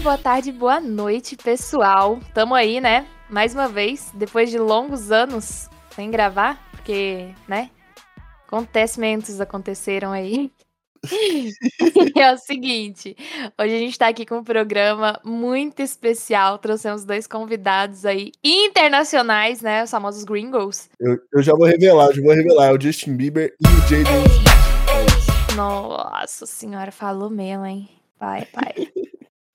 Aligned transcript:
boa 0.00 0.16
tarde, 0.16 0.50
boa 0.50 0.80
noite, 0.80 1.36
pessoal. 1.36 2.18
Tamo 2.32 2.54
aí, 2.54 2.80
né? 2.80 3.06
Mais 3.28 3.54
uma 3.54 3.68
vez, 3.68 4.10
depois 4.14 4.50
de 4.50 4.58
longos 4.58 5.12
anos 5.12 5.68
sem 5.94 6.10
gravar, 6.10 6.58
porque, 6.70 7.28
né? 7.46 7.70
Acontecimentos 8.46 9.40
aconteceram 9.42 10.10
aí. 10.10 10.50
é 12.16 12.32
o 12.32 12.38
seguinte, 12.38 13.16
hoje 13.58 13.74
a 13.74 13.78
gente 13.78 13.98
tá 13.98 14.08
aqui 14.08 14.24
com 14.24 14.38
um 14.38 14.44
programa 14.44 15.20
muito 15.22 15.80
especial. 15.82 16.58
Trouxemos 16.58 17.04
dois 17.04 17.26
convidados 17.26 18.06
aí 18.06 18.32
internacionais, 18.42 19.60
né? 19.60 19.84
Os 19.84 19.90
famosos 19.90 20.24
gringos. 20.24 20.88
Eu, 20.98 21.18
eu 21.34 21.42
já 21.42 21.52
vou 21.52 21.66
revelar, 21.66 22.10
já 22.12 22.22
vou 22.22 22.32
revelar. 22.32 22.68
É 22.68 22.72
o 22.72 22.80
Justin 22.80 23.16
Bieber 23.16 23.54
e 23.60 23.66
o 23.66 23.80
Jaden. 23.88 24.24
Nossa 25.54 26.46
senhora, 26.46 26.90
falou 26.90 27.28
mesmo, 27.28 27.66
hein? 27.66 27.88
Pai, 28.18 28.46
pai. 28.50 28.88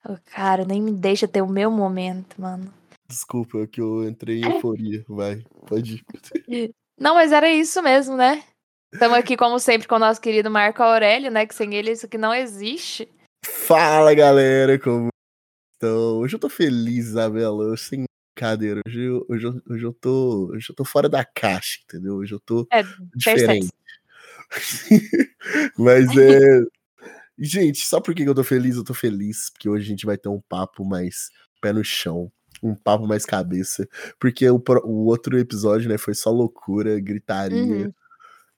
Oh, 0.08 0.18
cara, 0.32 0.66
nem 0.66 0.82
me 0.82 0.91
deixa 0.91 1.27
ter 1.27 1.41
o 1.41 1.48
meu 1.48 1.70
momento, 1.72 2.40
mano. 2.40 2.72
Desculpa, 3.08 3.59
é 3.59 3.68
que 3.68 3.82
eu 3.82 4.08
entrei 4.08 4.41
em 4.41 4.46
euforia. 4.46 5.04
Vai, 5.09 5.44
pode 5.68 6.04
ir. 6.48 6.73
Não, 7.00 7.16
mas 7.16 7.32
era 7.32 7.50
isso 7.50 7.82
mesmo, 7.82 8.16
né? 8.16 8.44
Estamos 8.91 9.18
aqui, 9.18 9.36
como 9.36 9.60
sempre, 9.60 9.88
com 9.88 9.96
o 9.96 9.99
nosso 9.99 10.22
querido 10.22 10.49
Marco 10.49 10.82
Aurélio, 10.82 11.30
né? 11.30 11.46
Que 11.46 11.54
sem 11.54 11.73
ele 11.76 11.91
isso 11.91 12.05
aqui 12.05 12.18
não 12.18 12.34
existe. 12.34 13.10
Fala, 13.46 14.13
galera, 14.13 14.80
como 14.80 15.10
estão? 15.73 16.20
Hoje 16.20 16.35
eu 16.35 16.40
tô 16.40 16.49
feliz, 16.49 17.08
Isabela. 17.08 17.76
Sem 17.76 18.05
brincadeira. 18.35 18.82
Hoje, 18.88 19.10
hoje, 19.30 19.62
hoje, 19.70 19.84
eu 19.84 19.94
tô, 19.94 20.52
hoje 20.54 20.70
eu 20.70 20.76
tô 20.76 20.85
fora 20.85 21.10
da 21.10 21.24
caixa, 21.24 21.80
entendeu? 21.84 22.16
Hoje 22.16 22.34
eu 22.34 22.40
tô 22.40 22.68
é, 22.72 22.84
diferente. 23.16 23.72
Mas 25.77 26.05
é. 26.18 26.62
Gente, 27.38 27.85
só 27.85 27.99
por 27.99 28.15
que 28.15 28.23
eu 28.23 28.35
tô 28.35 28.43
feliz? 28.43 28.76
Eu 28.76 28.84
tô 28.84 28.93
feliz 28.93 29.49
porque 29.49 29.68
hoje 29.68 29.85
a 29.85 29.90
gente 29.90 30.05
vai 30.05 30.18
ter 30.18 30.29
um 30.29 30.41
papo 30.48 30.85
mais 30.85 31.29
pé 31.62 31.73
no 31.73 31.84
chão, 31.84 32.32
um 32.63 32.76
papo 32.76 33.07
mais 33.07 33.26
cabeça, 33.26 33.87
porque 34.20 34.49
o, 34.49 34.62
o 34.84 35.05
outro 35.05 35.37
episódio, 35.37 35.90
né, 35.90 35.98
foi 35.98 36.13
só 36.13 36.29
loucura, 36.29 36.99
gritaria 36.99 37.87
uhum. 37.87 37.93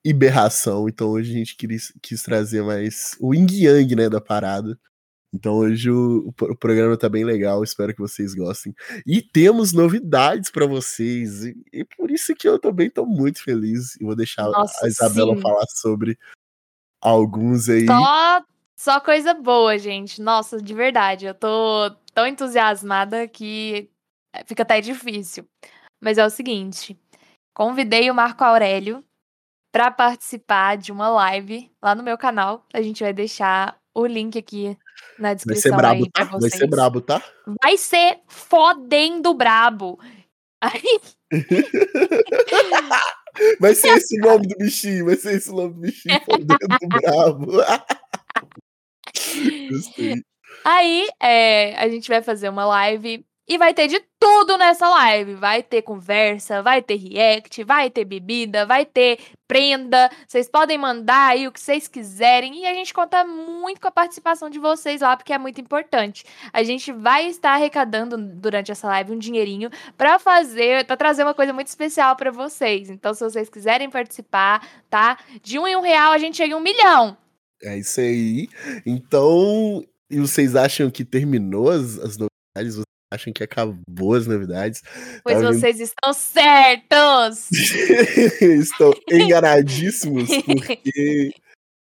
e 0.04 0.14
berração, 0.14 0.88
então 0.88 1.10
hoje 1.10 1.32
a 1.32 1.38
gente 1.38 1.56
quis, 1.56 1.94
quis 2.02 2.22
trazer 2.22 2.64
mais 2.64 3.16
o 3.20 3.34
yin 3.34 3.48
yang, 3.50 3.96
né, 3.96 4.10
da 4.10 4.22
parada. 4.22 4.78
Então 5.34 5.56
hoje 5.56 5.92
o, 5.92 6.34
o, 6.42 6.56
programa 6.56 6.98
tá 6.98 7.10
bem 7.10 7.26
legal, 7.26 7.64
espero 7.64 7.94
que 7.94 8.00
vocês 8.00 8.34
gostem. 8.34 8.74
E 9.06 9.22
temos 9.22 9.74
novidades 9.74 10.50
para 10.50 10.66
vocês, 10.66 11.44
e, 11.44 11.56
e, 11.74 11.84
por 11.84 12.10
isso 12.10 12.34
que 12.34 12.48
eu 12.48 12.58
também 12.58 12.90
tô 12.90 13.06
muito 13.06 13.44
feliz, 13.44 13.96
e 13.98 14.06
vou 14.06 14.16
deixar 14.16 14.50
Nossa, 14.50 14.86
a 14.86 14.88
Isabela 14.88 15.36
sim. 15.36 15.42
falar 15.42 15.66
sobre 15.68 16.18
alguns 17.02 17.70
aí. 17.70 17.86
Só 17.86 18.44
só 18.78 19.00
coisa 19.00 19.34
boa, 19.34 19.78
gente. 19.78 20.22
Nossa, 20.22 20.62
de 20.62 20.74
verdade. 20.74 21.26
Eu 21.26 21.34
tô 21.34 21.90
tão 22.14 22.28
entusiasmada 22.28 23.28
que 23.28 23.90
é, 24.34 24.44
fica 24.46 24.64
até 24.64 24.80
difícil. 24.80 25.46
Mas 26.02 26.18
é 26.18 26.26
o 26.26 26.30
seguinte: 26.30 26.98
convidei 27.56 28.10
o 28.12 28.16
Marco 28.16 28.44
Aurélio 28.44 29.04
para 29.72 29.92
participar 29.92 30.78
de 30.78 30.92
uma 30.92 31.08
live 31.10 31.72
lá 31.82 31.96
no 31.96 32.04
meu 32.04 32.18
canal. 32.18 32.66
A 32.74 32.82
gente 32.82 33.04
vai 33.04 33.14
deixar 33.14 33.80
o 33.96 34.06
link 34.06 34.38
aqui 34.38 34.78
na 35.18 35.34
descrição. 35.34 35.72
Vai 35.72 35.72
ser 35.72 35.78
brabo, 35.82 36.12
tá? 36.12 36.24
Vai 36.24 36.50
ser 36.50 36.68
brabo, 36.68 37.02
tá? 37.02 37.24
Vai 37.64 37.78
ser 37.78 38.20
fodendo 38.28 39.34
brabo. 39.34 40.00
Aí... 40.62 41.00
vai 43.60 43.76
ser 43.76 43.98
esse 43.98 44.18
nome 44.20 44.48
do 44.48 44.58
bichinho, 44.58 45.06
vai 45.06 45.16
ser 45.16 45.34
esse 45.34 45.52
nome 45.52 45.74
do 45.74 45.82
bichinho, 45.82 46.22
fodendo 46.26 46.88
brabo. 46.88 47.62
Aí 50.64 51.08
é, 51.22 51.76
a 51.78 51.88
gente 51.88 52.10
vai 52.10 52.22
fazer 52.22 52.50
uma 52.50 52.66
live 52.66 53.26
e 53.48 53.58
vai 53.58 53.74
ter 53.74 53.88
de 53.88 54.02
tudo 54.20 54.58
nessa 54.58 54.90
live. 54.90 55.36
Vai 55.36 55.64
ter 55.64 55.82
conversa, 55.82 56.62
vai 56.62 56.82
ter 56.82 56.96
react, 56.96 57.64
vai 57.64 57.90
ter 57.90 58.04
bebida, 58.04 58.66
vai 58.66 58.86
ter 58.86 59.20
prenda. 59.48 60.10
Vocês 60.28 60.50
podem 60.50 60.78
mandar 60.78 61.30
aí 61.30 61.48
o 61.48 61.52
que 61.52 61.60
vocês 61.60 61.88
quiserem. 61.88 62.64
E 62.64 62.66
a 62.68 62.74
gente 62.74 62.94
conta 62.94 63.24
muito 63.24 63.80
com 63.80 63.88
a 63.88 63.92
participação 63.92 64.50
de 64.50 64.60
vocês 64.60 65.00
lá, 65.00 65.16
porque 65.16 65.32
é 65.32 65.38
muito 65.38 65.62
importante. 65.62 66.26
A 66.52 66.62
gente 66.64 66.92
vai 66.92 67.28
estar 67.28 67.52
arrecadando 67.52 68.18
durante 68.18 68.72
essa 68.72 68.88
live 68.88 69.14
um 69.14 69.18
dinheirinho 69.18 69.70
para 69.98 70.20
fazer, 70.20 70.86
para 70.86 70.98
trazer 70.98 71.24
uma 71.24 71.34
coisa 71.34 71.54
muito 71.54 71.68
especial 71.68 72.18
para 72.18 72.32
vocês. 72.32 72.90
Então, 72.90 73.14
se 73.14 73.24
vocês 73.24 73.50
quiserem 73.50 73.90
participar, 73.90 74.68
tá? 74.90 75.18
De 75.42 75.58
um 75.58 75.66
em 75.66 75.78
um 75.78 75.82
real 75.82 76.12
a 76.12 76.18
gente 76.18 76.36
chega 76.36 76.54
em 76.54 76.58
um 76.58 76.60
milhão. 76.60 77.18
É 77.64 77.78
isso 77.78 78.00
aí. 78.00 78.48
Então, 78.86 79.84
e 80.10 80.20
vocês 80.20 80.56
acham 80.56 80.90
que 80.90 81.04
terminou 81.04 81.70
as, 81.70 81.98
as 82.00 82.18
novidades? 82.18 82.76
Vocês 82.76 82.84
acham 83.12 83.34
que 83.34 83.44
acabou 83.44 84.14
as 84.14 84.28
novidades? 84.28 84.84
Pois 85.24 85.42
tá 85.42 85.52
vocês 85.52 85.80
estão 85.80 86.14
certos! 86.14 87.50
estão 88.42 88.94
enganadíssimos, 89.12 90.30
porque 90.46 91.34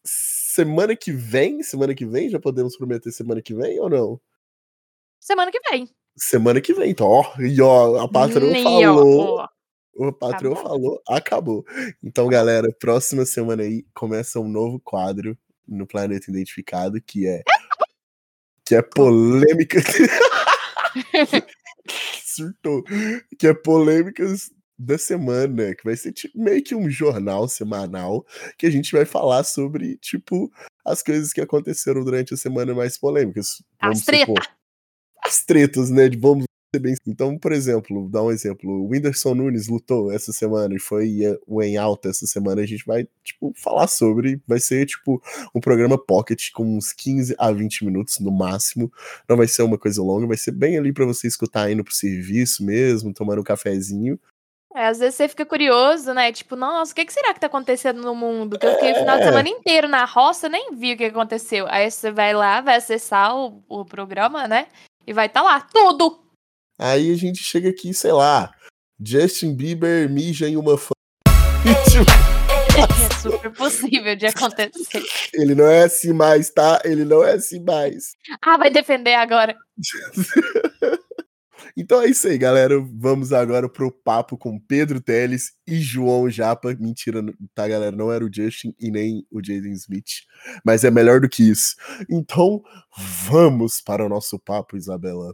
semana 0.06 0.96
que 0.96 1.12
vem, 1.12 1.62
semana 1.64 1.94
que 1.94 2.06
vem, 2.06 2.30
já 2.30 2.40
podemos 2.40 2.76
prometer 2.76 3.12
semana 3.12 3.42
que 3.42 3.54
vem 3.54 3.80
ou 3.80 3.90
não? 3.90 4.22
Semana 5.20 5.52
que 5.52 5.60
vem. 5.70 5.88
Semana 6.18 6.60
que 6.60 6.74
vem, 6.74 6.92
então, 6.92 7.08
ó, 7.08 7.24
e 7.40 7.62
ó, 7.62 8.04
a 8.04 8.10
patroa 8.10 8.54
falou. 8.56 9.46
O 9.94 10.12
patrão 10.12 10.56
falou, 10.56 11.02
acabou. 11.08 11.66
Então, 12.02 12.28
galera, 12.28 12.74
próxima 12.80 13.26
semana 13.26 13.64
aí 13.64 13.86
começa 13.94 14.40
um 14.40 14.48
novo 14.48 14.80
quadro 14.80 15.38
no 15.72 15.88
Planeta 15.88 16.30
Identificado, 16.30 17.02
que 17.02 17.28
é. 17.28 17.42
Que 18.66 18.76
é 18.76 18.82
polêmica. 18.82 19.80
Surtou. 22.24 22.84
Que 23.38 23.48
é 23.48 23.54
polêmicas 23.54 24.52
da 24.78 24.98
semana, 24.98 25.76
que 25.76 25.84
vai 25.84 25.96
ser 25.96 26.12
tipo, 26.12 26.38
meio 26.40 26.64
que 26.64 26.74
um 26.74 26.90
jornal 26.90 27.48
semanal 27.48 28.26
que 28.58 28.66
a 28.66 28.70
gente 28.72 28.92
vai 28.92 29.06
falar 29.06 29.44
sobre, 29.44 29.98
tipo, 29.98 30.52
as 30.84 31.04
coisas 31.04 31.32
que 31.32 31.42
aconteceram 31.42 32.04
durante 32.04 32.34
a 32.34 32.38
semana 32.38 32.74
mais 32.74 32.98
polêmicas. 32.98 33.64
Vamos 33.82 34.00
as 34.00 34.06
tretas. 34.06 34.46
As 35.24 35.46
tretas, 35.46 35.90
né? 35.92 36.10
Vamos 36.18 36.46
bem. 36.80 36.96
Então, 37.06 37.38
por 37.38 37.52
exemplo, 37.52 38.08
dar 38.10 38.24
um 38.24 38.32
exemplo, 38.32 38.70
o 38.70 38.90
Whindersson 38.90 39.36
Nunes 39.36 39.68
lutou 39.68 40.12
essa 40.12 40.32
semana 40.32 40.74
e 40.76 40.80
foi 40.80 41.20
o 41.46 41.62
em 41.62 41.78
alta 41.78 42.10
essa 42.10 42.26
semana. 42.26 42.62
A 42.62 42.66
gente 42.66 42.86
vai, 42.86 43.08
tipo, 43.24 43.54
falar 43.56 43.88
sobre. 43.88 44.42
Vai 44.48 44.60
ser, 44.60 44.86
tipo, 44.86 45.22
um 45.54 45.60
programa 45.60 45.98
pocket 45.98 46.52
com 46.54 46.78
uns 46.78 46.94
15 46.94 47.36
a 47.38 47.52
20 47.52 47.86
minutos 47.86 48.20
no 48.20 48.32
máximo. 48.32 48.92
Não 49.28 49.36
vai 49.36 49.48
ser 49.48 49.64
uma 49.64 49.78
coisa 49.78 50.02
longa, 50.02 50.28
vai 50.28 50.38
ser 50.38 50.52
bem 50.52 50.78
ali 50.78 50.94
para 50.94 51.06
você 51.06 51.28
escutar 51.28 51.70
indo 51.70 51.84
pro 51.84 51.94
serviço 51.94 52.64
mesmo, 52.64 53.14
tomando 53.14 53.42
um 53.42 53.44
cafezinho. 53.44 54.18
É, 54.74 54.88
às 54.88 55.00
vezes 55.00 55.16
você 55.16 55.28
fica 55.28 55.46
curioso, 55.46 56.14
né? 56.14 56.32
Tipo, 56.32 56.56
nossa, 56.56 56.94
o 56.94 56.96
que, 56.96 57.06
que 57.06 57.12
será 57.12 57.34
que 57.34 57.42
tá 57.42 57.48
acontecendo 57.48 58.02
no 58.02 58.16
mundo? 58.16 58.58
Que 58.58 58.66
eu 58.66 58.74
fiquei 58.76 58.94
o 58.94 58.96
final 58.96 59.18
de 59.18 59.24
é. 59.24 59.26
semana 59.26 59.50
inteiro 59.50 59.90
na 59.90 60.06
roça, 60.06 60.48
nem 60.48 60.74
vi 60.74 60.94
o 60.94 60.98
que 60.98 61.04
aconteceu. 61.06 61.66
Aí 61.68 61.92
você 61.92 62.10
vai 62.10 62.34
lá, 62.34 62.62
vai 62.62 62.78
acessar 62.78 63.36
o, 63.36 63.62
o 63.68 63.84
programa, 63.84 64.48
né? 64.48 64.68
E 65.06 65.12
vai 65.12 65.26
estar 65.26 65.42
tá 65.42 65.46
lá, 65.46 65.60
tudo! 65.60 66.21
Aí 66.82 67.12
a 67.12 67.16
gente 67.16 67.44
chega 67.44 67.70
aqui, 67.70 67.94
sei 67.94 68.12
lá, 68.12 68.52
Justin 69.00 69.56
Bieber 69.56 70.10
mija 70.10 70.50
em 70.50 70.58
uma 70.58 70.80
fã. 70.80 70.94
é 72.76 73.20
super 73.20 73.52
possível 73.52 74.16
de 74.16 74.26
acontecer. 74.26 75.04
Ele 75.32 75.54
não 75.54 75.68
é 75.68 75.84
assim 75.84 76.12
mais, 76.12 76.50
tá? 76.50 76.82
Ele 76.84 77.06
não 77.06 77.24
é 77.24 77.34
assim 77.34 77.64
mais. 77.64 78.16
Ah, 78.42 78.58
vai 78.58 78.72
defender 78.72 79.14
agora. 79.14 79.56
então 81.78 82.02
é 82.02 82.08
isso 82.08 82.28
aí, 82.28 82.40
galera. 82.40 82.84
Vamos 82.96 83.32
agora 83.32 83.70
pro 83.70 83.92
papo 83.92 84.36
com 84.36 84.60
Pedro 84.60 85.00
Teles 85.00 85.52
e 85.68 85.80
João 85.80 86.32
Japa. 86.32 86.76
Mentira, 86.80 87.24
tá, 87.54 87.68
galera? 87.68 87.96
Não 87.96 88.12
era 88.12 88.26
o 88.26 88.34
Justin 88.34 88.74
e 88.80 88.90
nem 88.90 89.24
o 89.30 89.38
Jaden 89.38 89.74
Smith, 89.74 90.24
mas 90.66 90.84
é 90.84 90.90
melhor 90.90 91.22
do 91.22 91.30
que 91.30 91.44
isso. 91.44 91.76
Então, 92.10 92.60
vamos 93.28 93.82
para 93.82 94.04
o 94.04 94.10
nosso 94.10 94.40
papo, 94.40 94.76
Isabela. 94.76 95.32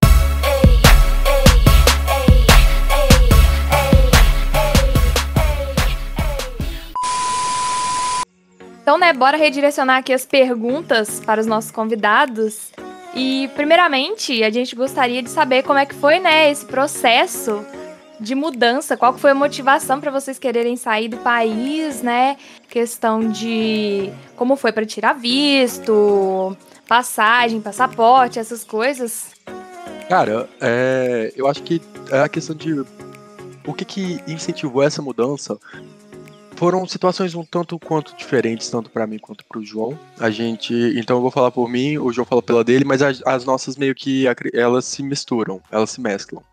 Então, 8.88 8.98
né, 8.98 9.12
bora 9.12 9.36
redirecionar 9.36 9.98
aqui 9.98 10.14
as 10.14 10.26
perguntas 10.26 11.20
para 11.20 11.42
os 11.42 11.46
nossos 11.46 11.72
convidados. 11.72 12.72
E, 13.14 13.50
primeiramente, 13.54 14.42
a 14.46 14.50
gente 14.50 14.78
gostaria 14.78 15.22
de 15.22 15.30
saber 15.30 15.64
como 15.64 15.78
é 15.78 15.86
que 15.86 15.94
foi, 15.94 16.20
né, 16.20 16.50
esse 16.50 16.66
processo 16.66 17.66
de 18.18 18.34
mudança, 18.34 18.96
qual 18.96 19.18
foi 19.18 19.32
a 19.32 19.36
motivação 19.36 20.00
para 20.00 20.10
vocês 20.10 20.40
quererem 20.40 20.78
sair 20.78 21.10
do 21.10 21.18
país, 21.18 22.02
né? 22.02 22.38
Questão 22.70 23.30
de 23.30 24.10
como 24.38 24.56
foi 24.56 24.72
para 24.72 24.86
tirar 24.86 25.16
visto, 25.16 26.56
passagem, 26.88 27.60
passaporte, 27.60 28.40
essas 28.40 28.64
coisas. 28.64 29.32
Cara, 30.08 30.48
é, 30.62 31.34
eu 31.36 31.46
acho 31.46 31.62
que 31.62 31.82
é 32.10 32.22
a 32.22 32.30
questão 32.30 32.56
de 32.56 32.86
o 33.66 33.74
que, 33.74 33.84
que 33.84 34.22
incentivou 34.26 34.82
essa 34.82 35.02
mudança 35.02 35.60
foram 36.58 36.88
situações 36.88 37.36
um 37.36 37.46
tanto 37.46 37.78
quanto 37.78 38.16
diferentes, 38.18 38.70
tanto 38.70 38.90
para 38.90 39.06
mim 39.06 39.20
quanto 39.20 39.46
para 39.46 39.60
o 39.60 39.64
João. 39.64 39.98
A 40.20 40.32
gente, 40.32 40.74
então 40.98 41.18
eu 41.18 41.22
vou 41.22 41.30
falar 41.30 41.52
por 41.52 41.70
mim, 41.70 42.00
o 42.00 42.12
João 42.12 42.26
fala 42.26 42.42
pela 42.42 42.64
dele, 42.64 42.84
mas 42.84 43.02
as, 43.02 43.22
as 43.26 43.46
nossas 43.46 43.78
meio 43.78 43.94
que 43.94 44.26
elas 44.54 44.86
se 44.86 45.04
misturam, 45.04 45.62
elas 45.72 45.92
se 45.92 46.02
mesclam. 46.02 46.44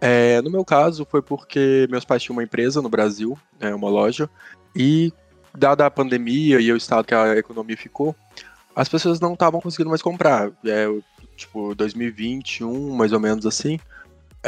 É, 0.00 0.42
no 0.42 0.50
meu 0.50 0.64
caso, 0.64 1.06
foi 1.08 1.22
porque 1.22 1.86
meus 1.88 2.04
pais 2.04 2.22
tinham 2.22 2.36
uma 2.36 2.42
empresa 2.42 2.82
no 2.82 2.88
Brasil, 2.88 3.38
né, 3.60 3.72
uma 3.72 3.88
loja, 3.88 4.28
e 4.74 5.12
dada 5.56 5.86
a 5.86 5.90
pandemia 5.90 6.60
e 6.60 6.70
o 6.70 6.76
estado 6.76 7.06
que 7.06 7.14
a 7.14 7.36
economia 7.36 7.76
ficou, 7.76 8.14
as 8.74 8.88
pessoas 8.88 9.20
não 9.20 9.34
estavam 9.34 9.60
conseguindo 9.60 9.88
mais 9.88 10.02
comprar. 10.02 10.50
É, 10.66 10.86
tipo, 11.36 11.76
2021, 11.76 12.94
mais 12.94 13.12
ou 13.12 13.20
menos 13.20 13.46
assim. 13.46 13.78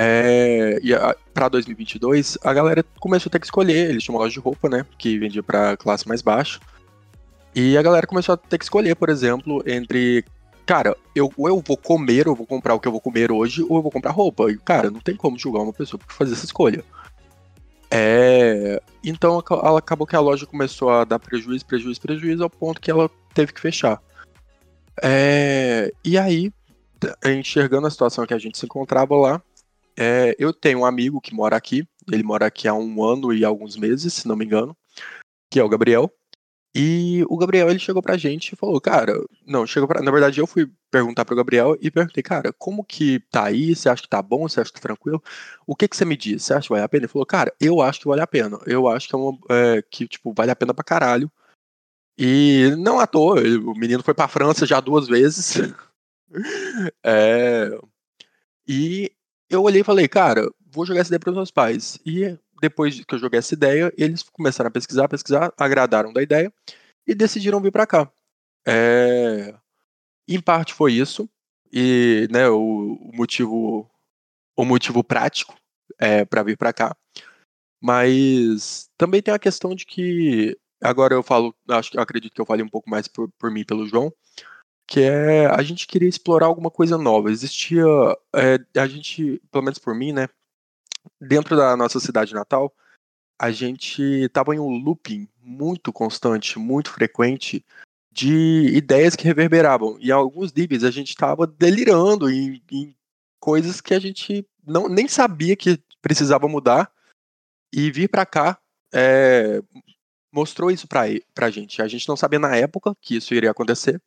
É, 0.00 0.78
e 0.80 0.92
para 1.34 1.48
2022, 1.48 2.38
a 2.44 2.54
galera 2.54 2.84
começou 3.00 3.28
a 3.28 3.32
ter 3.32 3.40
que 3.40 3.46
escolher. 3.46 3.90
Eles 3.90 4.04
tinham 4.04 4.14
uma 4.14 4.22
loja 4.22 4.32
de 4.32 4.38
roupa, 4.38 4.68
né? 4.68 4.86
Que 4.96 5.18
vendia 5.18 5.42
para 5.42 5.76
classe 5.76 6.06
mais 6.06 6.22
baixa. 6.22 6.60
E 7.52 7.76
a 7.76 7.82
galera 7.82 8.06
começou 8.06 8.34
a 8.34 8.36
ter 8.36 8.58
que 8.58 8.64
escolher, 8.64 8.94
por 8.94 9.08
exemplo, 9.08 9.60
entre. 9.66 10.24
Cara, 10.64 10.96
eu, 11.16 11.32
ou 11.36 11.48
eu 11.48 11.60
vou 11.66 11.76
comer, 11.76 12.28
ou 12.28 12.36
vou 12.36 12.46
comprar 12.46 12.74
o 12.74 12.80
que 12.80 12.86
eu 12.86 12.92
vou 12.92 13.00
comer 13.00 13.32
hoje, 13.32 13.64
ou 13.68 13.78
eu 13.78 13.82
vou 13.82 13.90
comprar 13.90 14.12
roupa. 14.12 14.48
E, 14.52 14.56
cara, 14.58 14.88
não 14.88 15.00
tem 15.00 15.16
como 15.16 15.36
julgar 15.36 15.62
uma 15.62 15.72
pessoa 15.72 15.98
por 15.98 16.12
fazer 16.12 16.34
essa 16.34 16.44
escolha. 16.44 16.84
É, 17.90 18.80
então 19.02 19.42
ela 19.50 19.78
acabou 19.78 20.06
que 20.06 20.14
a 20.14 20.20
loja 20.20 20.46
começou 20.46 20.90
a 20.90 21.04
dar 21.04 21.18
prejuízo, 21.18 21.64
prejuízo, 21.66 22.00
prejuízo, 22.00 22.42
ao 22.44 22.50
ponto 22.50 22.80
que 22.80 22.90
ela 22.90 23.10
teve 23.34 23.52
que 23.52 23.60
fechar. 23.60 24.00
É, 25.02 25.92
e 26.04 26.18
aí, 26.18 26.52
enxergando 27.24 27.86
a 27.86 27.90
situação 27.90 28.26
que 28.26 28.34
a 28.34 28.38
gente 28.38 28.58
se 28.58 28.66
encontrava 28.66 29.16
lá, 29.16 29.42
é, 29.98 30.36
eu 30.38 30.52
tenho 30.52 30.80
um 30.80 30.84
amigo 30.86 31.20
que 31.20 31.34
mora 31.34 31.56
aqui, 31.56 31.84
ele 32.12 32.22
mora 32.22 32.46
aqui 32.46 32.68
há 32.68 32.74
um 32.74 33.02
ano 33.02 33.32
e 33.32 33.44
alguns 33.44 33.76
meses, 33.76 34.14
se 34.14 34.28
não 34.28 34.36
me 34.36 34.44
engano, 34.44 34.76
que 35.50 35.58
é 35.58 35.64
o 35.64 35.68
Gabriel. 35.68 36.08
E 36.74 37.24
o 37.28 37.36
Gabriel 37.36 37.68
ele 37.68 37.80
chegou 37.80 38.00
pra 38.00 38.16
gente 38.16 38.52
e 38.52 38.56
falou, 38.56 38.80
cara, 38.80 39.14
não, 39.44 39.66
chegou 39.66 39.88
pra, 39.88 40.00
na 40.00 40.12
verdade 40.12 40.38
eu 40.38 40.46
fui 40.46 40.70
perguntar 40.90 41.24
pro 41.24 41.34
Gabriel 41.34 41.76
e 41.80 41.90
perguntei, 41.90 42.22
cara, 42.22 42.52
como 42.52 42.84
que 42.84 43.18
tá 43.30 43.46
aí? 43.46 43.74
Você 43.74 43.88
acha 43.88 44.02
que 44.02 44.08
tá 44.08 44.22
bom? 44.22 44.48
Você 44.48 44.60
acha 44.60 44.70
que 44.70 44.80
tá 44.80 44.88
tranquilo? 44.88 45.20
O 45.66 45.74
que 45.74 45.88
que 45.88 45.96
você 45.96 46.04
me 46.04 46.16
diz? 46.16 46.44
Você 46.44 46.54
acha 46.54 46.68
que 46.68 46.74
vale 46.74 46.84
a 46.84 46.88
pena? 46.88 47.02
Ele 47.04 47.12
falou, 47.12 47.26
cara, 47.26 47.52
eu 47.60 47.80
acho 47.82 48.00
que 48.00 48.06
vale 48.06 48.20
a 48.20 48.26
pena. 48.26 48.60
Eu 48.66 48.86
acho 48.86 49.08
que 49.08 49.14
é 49.16 49.18
uma 49.18 49.36
é, 49.50 49.82
que 49.90 50.06
tipo 50.06 50.32
vale 50.32 50.52
a 50.52 50.56
pena 50.56 50.72
pra 50.72 50.84
caralho. 50.84 51.30
E 52.16 52.74
não 52.78 53.00
à 53.00 53.06
toa, 53.06 53.40
o 53.40 53.74
menino 53.74 54.02
foi 54.02 54.14
pra 54.14 54.28
França 54.28 54.66
já 54.66 54.80
duas 54.80 55.08
vezes. 55.08 55.54
é, 57.04 57.70
e 58.66 59.10
eu 59.50 59.62
olhei 59.62 59.80
e 59.80 59.84
falei, 59.84 60.08
cara, 60.08 60.50
vou 60.70 60.84
jogar 60.84 61.00
essa 61.00 61.08
ideia 61.08 61.20
para 61.20 61.30
os 61.30 61.36
meus 61.36 61.50
pais. 61.50 61.98
E 62.04 62.36
depois 62.60 63.04
que 63.04 63.14
eu 63.14 63.18
joguei 63.18 63.38
essa 63.38 63.54
ideia, 63.54 63.92
eles 63.96 64.22
começaram 64.22 64.68
a 64.68 64.70
pesquisar, 64.70 65.08
pesquisar, 65.08 65.52
agradaram 65.56 66.12
da 66.12 66.22
ideia 66.22 66.52
e 67.06 67.14
decidiram 67.14 67.60
vir 67.60 67.72
para 67.72 67.86
cá. 67.86 68.10
É... 68.66 69.54
Em 70.28 70.40
parte 70.40 70.74
foi 70.74 70.92
isso 70.92 71.28
e, 71.72 72.28
né, 72.30 72.48
o, 72.48 72.98
o 73.00 73.16
motivo, 73.16 73.90
o 74.56 74.64
motivo 74.64 75.02
prático 75.02 75.56
é 75.98 76.24
para 76.24 76.42
vir 76.42 76.56
para 76.56 76.72
cá. 76.72 76.96
Mas 77.80 78.90
também 78.98 79.22
tem 79.22 79.32
a 79.32 79.38
questão 79.38 79.74
de 79.74 79.86
que 79.86 80.58
agora 80.82 81.14
eu 81.14 81.22
falo, 81.22 81.54
acho 81.68 81.98
acredito 81.98 82.34
que 82.34 82.40
eu 82.40 82.46
falei 82.46 82.64
um 82.64 82.68
pouco 82.68 82.90
mais 82.90 83.08
por, 83.08 83.30
por 83.38 83.50
mim 83.50 83.64
pelo 83.64 83.86
João 83.86 84.12
que 84.88 85.00
é 85.00 85.46
a 85.46 85.62
gente 85.62 85.87
queria 85.87 86.08
explorar 86.08 86.46
alguma 86.46 86.70
coisa 86.70 86.96
nova. 86.96 87.31
Existia, 87.31 87.85
é, 88.35 88.58
a 88.81 88.88
gente, 88.88 89.40
pelo 89.52 89.62
menos 89.62 89.79
por 89.79 89.94
mim, 89.94 90.12
né, 90.12 90.29
dentro 91.20 91.55
da 91.55 91.76
nossa 91.76 92.00
cidade 92.00 92.32
natal, 92.32 92.75
a 93.38 93.50
gente 93.50 94.02
estava 94.02 94.55
em 94.55 94.58
um 94.58 94.79
looping 94.79 95.29
muito 95.43 95.93
constante, 95.93 96.58
muito 96.58 96.90
frequente 96.90 97.64
de 98.11 98.70
ideias 98.75 99.14
que 99.14 99.25
reverberavam. 99.25 99.99
E 100.00 100.11
alguns 100.11 100.52
níveis 100.55 100.82
a 100.82 100.91
gente 100.91 101.11
estava 101.11 101.46
delirando 101.46 102.31
em, 102.31 102.62
em, 102.73 102.96
coisas 103.38 103.82
que 103.82 103.93
a 103.93 104.00
gente 104.00 104.44
não 104.67 104.88
nem 104.88 105.06
sabia 105.06 105.55
que 105.55 105.79
precisava 106.00 106.49
mudar. 106.49 106.91
E 107.70 107.91
vir 107.91 108.08
para 108.08 108.25
cá 108.25 108.58
é, 108.93 109.62
mostrou 110.32 110.70
isso 110.70 110.88
para 110.88 111.05
a 111.46 111.50
gente. 111.50 111.82
A 111.82 111.87
gente 111.87 112.08
não 112.08 112.17
sabia 112.17 112.38
na 112.38 112.56
época 112.56 112.96
que 113.02 113.17
isso 113.17 113.34
iria 113.34 113.50
acontecer. 113.50 114.00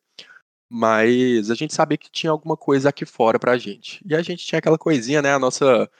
Mas 0.74 1.52
a 1.52 1.54
gente 1.54 1.74
sabia 1.74 1.98
que 1.98 2.10
tinha 2.10 2.32
alguma 2.32 2.56
coisa 2.56 2.88
aqui 2.88 3.06
fora 3.06 3.38
pra 3.38 3.58
gente. 3.58 4.02
E 4.06 4.16
a 4.16 4.22
gente 4.22 4.46
tinha 4.46 4.58
aquela 4.58 4.78
coisinha, 4.78 5.22
né? 5.22 5.34
A 5.34 5.40
nossa 5.40 5.92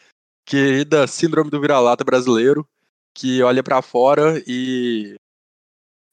querida 0.46 1.06
síndrome 1.08 1.50
do 1.50 1.60
vira-lata 1.60 2.06
brasileiro, 2.06 2.66
que 3.14 3.44
olha 3.44 3.62
para 3.62 3.82
fora 3.82 4.42
e 4.48 5.16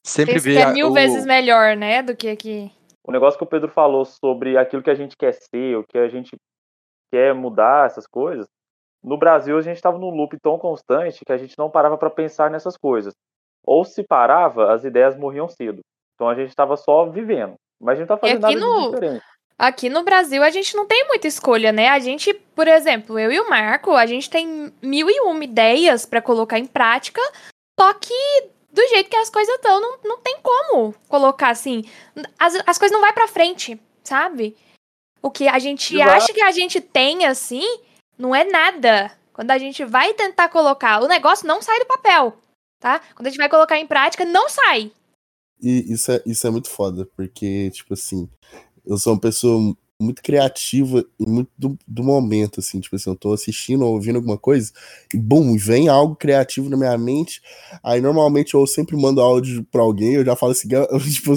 sempre 0.05 0.35
Esse 0.35 0.49
vê. 0.49 0.55
Que 0.55 0.61
é 0.61 0.73
mil 0.73 0.89
o... 0.89 0.93
vezes 0.93 1.25
melhor, 1.25 1.77
né? 1.77 2.03
Do 2.03 2.13
que 2.13 2.27
aqui. 2.27 2.69
O 3.07 3.13
negócio 3.13 3.37
que 3.37 3.45
o 3.45 3.47
Pedro 3.47 3.69
falou 3.69 4.03
sobre 4.03 4.57
aquilo 4.57 4.83
que 4.83 4.89
a 4.89 4.95
gente 4.95 5.15
quer 5.15 5.31
ser, 5.31 5.77
o 5.77 5.85
que 5.87 5.97
a 5.97 6.09
gente 6.09 6.35
quer 7.09 7.33
mudar, 7.33 7.85
essas 7.85 8.05
coisas. 8.05 8.45
No 9.01 9.17
Brasil, 9.17 9.57
a 9.57 9.61
gente 9.61 9.77
estava 9.77 9.97
num 9.97 10.09
loop 10.09 10.37
tão 10.43 10.59
constante 10.59 11.23
que 11.25 11.31
a 11.31 11.37
gente 11.37 11.57
não 11.57 11.71
parava 11.71 11.97
para 11.97 12.09
pensar 12.09 12.51
nessas 12.51 12.75
coisas. 12.75 13.13
Ou 13.65 13.85
se 13.85 14.03
parava, 14.03 14.73
as 14.73 14.83
ideias 14.83 15.15
morriam 15.15 15.47
cedo. 15.47 15.79
Então 16.13 16.27
a 16.27 16.35
gente 16.35 16.49
estava 16.49 16.75
só 16.75 17.05
vivendo. 17.05 17.55
Mas 17.79 17.95
a 17.95 17.99
gente 17.99 18.07
tá 18.07 18.17
fazendo 18.17 18.41
nada 18.41 18.55
no... 18.55 18.91
diferente. 18.91 19.23
Aqui 19.57 19.89
no 19.89 20.03
Brasil 20.03 20.41
a 20.41 20.49
gente 20.49 20.73
não 20.75 20.85
tem 20.85 21.05
muita 21.07 21.27
escolha, 21.27 21.71
né? 21.71 21.89
A 21.89 21.99
gente, 21.99 22.33
por 22.33 22.67
exemplo, 22.67 23.19
eu 23.19 23.31
e 23.31 23.39
o 23.39 23.49
Marco, 23.49 23.91
a 23.91 24.05
gente 24.05 24.29
tem 24.29 24.73
mil 24.81 25.09
e 25.09 25.19
uma 25.19 25.43
ideias 25.43 26.05
para 26.05 26.21
colocar 26.21 26.57
em 26.57 26.65
prática, 26.65 27.21
só 27.77 27.93
que 27.93 28.13
do 28.71 28.87
jeito 28.87 29.09
que 29.09 29.17
as 29.17 29.29
coisas 29.29 29.53
estão, 29.55 29.81
não, 29.81 29.97
não 30.03 30.17
tem 30.19 30.37
como 30.41 30.93
colocar 31.09 31.49
assim. 31.49 31.83
As, 32.37 32.55
as 32.65 32.77
coisas 32.77 32.93
não 32.93 33.01
vai 33.01 33.11
para 33.11 33.27
frente, 33.27 33.79
sabe? 34.03 34.55
O 35.21 35.29
que 35.29 35.47
a 35.47 35.59
gente 35.59 35.95
Exato. 35.95 36.11
acha 36.11 36.33
que 36.33 36.41
a 36.41 36.51
gente 36.51 36.79
tem 36.79 37.25
assim, 37.25 37.65
não 38.17 38.33
é 38.33 38.45
nada. 38.45 39.11
Quando 39.33 39.51
a 39.51 39.57
gente 39.57 39.83
vai 39.83 40.13
tentar 40.13 40.49
colocar, 40.49 41.01
o 41.01 41.07
negócio 41.07 41.47
não 41.47 41.61
sai 41.61 41.79
do 41.79 41.85
papel, 41.85 42.37
tá? 42.79 43.01
Quando 43.15 43.27
a 43.27 43.29
gente 43.29 43.39
vai 43.39 43.49
colocar 43.49 43.77
em 43.77 43.87
prática, 43.87 44.23
não 44.23 44.47
sai. 44.47 44.91
E 45.61 45.93
isso 45.93 46.11
é, 46.11 46.21
isso 46.25 46.47
é 46.47 46.49
muito 46.49 46.69
foda, 46.69 47.07
porque, 47.15 47.69
tipo 47.71 47.93
assim, 47.93 48.29
eu 48.85 48.97
sou 48.97 49.13
uma 49.13 49.19
pessoa 49.19 49.75
muito 50.01 50.21
criativa 50.23 51.03
e 51.19 51.25
muito 51.25 51.51
do, 51.57 51.77
do, 51.85 52.03
momento, 52.03 52.61
assim, 52.61 52.79
tipo 52.79 52.95
assim, 52.95 53.09
eu 53.09 53.15
tô 53.15 53.33
assistindo 53.33 53.85
ou 53.85 53.93
ouvindo 53.93 54.15
alguma 54.15 54.37
coisa 54.37 54.71
e, 55.13 55.17
bum, 55.17 55.57
vem 55.57 55.89
algo 55.89 56.15
criativo 56.15 56.69
na 56.69 56.77
minha 56.77 56.97
mente, 56.97 57.41
aí 57.83 57.99
normalmente 57.99 58.53
eu 58.53 58.65
sempre 58.65 58.95
mando 58.95 59.19
áudio 59.19 59.65
pra 59.65 59.81
alguém, 59.81 60.13
eu 60.13 60.25
já 60.25 60.35
falo 60.37 60.53
assim, 60.53 60.69
eu, 60.71 60.87
tipo, 61.11 61.33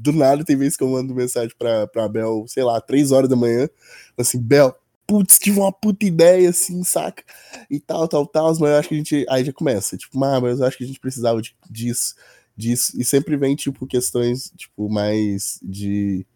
do 0.00 0.12
nada 0.12 0.44
tem 0.44 0.56
vezes 0.56 0.76
que 0.76 0.82
eu 0.82 0.88
mando 0.88 1.14
mensagem 1.14 1.54
pra, 1.58 1.86
pra 1.86 2.08
Bel, 2.08 2.44
sei 2.48 2.64
lá, 2.64 2.80
três 2.80 3.12
horas 3.12 3.28
da 3.28 3.36
manhã, 3.36 3.68
assim, 4.16 4.40
Bel, 4.40 4.74
putz, 5.06 5.38
tive 5.38 5.60
uma 5.60 5.72
puta 5.72 6.06
ideia, 6.06 6.48
assim, 6.48 6.82
saca? 6.84 7.22
E 7.70 7.78
tal, 7.78 8.08
tal, 8.08 8.26
tal, 8.26 8.46
mas 8.58 8.60
eu 8.60 8.76
acho 8.76 8.88
que 8.88 8.94
a 8.94 8.98
gente, 8.98 9.26
aí 9.28 9.44
já 9.44 9.52
começa, 9.52 9.98
tipo, 9.98 10.18
mas 10.18 10.60
eu 10.60 10.66
acho 10.66 10.78
que 10.78 10.84
a 10.84 10.86
gente 10.86 11.00
precisava 11.00 11.42
de, 11.42 11.54
disso, 11.68 12.14
disso, 12.58 13.00
e 13.00 13.04
sempre 13.04 13.36
vem, 13.36 13.54
tipo, 13.54 13.86
questões, 13.86 14.50
tipo, 14.56 14.90
mais 14.90 15.60
de, 15.62 16.26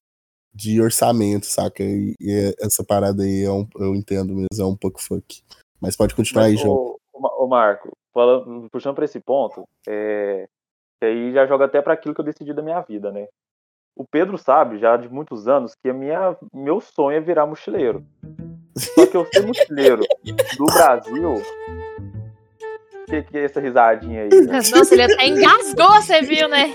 de 0.54 0.80
orçamento, 0.80 1.46
saca? 1.46 1.82
E, 1.82 2.14
e 2.20 2.54
essa 2.60 2.84
parada 2.84 3.24
aí, 3.24 3.42
é 3.42 3.50
um, 3.50 3.66
eu 3.76 3.94
entendo 3.96 4.32
mesmo, 4.32 4.62
é 4.62 4.64
um 4.64 4.76
pouco 4.76 5.02
funk. 5.02 5.42
Mas 5.80 5.96
pode 5.96 6.14
continuar 6.14 6.44
Mas, 6.44 6.52
aí, 6.52 6.56
João. 6.56 6.96
Ô, 7.12 7.46
Marco, 7.48 7.92
falando, 8.14 8.70
puxando 8.70 8.94
pra 8.94 9.04
esse 9.04 9.18
ponto, 9.18 9.68
é, 9.86 10.48
que 11.00 11.06
aí 11.06 11.32
já 11.32 11.44
joga 11.44 11.64
até 11.64 11.82
para 11.82 11.94
aquilo 11.94 12.14
que 12.14 12.20
eu 12.20 12.24
decidi 12.24 12.54
da 12.54 12.62
minha 12.62 12.80
vida, 12.80 13.10
né? 13.10 13.26
O 13.96 14.06
Pedro 14.06 14.38
sabe, 14.38 14.78
já 14.78 14.96
de 14.96 15.08
muitos 15.08 15.48
anos, 15.48 15.74
que 15.74 15.90
a 15.90 15.92
minha, 15.92 16.36
meu 16.54 16.80
sonho 16.80 17.16
é 17.16 17.20
virar 17.20 17.46
mochileiro. 17.46 18.06
Só 18.76 19.06
que 19.06 19.16
eu 19.16 19.26
ser 19.26 19.44
mochileiro 19.44 20.02
do 20.56 20.64
Brasil 20.64 21.42
que, 23.06 23.22
que 23.22 23.38
é 23.38 23.44
essa 23.44 23.60
risadinha 23.60 24.22
aí? 24.22 24.28
Né? 24.28 24.60
Nossa, 24.74 24.94
ele 24.94 25.02
até 25.02 25.26
engasgou, 25.26 25.92
você 25.94 26.22
viu, 26.22 26.48
né? 26.48 26.72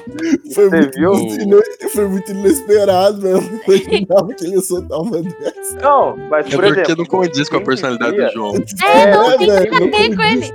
Foi, 0.53 0.69
você 0.69 0.79
muito, 0.99 1.49
viu? 1.49 1.89
foi 1.89 2.07
muito 2.07 2.31
inesperado, 2.31 3.21
velho. 3.21 3.41
Não 3.41 3.75
imaginava 3.75 4.33
que 4.33 4.45
ele 4.45 4.55
ia 4.55 4.61
soltar 4.61 4.99
uma 4.99 5.21
dessa. 5.21 5.79
Não, 5.81 6.17
mas 6.29 6.47
por 6.53 6.63
é 6.63 6.67
exemplo. 6.67 6.85
Porque 6.85 7.01
não 7.01 7.05
condiz 7.05 7.49
com 7.49 7.57
a 7.57 7.61
personalidade 7.61 8.17
do 8.17 8.29
João. 8.29 8.53
É, 8.83 9.01
é 9.01 9.11
não 9.11 9.37
tem 9.37 9.47
que 9.47 9.69
bater 9.69 10.15
com 10.15 10.21
ele. 10.21 10.53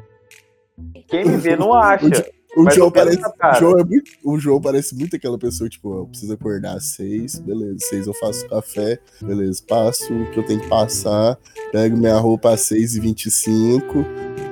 Quem 1.09 1.25
me 1.25 1.37
vê 1.37 1.57
não 1.57 1.75
acha. 1.75 2.25
O 2.55 2.71
João, 2.71 2.91
parece, 2.91 3.19
o, 3.19 3.55
João 3.59 3.79
é 3.79 3.85
muito, 3.85 4.11
o 4.23 4.39
João 4.39 4.61
parece 4.61 4.95
muito 4.95 5.17
aquela 5.17 5.39
pessoa, 5.39 5.71
tipo, 5.71 6.01
eu 6.01 6.07
preciso 6.07 6.35
acordar 6.35 6.77
às 6.77 6.85
seis, 6.85 7.39
beleza, 7.39 7.79
seis 7.81 8.07
eu 8.07 8.13
faço 8.15 8.47
café, 8.47 8.99
beleza, 9.23 9.63
passo 9.67 10.13
o 10.13 10.31
que 10.31 10.39
eu 10.39 10.45
tenho 10.45 10.61
que 10.61 10.69
passar, 10.69 11.39
pego 11.73 11.97
minha 11.97 12.17
roupa 12.19 12.51
às 12.53 12.61
seis 12.61 12.95
e 12.95 13.01
vinte 13.01 13.27
e 13.27 13.31
cinco, 13.31 14.05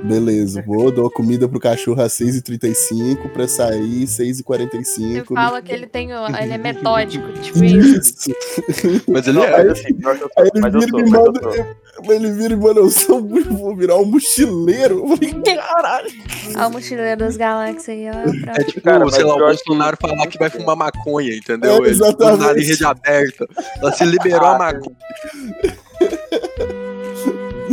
Beleza, 0.03 0.63
vou, 0.63 0.91
dou 0.91 1.11
comida 1.11 1.47
pro 1.49 1.61
cachorro 1.61 2.01
às 2.01 2.13
6h35 2.15 3.31
pra 3.33 3.47
sair 3.47 4.05
6h45. 4.05 4.99
Ele 4.99 5.25
fala 5.25 5.61
que 5.61 5.73
ele 5.73 5.87
tem. 5.87 6.11
Ele 6.11 6.53
é 6.53 6.59
metódico, 6.59 7.31
tipo 7.35 7.63
isso. 7.65 8.31
Isso. 8.31 9.05
Mas 9.07 9.27
ele 9.27 9.39
Não, 9.39 9.45
é. 9.45 9.51
mas 9.65 9.69
assim, 9.79 9.95
pior 9.95 10.17
que 10.17 10.25
eu 10.25 10.31
Aí 10.39 10.47
sou, 10.47 10.53
ele 10.55 10.61
mas 10.61 10.75
eu 10.75 10.81
vira 10.81 10.91
sou, 10.91 11.01
e 11.01 11.03
mas 11.03 11.13
eu 11.13 11.25
manda. 11.27 11.41
sou. 11.43 12.15
Ele 12.15 12.33
vira 12.33 12.55
e 12.55 12.57
manda, 12.57 12.81
eu 12.81 12.91
sou, 12.91 13.23
vou 13.29 13.77
virar 13.77 13.97
um 13.99 14.07
mochileiro. 14.07 15.01
Eu 15.01 15.17
falei, 15.17 15.35
caralho. 15.43 16.11
Ó, 16.57 16.67
o 16.67 16.71
mochileiro 16.71 17.21
das 17.21 17.37
galáxias 17.37 17.90
aí, 17.91 18.09
ó. 18.09 18.45
pra- 18.45 18.53
É 18.59 18.65
tipo, 18.65 18.81
Cara, 18.83 19.09
sei 19.11 19.25
lá, 19.25 19.35
o 19.35 19.37
pior 19.37 19.51
que- 19.51 19.65
Bolsonaro 19.65 19.97
falar 20.01 20.27
que 20.27 20.39
vai 20.39 20.51
fumar 20.51 20.77
maconha, 20.77 21.35
entendeu? 21.37 21.73
É, 21.73 21.77
Ele 21.79 21.89
exatamente. 21.91 22.39
fumar 22.39 22.59
em 22.59 22.63
rede 22.65 22.85
aberta. 22.85 23.47
Ela 23.81 23.93
se 23.93 24.05
liberou 24.05 24.47
a 24.49 24.55
Ah, 24.55 24.59
maconha. 24.59 24.97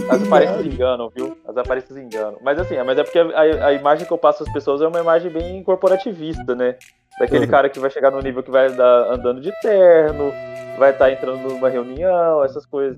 As 0.09 0.21
aparências 0.23 0.65
enganam, 0.65 1.09
viu? 1.15 1.37
As 1.47 1.57
aparências 1.57 1.97
enganam. 1.97 2.37
Mas 2.41 2.57
assim, 2.59 2.75
mas 2.85 2.97
é 2.97 3.03
porque 3.03 3.19
a, 3.19 3.67
a 3.67 3.73
imagem 3.73 4.05
que 4.05 4.13
eu 4.13 4.17
passo 4.17 4.43
às 4.43 4.51
pessoas 4.51 4.81
é 4.81 4.87
uma 4.87 4.99
imagem 4.99 5.29
bem 5.31 5.61
corporativista, 5.63 6.55
né? 6.55 6.75
Daquele 7.19 7.45
Uhum. 7.45 7.51
cara 7.51 7.69
que 7.69 7.79
vai 7.79 7.89
chegar 7.89 8.11
no 8.11 8.21
nível 8.21 8.43
que 8.43 8.51
vai 8.51 8.67
andar 8.67 9.11
andando 9.11 9.41
de 9.41 9.51
terno, 9.61 10.31
vai 10.77 10.91
estar 10.91 11.11
entrando 11.11 11.47
numa 11.49 11.67
reunião, 11.69 12.43
essas 12.43 12.65
coisas. 12.65 12.97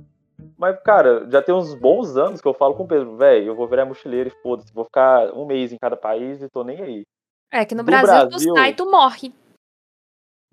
Mas, 0.58 0.79
cara, 0.84 1.29
já 1.29 1.41
tem 1.41 1.53
uns 1.53 1.74
bons 1.74 2.15
anos 2.17 2.41
que 2.41 2.48
eu 2.48 2.53
falo 2.53 2.75
com 2.75 2.84
o 2.84 2.88
Pedro, 2.88 3.15
velho, 3.17 3.48
eu 3.48 3.55
vou 3.55 3.67
virar 3.67 3.86
mochileiro 3.86 4.29
e 4.29 4.41
foda-se, 4.41 4.74
vou 4.74 4.86
ficar 4.86 5.34
um 5.34 5.46
mês 5.46 5.72
em 5.72 5.77
cada 5.77 5.96
país 5.98 6.41
e 6.41 6.50
tô 6.50 6.63
nem 6.63 6.81
aí. 6.81 7.03
É 7.51 7.65
que 7.65 7.74
no 7.75 7.84
Do 7.84 7.88
Brasil, 7.88 8.08
Brasil- 8.08 8.29
tu 8.31 8.55
sai 8.55 8.69
e 8.72 8.75
tu 8.75 8.89
morre. 8.89 9.34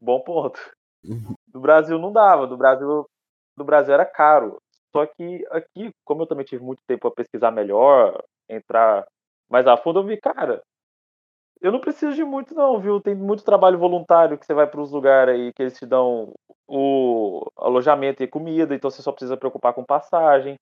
Bom 0.00 0.20
ponto. 0.20 0.58
Uhum. 1.04 1.34
Do 1.48 1.60
Brasil 1.60 1.98
não 1.98 2.12
dava, 2.12 2.46
do 2.46 2.56
Brasil, 2.56 3.06
do 3.56 3.64
Brasil 3.64 3.94
era 3.94 4.04
caro. 4.04 4.58
Só 4.94 5.06
que 5.06 5.46
aqui, 5.50 5.90
como 6.04 6.22
eu 6.22 6.26
também 6.26 6.44
tive 6.44 6.62
muito 6.64 6.80
tempo 6.86 7.02
para 7.02 7.22
pesquisar 7.22 7.50
melhor, 7.50 8.22
entrar 8.48 9.06
mais 9.50 9.66
a 9.66 9.76
fundo, 9.76 10.00
eu 10.00 10.04
vi, 10.04 10.16
cara, 10.18 10.62
eu 11.60 11.72
não 11.72 11.80
preciso 11.80 12.14
de 12.14 12.24
muito 12.24 12.54
não, 12.54 12.78
viu? 12.80 13.00
Tem 13.00 13.14
muito 13.14 13.44
trabalho 13.44 13.78
voluntário 13.78 14.38
que 14.38 14.44
você 14.46 14.54
vai 14.54 14.66
para 14.66 14.80
os 14.80 14.90
lugares 14.90 15.34
aí 15.34 15.52
que 15.52 15.62
eles 15.62 15.78
te 15.78 15.86
dão 15.86 16.32
o 16.68 17.46
alojamento 17.56 18.22
e 18.22 18.28
comida, 18.28 18.74
então 18.74 18.90
você 18.90 19.02
só 19.02 19.12
precisa 19.12 19.36
preocupar 19.36 19.72
com 19.72 19.84
passagem. 19.84 20.56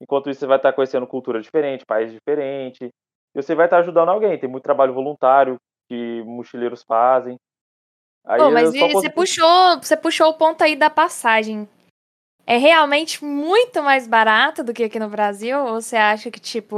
Enquanto 0.00 0.28
isso, 0.28 0.40
você 0.40 0.46
vai 0.46 0.58
estar 0.58 0.72
conhecendo 0.72 1.06
cultura 1.06 1.40
diferente, 1.40 1.86
país 1.86 2.12
diferente. 2.12 2.90
E 3.34 3.42
você 3.42 3.54
vai 3.54 3.66
estar 3.66 3.78
ajudando 3.78 4.10
alguém. 4.10 4.38
Tem 4.38 4.48
muito 4.48 4.62
trabalho 4.64 4.92
voluntário 4.92 5.56
que 5.88 6.22
mochileiros 6.24 6.82
fazem. 6.82 7.36
Aí 8.26 8.40
Pô, 8.40 8.50
mas 8.50 8.70
você 8.70 8.92
consegui- 8.92 9.14
puxou, 9.14 9.76
você 9.82 9.96
puxou 9.96 10.28
o 10.28 10.34
ponto 10.34 10.62
aí 10.62 10.76
da 10.76 10.90
passagem. 10.90 11.68
É 12.46 12.58
realmente 12.58 13.24
muito 13.24 13.82
mais 13.82 14.06
barato 14.06 14.62
do 14.62 14.74
que 14.74 14.84
aqui 14.84 14.98
no 14.98 15.08
Brasil? 15.08 15.58
Ou 15.64 15.80
você 15.80 15.96
acha 15.96 16.30
que, 16.30 16.38
tipo, 16.38 16.76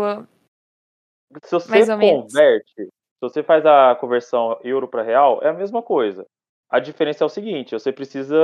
Se 1.42 1.50
você 1.50 1.70
Mais 1.70 1.88
converte, 1.88 2.88
se 3.18 3.20
você 3.20 3.42
faz 3.42 3.66
a 3.66 3.96
conversão 3.96 4.58
euro 4.62 4.87
para 4.87 5.02
real, 5.02 5.40
é 5.42 5.48
a 5.48 5.52
mesma 5.52 5.82
coisa. 5.82 6.25
A 6.70 6.78
diferença 6.78 7.25
é 7.25 7.26
o 7.26 7.30
seguinte: 7.30 7.72
você 7.72 7.92
precisa, 7.92 8.37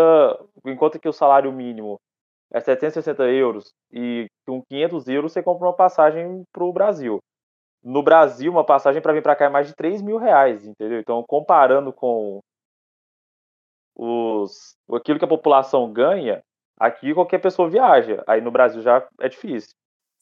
enquanto 0.64 0.98
que 0.98 1.08
o 1.08 1.12
salário 1.12 1.52
mínimo 1.52 2.00
é 2.52 2.60
760 2.60 3.24
euros 3.30 3.72
e 3.92 4.26
com 4.46 4.62
500 4.68 5.08
euros 5.08 5.32
você 5.32 5.42
compra 5.42 5.68
uma 5.68 5.76
passagem 5.76 6.42
para 6.52 6.64
o 6.64 6.72
Brasil. 6.72 7.18
No 7.82 8.02
Brasil, 8.02 8.50
uma 8.50 8.64
passagem 8.64 9.02
para 9.02 9.12
vir 9.12 9.22
para 9.22 9.36
cá 9.36 9.46
é 9.46 9.48
mais 9.48 9.68
de 9.68 9.74
3 9.74 10.02
mil 10.02 10.16
reais, 10.16 10.66
entendeu? 10.66 10.98
Então, 11.00 11.22
comparando 11.28 11.92
com 11.92 12.40
os, 13.94 14.76
aquilo 14.92 15.18
que 15.18 15.24
a 15.24 15.28
população 15.28 15.92
ganha, 15.92 16.42
aqui 16.78 17.14
qualquer 17.14 17.40
pessoa 17.40 17.68
viaja. 17.70 18.22
Aí 18.26 18.40
no 18.40 18.50
Brasil 18.50 18.82
já 18.82 19.06
é 19.20 19.28
difícil. 19.28 19.74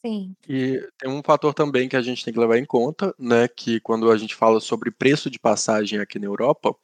Sim. 0.04 0.34
E 0.48 0.86
tem 0.98 1.10
um 1.10 1.22
fator 1.22 1.54
também 1.54 1.88
que 1.88 1.96
a 1.96 2.02
gente 2.02 2.24
tem 2.24 2.32
que 2.32 2.38
levar 2.40 2.58
em 2.58 2.64
conta, 2.64 3.14
né? 3.18 3.48
Que 3.48 3.80
quando 3.80 4.10
a 4.10 4.16
gente 4.16 4.34
fala 4.34 4.60
sobre 4.60 4.90
preço 4.90 5.30
de 5.30 5.38
passagem 5.38 5.98
aqui 5.98 6.18
na 6.18 6.26
Europa, 6.26 6.74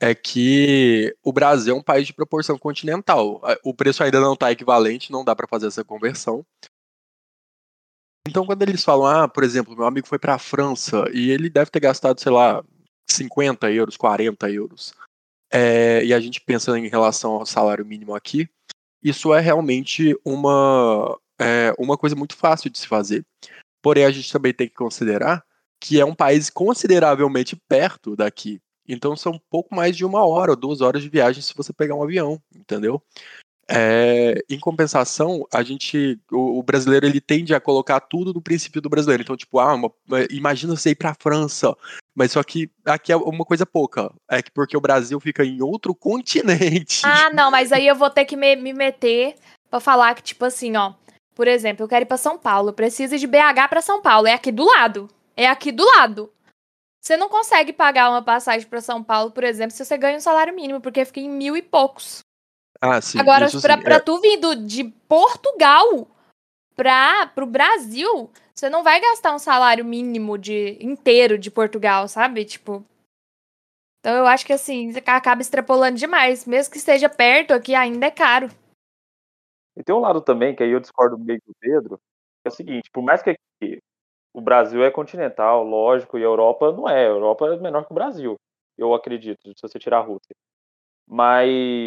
é 0.00 0.14
que 0.14 1.14
o 1.22 1.32
Brasil 1.32 1.74
é 1.74 1.78
um 1.78 1.82
país 1.82 2.06
de 2.06 2.12
proporção 2.12 2.58
continental. 2.58 3.40
O 3.64 3.74
preço 3.74 4.02
ainda 4.02 4.20
não 4.20 4.34
está 4.34 4.50
equivalente, 4.50 5.12
não 5.12 5.24
dá 5.24 5.34
para 5.34 5.48
fazer 5.48 5.66
essa 5.66 5.84
conversão. 5.84 6.44
Então, 8.26 8.46
quando 8.46 8.62
eles 8.62 8.84
falam, 8.84 9.06
ah, 9.06 9.28
por 9.28 9.42
exemplo, 9.42 9.74
meu 9.74 9.84
amigo 9.84 10.06
foi 10.06 10.18
para 10.18 10.34
a 10.34 10.38
França 10.38 11.04
e 11.12 11.30
ele 11.30 11.50
deve 11.50 11.70
ter 11.70 11.80
gastado, 11.80 12.20
sei 12.20 12.30
lá, 12.30 12.64
50 13.10 13.70
euros, 13.72 13.96
40 13.96 14.48
euros, 14.48 14.94
é, 15.52 16.04
e 16.04 16.14
a 16.14 16.20
gente 16.20 16.40
pensa 16.40 16.78
em 16.78 16.88
relação 16.88 17.32
ao 17.32 17.46
salário 17.46 17.84
mínimo 17.84 18.14
aqui, 18.14 18.48
isso 19.02 19.34
é 19.34 19.40
realmente 19.40 20.16
uma, 20.24 21.18
é, 21.42 21.74
uma 21.78 21.96
coisa 21.96 22.14
muito 22.16 22.36
fácil 22.36 22.70
de 22.70 22.78
se 22.78 22.86
fazer. 22.86 23.24
Porém, 23.82 24.04
a 24.04 24.10
gente 24.10 24.32
também 24.32 24.52
tem 24.52 24.68
que 24.68 24.74
considerar 24.74 25.44
que 25.80 26.00
é 26.00 26.04
um 26.04 26.14
país 26.14 26.48
consideravelmente 26.48 27.56
perto 27.68 28.14
daqui. 28.14 28.60
Então 28.88 29.16
são 29.16 29.40
pouco 29.50 29.74
mais 29.74 29.96
de 29.96 30.04
uma 30.04 30.24
hora 30.24 30.52
ou 30.52 30.56
duas 30.56 30.80
horas 30.80 31.02
de 31.02 31.08
viagem 31.08 31.42
se 31.42 31.54
você 31.54 31.72
pegar 31.72 31.96
um 31.96 32.02
avião, 32.02 32.40
entendeu? 32.54 33.02
É, 33.68 34.42
em 34.50 34.58
compensação, 34.58 35.46
a 35.52 35.62
gente, 35.62 36.20
o, 36.30 36.58
o 36.58 36.62
brasileiro 36.62 37.06
ele 37.06 37.20
tende 37.20 37.54
a 37.54 37.60
colocar 37.60 38.00
tudo 38.00 38.34
no 38.34 38.42
princípio 38.42 38.82
do 38.82 38.88
brasileiro. 38.88 39.22
Então, 39.22 39.36
tipo, 39.36 39.58
ah, 39.58 39.74
uma- 39.74 39.92
imagina 40.30 40.76
você 40.76 40.90
ir 40.90 40.94
para 40.94 41.10
a 41.10 41.16
França, 41.18 41.74
mas 42.14 42.32
só 42.32 42.42
que 42.42 42.70
aqui 42.84 43.12
é 43.12 43.16
uma 43.16 43.44
coisa 43.44 43.64
pouca, 43.64 44.12
é 44.28 44.42
que 44.42 44.50
porque 44.50 44.76
o 44.76 44.80
Brasil 44.80 45.18
fica 45.20 45.44
em 45.44 45.62
outro 45.62 45.94
continente. 45.94 47.02
Ah, 47.04 47.30
não, 47.32 47.50
mas 47.50 47.72
aí 47.72 47.86
eu 47.86 47.96
vou 47.96 48.10
ter 48.10 48.24
que 48.24 48.36
me, 48.36 48.54
me 48.56 48.72
meter 48.72 49.36
pra 49.70 49.80
falar 49.80 50.14
que, 50.14 50.22
tipo 50.22 50.44
assim, 50.44 50.76
ó. 50.76 50.92
Por 51.34 51.48
exemplo, 51.48 51.84
eu 51.84 51.88
quero 51.88 52.04
ir 52.04 52.06
pra 52.06 52.16
São 52.16 52.38
Paulo. 52.38 52.70
Eu 52.70 52.74
preciso 52.74 53.14
ir 53.14 53.18
de 53.18 53.26
BH 53.26 53.68
pra 53.68 53.80
São 53.80 54.02
Paulo. 54.02 54.26
É 54.26 54.34
aqui 54.34 54.52
do 54.52 54.64
lado. 54.64 55.08
É 55.36 55.46
aqui 55.46 55.72
do 55.72 55.84
lado. 55.84 56.32
Você 57.02 57.16
não 57.16 57.28
consegue 57.28 57.72
pagar 57.72 58.10
uma 58.10 58.22
passagem 58.22 58.68
pra 58.68 58.80
São 58.80 59.02
Paulo, 59.02 59.32
por 59.32 59.42
exemplo, 59.42 59.74
se 59.74 59.84
você 59.84 59.98
ganha 59.98 60.18
um 60.18 60.20
salário 60.20 60.54
mínimo, 60.54 60.80
porque 60.80 61.04
fica 61.04 61.18
em 61.18 61.28
mil 61.28 61.56
e 61.56 61.62
poucos. 61.62 62.20
Ah, 62.80 63.00
sim. 63.00 63.18
Agora, 63.18 63.50
pra, 63.50 63.76
sim, 63.76 63.82
pra 63.82 63.96
é. 63.96 64.00
tu 64.00 64.20
vindo 64.20 64.54
de 64.54 64.84
Portugal 64.84 66.06
pra, 66.76 67.26
pro 67.26 67.44
Brasil, 67.44 68.30
você 68.54 68.70
não 68.70 68.84
vai 68.84 69.00
gastar 69.00 69.34
um 69.34 69.38
salário 69.38 69.84
mínimo 69.84 70.38
de 70.38 70.78
inteiro 70.80 71.36
de 71.36 71.50
Portugal, 71.50 72.06
sabe? 72.06 72.44
Tipo. 72.44 72.84
Então 73.98 74.16
eu 74.16 74.26
acho 74.26 74.46
que 74.46 74.52
assim, 74.52 74.92
acaba 75.04 75.42
extrapolando 75.42 75.98
demais. 75.98 76.44
Mesmo 76.44 76.72
que 76.72 76.78
esteja 76.78 77.08
perto 77.08 77.52
aqui, 77.52 77.74
ainda 77.74 78.06
é 78.06 78.10
caro. 78.12 78.48
E 79.76 79.82
tem 79.82 79.94
um 79.94 80.00
lado 80.00 80.20
também, 80.20 80.54
que 80.54 80.62
aí 80.62 80.70
eu 80.70 80.80
discordo 80.80 81.18
meio 81.18 81.40
do 81.46 81.54
Pedro, 81.60 81.96
que 81.98 82.48
é 82.48 82.48
o 82.48 82.52
seguinte, 82.52 82.90
por 82.92 83.02
mais 83.02 83.22
que 83.22 83.30
aqui 83.30 83.78
o 84.34 84.40
Brasil 84.42 84.84
é 84.84 84.90
continental, 84.90 85.64
lógico, 85.64 86.18
e 86.18 86.22
a 86.22 86.26
Europa 86.26 86.72
não 86.72 86.88
é. 86.88 87.06
A 87.06 87.10
Europa 87.10 87.46
é 87.48 87.58
menor 87.58 87.84
que 87.86 87.92
o 87.92 87.94
Brasil, 87.94 88.36
eu 88.78 88.94
acredito, 88.94 89.40
se 89.56 89.62
você 89.62 89.78
tirar 89.78 89.98
a 89.98 90.02
Rússia. 90.02 90.34
Mas, 91.08 91.86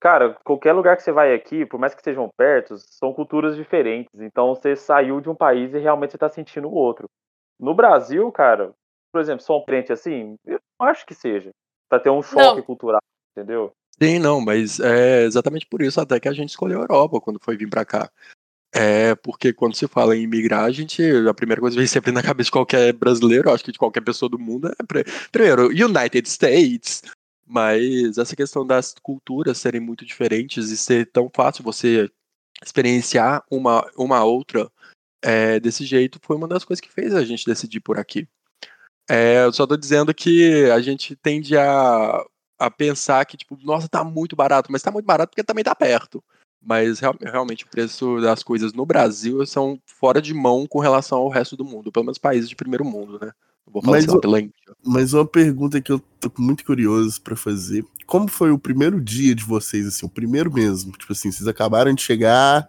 cara, 0.00 0.36
qualquer 0.44 0.72
lugar 0.74 0.96
que 0.96 1.02
você 1.04 1.12
vai 1.12 1.34
aqui, 1.34 1.66
por 1.66 1.80
mais 1.80 1.94
que 1.94 2.00
estejam 2.00 2.28
perto, 2.38 2.76
são 2.78 3.12
culturas 3.14 3.56
diferentes. 3.56 4.20
Então 4.20 4.54
você 4.54 4.76
saiu 4.76 5.20
de 5.20 5.30
um 5.30 5.36
país 5.36 5.74
e 5.74 5.78
realmente 5.80 6.12
você 6.12 6.18
tá 6.18 6.28
sentindo 6.30 6.68
o 6.68 6.74
outro. 6.74 7.08
No 7.60 7.74
Brasil, 7.74 8.30
cara, 8.32 8.72
por 9.12 9.20
exemplo, 9.20 9.42
só 9.44 9.58
um 9.60 9.64
frente 9.64 9.92
assim, 9.92 10.36
eu 10.46 10.60
não 10.80 10.88
acho 10.88 11.06
que 11.06 11.14
seja. 11.14 11.50
Pra 11.90 12.00
ter 12.00 12.10
um 12.10 12.22
choque 12.22 12.58
Não. 12.60 12.64
cultural, 12.66 13.00
entendeu? 13.36 13.72
Sim, 14.00 14.18
não, 14.18 14.40
mas 14.40 14.78
é 14.78 15.24
exatamente 15.24 15.66
por 15.66 15.80
isso 15.80 16.00
até 16.00 16.20
que 16.20 16.28
a 16.28 16.32
gente 16.32 16.50
escolheu 16.50 16.80
a 16.80 16.82
Europa 16.82 17.20
quando 17.20 17.40
foi 17.40 17.56
vir 17.56 17.68
pra 17.68 17.84
cá. 17.84 18.10
É 18.74 19.14
porque 19.14 19.54
quando 19.54 19.74
se 19.74 19.88
fala 19.88 20.14
em 20.14 20.22
imigrar, 20.22 20.64
a 20.64 20.70
gente, 20.70 21.02
a 21.26 21.32
primeira 21.32 21.60
coisa 21.60 21.74
que 21.74 21.80
vem 21.80 21.86
sempre 21.86 22.12
na 22.12 22.22
cabeça 22.22 22.48
de 22.48 22.52
qualquer 22.52 22.92
brasileiro, 22.92 23.50
acho 23.50 23.64
que 23.64 23.72
de 23.72 23.78
qualquer 23.78 24.02
pessoa 24.02 24.28
do 24.28 24.38
mundo, 24.38 24.68
é 24.68 24.84
pre- 24.86 25.04
primeiro 25.32 25.68
United 25.68 26.28
States. 26.28 27.02
Mas 27.46 28.18
essa 28.18 28.36
questão 28.36 28.66
das 28.66 28.94
culturas 29.02 29.56
serem 29.56 29.80
muito 29.80 30.04
diferentes 30.04 30.70
e 30.70 30.76
ser 30.76 31.10
tão 31.10 31.30
fácil 31.34 31.64
você 31.64 32.10
experienciar 32.62 33.44
uma, 33.50 33.88
uma 33.96 34.24
outra 34.24 34.70
é, 35.22 35.58
desse 35.60 35.84
jeito 35.84 36.18
foi 36.22 36.36
uma 36.36 36.48
das 36.48 36.64
coisas 36.64 36.80
que 36.80 36.92
fez 36.92 37.14
a 37.14 37.24
gente 37.24 37.46
decidir 37.46 37.80
por 37.80 37.98
aqui. 37.98 38.28
É, 39.08 39.44
eu 39.44 39.52
só 39.52 39.66
tô 39.66 39.76
dizendo 39.76 40.12
que 40.12 40.68
a 40.70 40.80
gente 40.80 41.14
tende 41.16 41.56
a, 41.56 42.24
a 42.58 42.70
pensar 42.70 43.24
que, 43.26 43.36
tipo, 43.36 43.58
nossa, 43.62 43.88
tá 43.88 44.02
muito 44.02 44.34
barato, 44.36 44.70
mas 44.72 44.82
tá 44.82 44.90
muito 44.90 45.04
barato 45.06 45.30
porque 45.30 45.44
também 45.44 45.64
tá 45.64 45.74
perto. 45.74 46.22
Mas 46.62 46.98
real- 46.98 47.14
realmente 47.20 47.64
o 47.64 47.68
preço 47.68 48.20
das 48.20 48.42
coisas 48.42 48.72
no 48.72 48.84
Brasil 48.84 49.44
são 49.46 49.78
fora 49.86 50.20
de 50.20 50.34
mão 50.34 50.66
com 50.66 50.80
relação 50.80 51.18
ao 51.18 51.28
resto 51.28 51.56
do 51.56 51.64
mundo, 51.64 51.92
pelo 51.92 52.06
menos 52.06 52.18
países 52.18 52.48
de 52.48 52.56
primeiro 52.56 52.84
mundo, 52.84 53.18
né? 53.20 53.30
Eu 53.66 53.72
vou 53.72 53.82
falar 53.82 53.96
Mas 53.98 54.04
sei 54.04 54.12
lá, 54.12 54.18
o- 54.18 54.20
pela 54.20 54.40
Índia. 54.40 54.52
Mas 54.84 55.12
uma 55.12 55.26
pergunta 55.26 55.80
que 55.80 55.92
eu 55.92 56.00
tô 56.20 56.30
muito 56.38 56.64
curioso 56.64 57.20
pra 57.20 57.36
fazer. 57.36 57.84
Como 58.06 58.26
foi 58.28 58.50
o 58.50 58.58
primeiro 58.58 59.00
dia 59.00 59.34
de 59.34 59.44
vocês, 59.44 59.86
assim, 59.86 60.06
o 60.06 60.08
primeiro 60.08 60.52
mesmo? 60.52 60.92
Tipo 60.92 61.12
assim, 61.12 61.30
vocês 61.30 61.46
acabaram 61.46 61.92
de 61.94 62.02
chegar, 62.02 62.68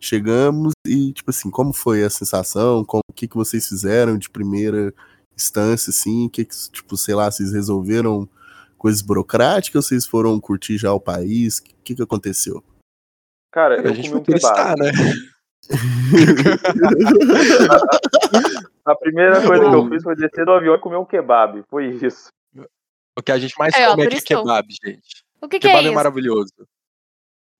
chegamos 0.00 0.72
e, 0.86 1.12
tipo 1.12 1.30
assim, 1.30 1.50
como 1.50 1.72
foi 1.72 2.04
a 2.04 2.10
sensação? 2.10 2.84
Como, 2.84 3.02
o 3.08 3.12
que, 3.12 3.28
que 3.28 3.36
vocês 3.36 3.66
fizeram 3.68 4.16
de 4.18 4.30
primeira 4.30 4.92
instância, 5.36 5.90
assim? 5.90 6.28
Que, 6.28 6.44
que, 6.44 6.54
tipo, 6.70 6.96
sei 6.96 7.14
lá, 7.14 7.30
vocês 7.30 7.52
resolveram 7.52 8.28
coisas 8.78 9.02
burocráticas 9.02 9.76
ou 9.76 9.82
vocês 9.82 10.06
foram 10.06 10.38
curtir 10.40 10.78
já 10.78 10.92
o 10.92 11.00
país? 11.00 11.58
O 11.58 11.64
que, 11.84 11.94
que 11.94 12.02
aconteceu? 12.02 12.62
Cara, 13.52 13.80
a 13.80 13.84
eu 13.84 13.94
gente 13.94 14.10
comi 14.10 14.24
foi 14.24 14.34
um 14.34 14.38
kebab. 14.38 14.80
né? 14.80 14.90
A 18.84 18.94
primeira 18.94 19.44
coisa 19.44 19.68
que 19.68 19.74
eu 19.74 19.88
fiz 19.88 20.02
foi 20.02 20.14
descer 20.14 20.44
do 20.44 20.52
avião 20.52 20.74
e 20.74 20.80
comer 20.80 20.96
um 20.96 21.04
kebab. 21.04 21.62
Foi 21.68 21.86
isso. 21.88 22.28
O 23.18 23.22
que 23.22 23.32
a 23.32 23.38
gente 23.38 23.58
mais 23.58 23.74
É, 23.74 23.88
come 23.88 24.04
aqui 24.04 24.16
é 24.16 24.20
que 24.20 24.26
kebab, 24.26 24.68
gente. 24.84 25.24
O 25.40 25.48
que, 25.48 25.58
que 25.58 25.66
kebab 25.66 25.80
é 25.80 25.84
é, 25.84 25.86
isso? 25.86 25.94
maravilhoso. 25.94 26.52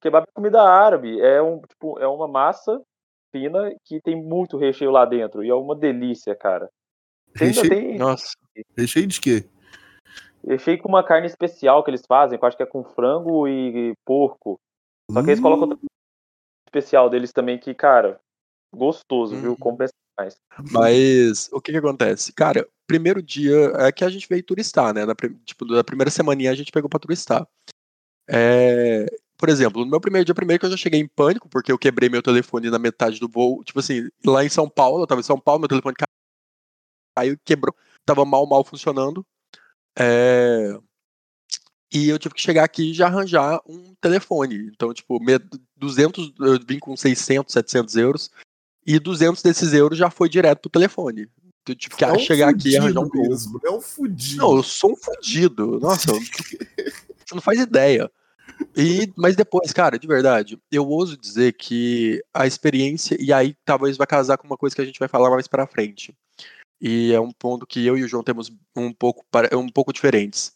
Kebab 0.00 0.26
é 0.28 0.32
comida 0.34 0.62
árabe. 0.62 1.20
É, 1.20 1.42
um, 1.42 1.60
tipo, 1.62 1.98
é 1.98 2.06
uma 2.06 2.28
massa 2.28 2.80
fina 3.32 3.74
que 3.84 4.00
tem 4.00 4.14
muito 4.14 4.56
recheio 4.56 4.90
lá 4.90 5.04
dentro. 5.04 5.42
E 5.42 5.48
é 5.48 5.54
uma 5.54 5.74
delícia, 5.74 6.34
cara. 6.34 6.68
Recheio, 7.34 7.68
tem 7.68 7.98
Nossa. 7.98 8.28
recheio 8.76 9.06
de 9.06 9.20
quê? 9.20 9.44
Recheio 10.46 10.78
com 10.78 10.88
uma 10.88 11.04
carne 11.04 11.26
especial 11.26 11.82
que 11.82 11.90
eles 11.90 12.04
fazem, 12.06 12.38
que 12.38 12.44
eu 12.44 12.48
acho 12.48 12.56
que 12.56 12.62
é 12.62 12.66
com 12.66 12.84
frango 12.84 13.48
e 13.48 13.94
porco. 14.04 14.58
Só 15.10 15.22
que 15.22 15.30
eles 15.30 15.40
Hum, 15.40 15.42
colocam 15.42 15.68
outra 15.68 15.78
especial 16.68 17.08
deles 17.10 17.32
também, 17.32 17.58
que, 17.58 17.74
cara, 17.74 18.20
gostoso, 18.74 19.36
viu? 19.40 19.50
Uhum. 19.50 19.56
Compensa 19.56 19.92
mais. 20.18 20.36
Mas 20.70 21.48
o 21.52 21.60
que 21.60 21.72
que 21.72 21.78
acontece? 21.78 22.32
Cara, 22.32 22.66
primeiro 22.86 23.22
dia 23.22 23.72
é 23.76 23.92
que 23.92 24.04
a 24.04 24.08
gente 24.08 24.28
veio 24.28 24.42
turistar, 24.42 24.94
né? 24.94 25.04
Na, 25.04 25.14
tipo, 25.44 25.64
da 25.66 25.82
primeira 25.84 26.10
semaninha 26.10 26.50
a 26.50 26.54
gente 26.54 26.72
pegou 26.72 26.88
pra 26.88 26.98
turistar. 26.98 27.46
É, 28.28 29.06
por 29.38 29.48
exemplo, 29.48 29.84
no 29.84 29.90
meu 29.90 30.00
primeiro 30.00 30.24
dia, 30.24 30.34
primeiro 30.34 30.60
que 30.60 30.66
eu 30.66 30.70
já 30.70 30.76
cheguei 30.76 31.00
em 31.00 31.08
pânico, 31.08 31.48
porque 31.48 31.70
eu 31.70 31.78
quebrei 31.78 32.08
meu 32.08 32.22
telefone 32.22 32.70
na 32.70 32.78
metade 32.78 33.20
do 33.20 33.28
voo. 33.28 33.62
Tipo 33.64 33.80
assim, 33.80 34.08
lá 34.24 34.44
em 34.44 34.48
São 34.48 34.68
Paulo, 34.68 35.02
eu 35.02 35.06
tava 35.06 35.20
em 35.20 35.24
São 35.24 35.38
Paulo, 35.38 35.60
meu 35.60 35.68
telefone 35.68 35.94
caiu, 37.16 37.38
quebrou, 37.44 37.74
tava 38.04 38.24
mal, 38.24 38.46
mal 38.46 38.64
funcionando. 38.64 39.24
É, 39.98 40.78
E 41.92 42.08
eu 42.08 42.18
tive 42.18 42.34
que 42.34 42.40
chegar 42.42 42.64
aqui 42.64 42.90
e 42.90 42.94
já 42.94 43.06
arranjar 43.06 43.60
um 43.66 43.94
telefone. 44.00 44.70
Então, 44.74 44.92
tipo, 44.92 45.18
me- 45.20 45.38
200, 45.76 46.32
eu 46.40 46.58
vim 46.66 46.78
com 46.78 46.96
600, 46.96 47.52
700 47.52 47.96
euros. 47.96 48.30
E 48.86 48.98
200 48.98 49.42
desses 49.42 49.72
euros 49.72 49.96
já 49.98 50.10
foi 50.10 50.28
direto 50.28 50.60
pro 50.62 50.70
telefone. 50.70 51.28
Eu 51.68 51.74
tive 51.74 51.96
que 51.96 52.04
é 52.04 52.12
um 52.12 52.18
chegar 52.18 52.50
aqui 52.50 52.70
e 52.70 52.76
arranjar 52.76 53.00
um 53.00 53.10
mesmo. 53.28 53.60
É 53.64 53.70
um 53.70 53.80
fudido. 53.80 54.36
Não, 54.36 54.56
eu 54.56 54.62
sou 54.62 54.92
um 54.92 54.96
fudido. 54.96 55.80
Nossa, 55.80 56.12
você 56.12 57.34
não 57.34 57.40
faz 57.42 57.58
ideia. 57.60 58.10
E, 58.76 59.12
mas 59.16 59.34
depois, 59.34 59.72
cara, 59.72 59.98
de 59.98 60.06
verdade, 60.06 60.58
eu 60.70 60.86
ouso 60.86 61.16
dizer 61.16 61.52
que 61.54 62.22
a 62.32 62.46
experiência, 62.46 63.16
e 63.20 63.32
aí 63.32 63.56
talvez 63.64 63.96
vai 63.96 64.06
casar 64.06 64.38
com 64.38 64.46
uma 64.46 64.56
coisa 64.56 64.74
que 64.76 64.82
a 64.82 64.84
gente 64.84 64.98
vai 65.00 65.08
falar 65.08 65.30
mais 65.30 65.46
pra 65.48 65.66
frente. 65.66 66.14
E 66.80 67.12
é 67.12 67.20
um 67.20 67.32
ponto 67.32 67.66
que 67.66 67.84
eu 67.86 67.96
e 67.96 68.04
o 68.04 68.08
João 68.08 68.22
temos 68.22 68.50
um 68.76 68.92
pouco, 68.92 69.24
um 69.52 69.68
pouco 69.68 69.92
diferentes. 69.92 70.52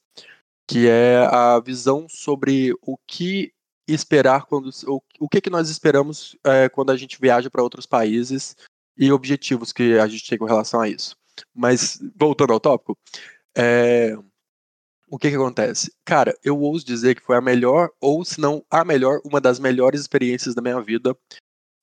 Que 0.69 0.89
é 0.89 1.19
a 1.31 1.59
visão 1.61 2.07
sobre 2.09 2.73
o 2.83 2.97
que 3.07 3.53
esperar 3.89 4.45
quando. 4.45 4.71
O, 4.87 5.03
o 5.19 5.29
que, 5.29 5.41
que 5.41 5.51
nós 5.51 5.69
esperamos 5.69 6.37
é, 6.45 6.69
quando 6.69 6.91
a 6.91 6.97
gente 6.97 7.21
viaja 7.21 7.51
para 7.51 7.63
outros 7.63 7.87
países 7.87 8.57
e 8.97 9.11
objetivos 9.11 9.73
que 9.73 9.99
a 9.99 10.07
gente 10.07 10.29
tem 10.29 10.39
com 10.39 10.45
relação 10.45 10.81
a 10.81 10.89
isso. 10.89 11.17
Mas, 11.55 11.99
voltando 12.15 12.53
ao 12.53 12.61
tópico, 12.61 12.97
é, 13.57 14.17
o 15.09 15.19
que 15.19 15.31
que 15.31 15.37
acontece? 15.37 15.93
Cara, 16.05 16.37
eu 16.45 16.59
ouso 16.61 16.85
dizer 16.85 17.17
que 17.17 17.23
foi 17.23 17.37
a 17.37 17.41
melhor, 17.41 17.91
ou 18.01 18.25
se 18.25 18.41
não 18.41 18.65
a 18.71 18.85
melhor, 18.85 19.21
uma 19.25 19.41
das 19.41 19.59
melhores 19.59 20.01
experiências 20.01 20.55
da 20.55 20.63
minha 20.63 20.81
vida, 20.81 21.17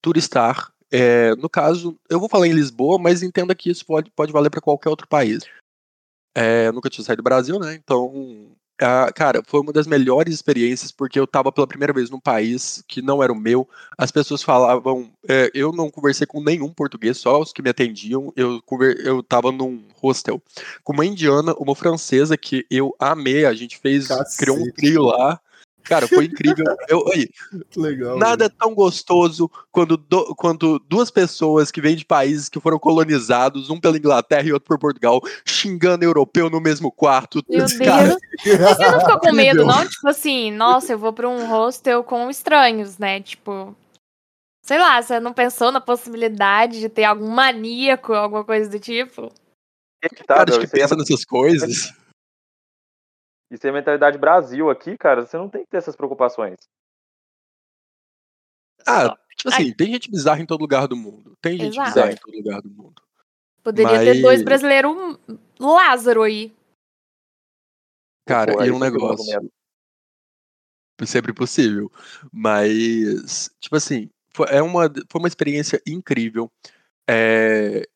turistar. 0.02 0.72
É, 0.92 1.36
no 1.36 1.50
caso, 1.50 1.98
eu 2.10 2.20
vou 2.20 2.30
falar 2.30 2.48
em 2.48 2.54
Lisboa, 2.54 2.98
mas 2.98 3.22
entenda 3.22 3.54
que 3.54 3.70
isso 3.70 3.86
pode, 3.86 4.10
pode 4.12 4.32
valer 4.32 4.50
para 4.50 4.62
qualquer 4.62 4.90
outro 4.90 5.08
país. 5.08 5.44
É, 6.36 6.72
nunca 6.72 6.90
tinha 6.90 7.04
saído 7.04 7.22
do 7.22 7.26
Brasil, 7.26 7.60
né? 7.60 7.74
Então, 7.74 8.56
ah, 8.80 9.12
cara, 9.12 9.42
foi 9.48 9.60
uma 9.60 9.74
das 9.74 9.88
melhores 9.88 10.36
experiências 10.36 10.92
porque 10.92 11.20
eu 11.20 11.26
tava 11.26 11.52
pela 11.52 11.66
primeira 11.66 11.92
vez 11.92 12.12
num 12.12 12.20
país 12.20 12.84
que 12.88 13.02
não 13.02 13.24
era 13.24 13.34
o 13.34 13.36
meu. 13.36 13.68
As 13.98 14.12
pessoas 14.12 14.44
falavam, 14.44 15.12
é, 15.28 15.50
eu 15.54 15.72
não 15.72 15.90
conversei 15.90 16.28
com 16.28 16.44
nenhum 16.44 16.72
português, 16.72 17.18
só 17.18 17.42
os 17.42 17.52
que 17.52 17.64
me 17.64 17.72
atendiam. 17.72 18.32
Eu, 18.36 18.62
eu 19.04 19.24
tava 19.24 19.52
num 19.52 19.84
hostel 19.96 20.40
com 20.84 20.94
uma 20.94 21.06
indiana, 21.06 21.56
uma 21.58 21.76
francesa 21.76 22.38
que 22.38 22.68
eu 22.70 22.96
amei. 23.00 23.46
A 23.46 23.54
gente 23.56 23.80
fez, 23.80 24.08
criou 24.38 24.58
um 24.58 24.66
Cacete. 24.66 24.76
trio 24.76 25.02
lá. 25.02 25.42
Cara, 25.88 26.08
foi 26.08 26.26
incrível. 26.26 26.66
Eu, 26.88 27.04
aí, 27.12 27.30
legal. 27.76 28.18
Nada 28.18 28.46
é 28.46 28.50
tão 28.50 28.74
gostoso 28.74 29.50
quando, 29.72 29.98
do- 29.98 30.36
quando 30.36 30.80
duas 30.80 31.10
pessoas 31.10 31.72
que 31.72 31.82
vêm 31.82 31.96
de 31.96 32.06
países 32.06 32.50
que 32.50 32.60
foram 32.60 32.78
colonizados, 32.78 33.70
um 33.70 33.80
pela 33.80 33.98
Inglaterra 33.98 34.48
e 34.48 34.54
outro 34.54 34.68
por 34.68 34.80
Portugal, 34.80 35.22
xingando 35.46 36.04
europeu 36.04 36.50
no 36.50 36.60
mesmo 36.60 36.92
quarto. 36.92 37.44
Meu 37.50 37.66
Deus. 37.66 37.78
Cara, 37.78 38.18
Você 38.44 38.92
não 38.92 39.00
ficou 39.02 39.20
com 39.20 39.32
medo, 39.34 39.66
não? 39.66 39.88
Tipo 39.88 40.08
assim, 40.10 40.52
nossa, 40.52 40.94
eu 40.94 41.00
vou 41.00 41.14
pra 41.14 41.30
um 41.30 41.48
hostel 41.48 42.04
com 42.04 42.30
estranhos, 42.30 42.98
né? 42.98 43.22
Tipo. 43.22 43.76
Sei 44.64 44.78
lá, 44.78 45.02
você 45.02 45.18
não 45.22 45.32
pensou 45.32 45.72
na 45.72 45.80
possibilidade 45.80 46.82
de 46.82 46.90
ter 46.90 47.06
algum 47.06 47.30
maníaco, 47.30 48.14
alguma 48.14 48.44
coisa 48.44 48.70
do 48.70 48.78
tipo? 48.78 49.32
Tá, 50.28 50.36
cara, 50.46 50.50
acho 50.50 50.60
que 50.60 50.66
isso, 50.66 50.76
aí 50.76 50.82
é, 50.82 50.84
pensa 50.84 50.96
nessas 50.98 51.24
coisas. 51.24 51.94
Isso 53.50 53.66
é 53.68 53.72
mentalidade 53.72 54.18
Brasil 54.18 54.70
aqui, 54.70 54.98
cara. 54.98 55.26
Você 55.26 55.38
não 55.38 55.50
tem 55.50 55.64
que 55.64 55.70
ter 55.70 55.78
essas 55.78 55.96
preocupações. 55.96 56.58
Ah, 58.86 59.18
tipo 59.36 59.50
assim, 59.50 59.74
tem 59.74 59.92
gente 59.92 60.10
bizarra 60.10 60.42
em 60.42 60.46
todo 60.46 60.62
lugar 60.62 60.88
do 60.88 60.96
mundo. 60.96 61.38
Tem 61.42 61.58
gente 61.58 61.74
Exato. 61.74 61.90
bizarra 61.90 62.12
em 62.12 62.16
todo 62.16 62.36
lugar 62.36 62.62
do 62.62 62.70
mundo. 62.70 63.02
Poderia 63.64 64.00
ter 64.00 64.22
dois 64.22 64.40
Mas- 64.40 64.44
brasileiros 64.44 65.18
Lázaro 65.60 66.24
aí. 66.24 66.56
Cara, 68.26 68.54
Pô, 68.54 68.64
e 68.64 68.72
um 68.72 68.80
negócio. 68.80 69.34
argumento. 69.34 69.54
sempre 71.06 71.34
possível. 71.34 71.92
Mas, 72.32 73.50
tipo 73.60 73.76
assim, 73.76 74.10
foi, 74.34 74.48
é 74.50 74.62
uma, 74.62 74.90
foi 75.10 75.20
uma 75.20 75.28
experiência 75.28 75.82
incrível. 75.88 76.52
É, 77.10 77.88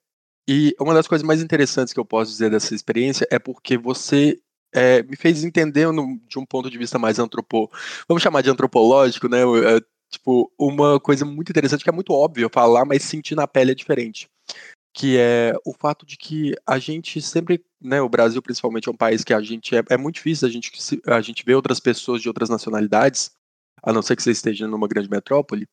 e 0.47 0.75
uma 0.79 0.93
das 0.93 1.07
coisas 1.07 1.25
mais 1.25 1.41
interessantes 1.41 1.93
que 1.93 1.99
eu 1.99 2.05
posso 2.05 2.31
dizer 2.31 2.49
dessa 2.51 2.75
experiência 2.75 3.27
é 3.31 3.39
porque 3.39 3.77
você 3.77 4.39
é, 4.73 5.03
me 5.03 5.15
fez 5.15 5.43
entender 5.43 5.87
de 6.27 6.39
um 6.39 6.45
ponto 6.45 6.69
de 6.69 6.77
vista 6.77 6.97
mais 6.97 7.19
antropo, 7.19 7.69
vamos 8.07 8.23
chamar 8.23 8.41
de 8.41 8.49
antropológico, 8.49 9.27
né? 9.27 9.39
é, 9.39 9.81
tipo, 10.09 10.51
uma 10.57 10.99
coisa 10.99 11.25
muito 11.25 11.49
interessante 11.49 11.83
que 11.83 11.89
é 11.89 11.93
muito 11.93 12.13
óbvio 12.13 12.49
falar, 12.51 12.85
mas 12.85 13.03
sentir 13.03 13.35
na 13.35 13.47
pele 13.47 13.71
é 13.71 13.75
diferente. 13.75 14.29
Que 14.93 15.17
é 15.17 15.53
o 15.65 15.73
fato 15.73 16.05
de 16.05 16.17
que 16.17 16.53
a 16.67 16.77
gente 16.77 17.21
sempre, 17.21 17.63
né, 17.81 18.01
o 18.01 18.09
Brasil 18.09 18.41
principalmente 18.41 18.89
é 18.89 18.91
um 18.91 18.97
país 18.97 19.23
que 19.23 19.33
a 19.33 19.41
gente 19.41 19.75
é, 19.75 19.83
é 19.89 19.97
muito 19.97 20.15
difícil 20.15 20.47
a 20.47 20.51
gente, 20.51 20.71
a 21.07 21.21
gente 21.21 21.45
ver 21.45 21.55
outras 21.55 21.79
pessoas 21.79 22.21
de 22.21 22.27
outras 22.27 22.49
nacionalidades, 22.49 23.31
a 23.81 23.93
não 23.93 24.01
ser 24.01 24.15
que 24.15 24.23
você 24.23 24.31
esteja 24.31 24.67
numa 24.67 24.87
grande 24.87 25.09
metrópole. 25.09 25.67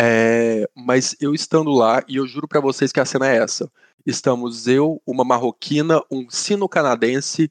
É, 0.00 0.68
mas 0.74 1.16
eu 1.20 1.34
estando 1.34 1.70
lá, 1.70 2.02
e 2.08 2.16
eu 2.16 2.26
juro 2.26 2.46
pra 2.46 2.60
vocês 2.60 2.92
que 2.92 3.00
a 3.00 3.04
cena 3.04 3.28
é 3.28 3.36
essa. 3.36 3.70
Estamos 4.06 4.66
eu, 4.66 5.02
uma 5.04 5.24
marroquina, 5.24 6.00
um 6.10 6.30
sino-canadense, 6.30 7.50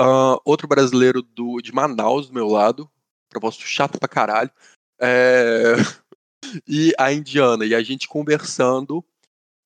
ah, 0.00 0.40
outro 0.46 0.66
brasileiro 0.66 1.20
do, 1.20 1.60
de 1.60 1.74
Manaus 1.74 2.28
do 2.28 2.32
meu 2.32 2.48
lado, 2.48 2.90
proposto 3.28 3.66
chato 3.66 3.98
pra 3.98 4.08
caralho, 4.08 4.50
é, 4.98 5.74
e 6.66 6.94
a 6.98 7.12
indiana, 7.12 7.66
e 7.66 7.74
a 7.74 7.82
gente 7.82 8.08
conversando 8.08 9.04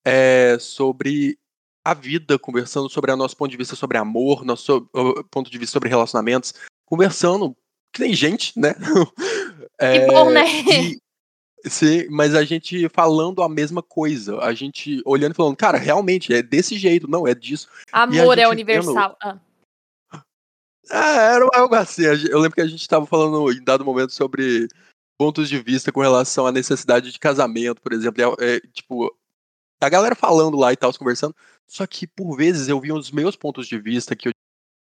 é, 0.03 0.57
sobre 0.59 1.39
a 1.85 1.93
vida, 1.93 2.37
conversando 2.37 2.89
sobre 2.89 3.13
o 3.13 3.15
nosso 3.15 3.37
ponto 3.37 3.49
de 3.49 3.55
vista 3.55 3.77
sobre 3.77 3.97
amor, 3.97 4.43
nosso 4.43 4.89
uh, 4.93 5.23
ponto 5.31 5.49
de 5.49 5.57
vista 5.57 5.71
sobre 5.71 5.87
relacionamentos, 5.87 6.53
conversando, 6.85 7.55
que 7.93 8.01
tem 8.01 8.13
gente, 8.13 8.59
né? 8.59 8.75
Que 9.77 10.07
bom, 10.07 10.29
né? 10.31 10.45
e- 10.71 10.97
sim, 11.65 12.07
mas 12.09 12.33
a 12.33 12.45
gente 12.45 12.87
falando 12.89 13.43
a 13.43 13.49
mesma 13.49 13.83
coisa, 13.83 14.39
a 14.39 14.53
gente 14.53 15.01
olhando 15.05 15.33
e 15.33 15.35
falando, 15.35 15.57
cara, 15.57 15.77
realmente 15.77 16.33
é 16.33 16.41
desse 16.41 16.77
jeito, 16.77 17.09
não 17.09 17.27
é 17.27 17.35
disso. 17.35 17.67
Amor 17.91 18.39
é 18.39 18.47
universal. 18.47 19.17
Ah, 19.21 19.37
Ah, 20.89 21.33
era 21.33 21.47
algo 21.53 21.75
assim. 21.75 22.03
Eu 22.03 22.39
lembro 22.39 22.55
que 22.55 22.61
a 22.61 22.67
gente 22.67 22.81
estava 22.81 23.05
falando 23.05 23.51
em 23.51 23.63
dado 23.63 23.83
momento 23.85 24.13
sobre 24.13 24.67
pontos 25.17 25.47
de 25.49 25.59
vista 25.61 25.91
com 25.91 26.01
relação 26.01 26.45
à 26.45 26.51
necessidade 26.51 27.11
de 27.11 27.19
casamento, 27.19 27.81
por 27.81 27.93
exemplo. 27.93 28.21
é- 28.39 28.55
é, 28.55 28.59
tipo, 28.73 29.13
a 29.81 29.89
galera 29.89 30.15
falando 30.15 30.57
lá 30.57 30.73
e 30.73 30.75
tal, 30.77 30.93
conversando. 30.93 31.35
Só 31.67 31.85
que 31.87 32.05
por 32.05 32.35
vezes 32.35 32.67
eu 32.67 32.79
via 32.79 32.93
os 32.93 33.11
meus 33.11 33.35
pontos 33.35 33.67
de 33.67 33.79
vista 33.79 34.15
que 34.15 34.27
eu 34.29 34.31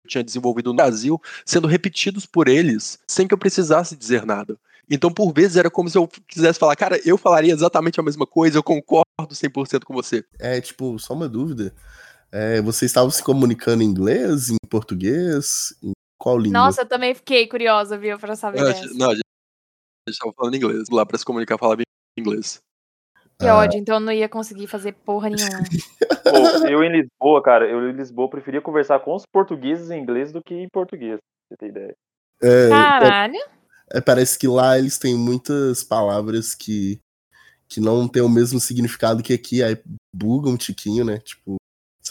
tinha 0.09 0.24
desenvolvido 0.24 0.70
no 0.70 0.76
Brasil 0.76 1.20
sendo 1.44 1.68
repetidos 1.68 2.26
por 2.26 2.48
eles 2.48 2.98
sem 3.07 3.28
que 3.28 3.35
eu 3.35 3.38
precisasse 3.38 3.96
dizer 3.96 4.24
nada. 4.26 4.59
Então, 4.90 5.12
por 5.12 5.33
vezes, 5.33 5.57
era 5.57 5.70
como 5.70 5.88
se 5.88 5.96
eu 5.96 6.09
quisesse 6.26 6.59
falar, 6.59 6.74
cara, 6.76 7.00
eu 7.05 7.16
falaria 7.16 7.52
exatamente 7.52 8.00
a 8.00 8.02
mesma 8.02 8.26
coisa, 8.26 8.59
eu 8.59 8.62
concordo 8.62 9.05
100% 9.33 9.85
com 9.87 9.94
você. 9.94 10.24
É, 10.38 10.61
tipo, 10.61 10.98
só 10.98 11.14
uma 11.14 11.28
dúvida. 11.28 11.72
É, 12.32 12.60
vocês 12.62 12.90
estavam 12.90 13.10
se 13.10 13.22
comunicando 13.22 13.82
em 13.82 13.86
inglês, 13.86 14.48
em 14.50 14.56
português? 14.68 15.74
Em 15.82 15.92
qual 16.18 16.38
língua? 16.38 16.60
Nossa, 16.60 16.82
eu 16.82 16.86
também 16.86 17.14
fiquei 17.14 17.46
curiosa, 17.46 17.98
viu, 17.98 18.18
pra 18.18 18.34
saber 18.34 18.58
Não, 18.60 18.66
a 18.66 18.68
dessa. 18.72 18.82
gente- 18.88 18.98
não, 18.98 19.10
a 19.10 19.14
gente 19.14 19.22
estava 20.08 20.32
falando 20.34 20.56
inglês. 20.56 20.84
Lá 20.90 21.04
para 21.04 21.18
se 21.18 21.24
comunicar, 21.24 21.58
falava 21.58 21.82
inglês. 22.18 22.58
Que 23.38 23.46
Ah. 23.48 23.56
ódio, 23.56 23.78
então 23.78 23.96
eu 23.96 24.00
não 24.00 24.12
ia 24.12 24.28
conseguir 24.28 24.66
fazer 24.66 24.92
porra 24.92 25.28
nenhuma. 25.28 25.58
Pô, 26.62 26.66
eu 26.68 26.82
em 26.84 26.92
Lisboa, 27.02 27.42
cara, 27.42 27.68
eu 27.68 27.90
em 27.90 27.92
Lisboa 27.92 28.30
preferia 28.30 28.60
conversar 28.62 29.00
com 29.00 29.14
os 29.14 29.24
portugueses 29.30 29.90
em 29.90 30.00
inglês 30.00 30.32
do 30.32 30.40
que 30.42 30.54
em 30.54 30.68
português, 30.72 31.18
pra 31.18 31.20
você 31.50 31.56
ter 31.58 31.68
ideia. 31.68 31.94
É, 32.42 32.68
Caralho. 32.68 33.38
é, 33.90 34.00
parece 34.00 34.38
que 34.38 34.46
lá 34.48 34.78
eles 34.78 34.96
têm 34.98 35.16
muitas 35.16 35.82
palavras 35.84 36.54
que, 36.54 36.98
que 37.68 37.80
não 37.80 38.06
têm 38.08 38.22
o 38.22 38.28
mesmo 38.28 38.58
significado 38.60 39.22
que 39.22 39.32
aqui, 39.32 39.62
aí 39.62 39.76
buga 40.14 40.48
um 40.48 40.56
tiquinho, 40.56 41.04
né? 41.04 41.18
Tipo, 41.18 41.56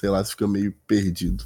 sei 0.01 0.09
lá, 0.09 0.23
você 0.23 0.31
fica 0.31 0.47
meio 0.47 0.73
perdido. 0.87 1.43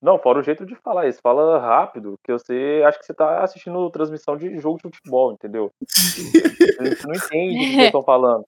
Não, 0.00 0.18
fora 0.18 0.38
o 0.38 0.42
jeito 0.42 0.64
de 0.64 0.74
falar 0.76 1.06
isso. 1.08 1.20
Fala 1.22 1.58
rápido, 1.60 2.18
que 2.24 2.32
você 2.32 2.82
acha 2.86 2.98
que 2.98 3.04
você 3.04 3.12
tá 3.12 3.44
assistindo 3.44 3.90
transmissão 3.90 4.34
de 4.34 4.58
jogo 4.58 4.78
de 4.78 4.96
futebol, 4.96 5.34
entendeu? 5.34 5.70
Você 6.80 7.06
não 7.06 7.14
entende 7.14 7.58
o 7.58 7.76
que 7.76 7.82
eu 7.82 7.92
tô 7.92 8.02
falando. 8.02 8.46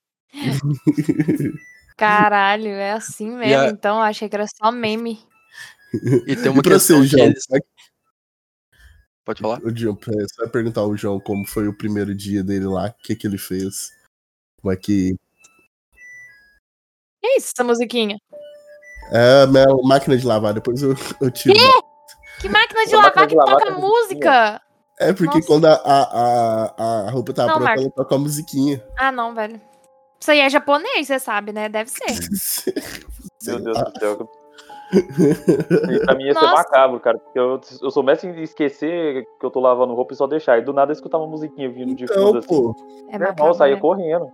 Caralho, 1.95 2.69
é 2.69 2.93
assim 2.93 3.29
mesmo. 3.29 3.67
a- 3.67 3.69
Então, 3.69 3.97
eu 3.97 4.01
achei 4.01 4.27
que 4.27 4.35
era 4.35 4.47
só 4.47 4.71
meme. 4.71 5.19
E 6.27 6.35
tem 6.35 6.49
uma 6.51 6.61
e 6.61 6.63
questão 6.63 7.03
você, 7.03 7.05
João? 7.07 7.25
eles... 7.27 7.43
é 7.53 7.59
Pode 9.23 9.41
falar? 9.43 9.59
O 9.63 9.69
João, 9.77 9.95
é, 10.07 10.21
você 10.23 10.41
vai 10.41 10.49
perguntar 10.49 10.81
ao 10.81 10.97
João 10.97 11.19
como 11.19 11.45
foi 11.45 11.67
o 11.67 11.77
primeiro 11.77 12.15
dia 12.15 12.43
dele 12.43 12.65
lá, 12.65 12.87
o 12.87 12.93
que 12.93 13.15
que 13.15 13.27
ele 13.27 13.37
fez. 13.37 13.91
Como 14.59 14.73
é 14.73 14.75
que. 14.75 15.15
Que 17.21 17.37
isso, 17.37 17.51
essa 17.55 17.63
musiquinha? 17.63 18.17
É, 19.11 19.45
minha 19.47 19.65
máquina 19.83 20.17
de 20.17 20.25
lavar, 20.25 20.53
depois 20.53 20.81
eu, 20.81 20.95
eu 21.21 21.31
tiro. 21.31 21.55
Que 22.39 22.49
máquina 22.49 22.85
de 22.85 22.95
lavar 22.95 23.15
máquina 23.15 23.27
que 23.27 23.33
de 23.33 23.35
lavar 23.35 23.55
toca 23.59 23.71
tem 23.71 23.81
música? 23.81 24.61
É 24.99 25.11
porque 25.13 25.37
Nossa. 25.37 25.47
quando 25.47 25.65
a, 25.65 25.73
a, 25.73 26.73
a, 26.77 27.07
a 27.07 27.09
roupa 27.11 27.33
tá 27.33 27.45
Não, 27.47 27.55
pronta, 27.55 27.71
ela 27.71 27.89
toca 27.91 28.15
a 28.15 28.17
musiquinha. 28.17 28.83
Ah, 28.97 29.11
não, 29.11 29.33
velho. 29.33 29.59
Isso 30.19 30.31
aí 30.31 30.39
é 30.39 30.49
japonês, 30.49 31.07
você 31.07 31.19
sabe, 31.19 31.51
né? 31.51 31.67
Deve 31.67 31.89
ser. 31.89 32.05
Meu 33.45 33.59
Deus 33.59 33.77
do 33.77 33.99
céu. 33.99 34.29
Isso 34.93 35.99
pra 36.05 36.15
mim 36.15 36.25
ia 36.25 36.33
ser 36.33 36.41
Nossa. 36.41 36.53
macabro, 36.53 36.99
cara. 36.99 37.17
Porque 37.17 37.39
eu, 37.39 37.59
eu 37.81 37.91
sou 37.91 38.03
mestre 38.03 38.29
em 38.29 38.41
esquecer 38.43 39.25
que 39.39 39.45
eu 39.45 39.49
tô 39.49 39.59
lavando 39.59 39.93
roupa 39.95 40.13
e 40.13 40.15
só 40.15 40.27
deixar. 40.27 40.59
E 40.59 40.61
do 40.61 40.71
nada 40.71 40.91
eu 40.91 40.93
escutar 40.93 41.17
uma 41.17 41.27
musiquinha 41.27 41.69
vindo 41.69 41.95
de 41.95 42.03
Então, 42.05 42.27
fundo 42.27 42.39
assim. 42.39 42.47
pô. 42.47 42.75
É 43.09 43.15
eu 43.15 43.19
macabro. 43.19 43.53
saía 43.55 43.75
né? 43.75 43.81
correndo. 43.81 44.27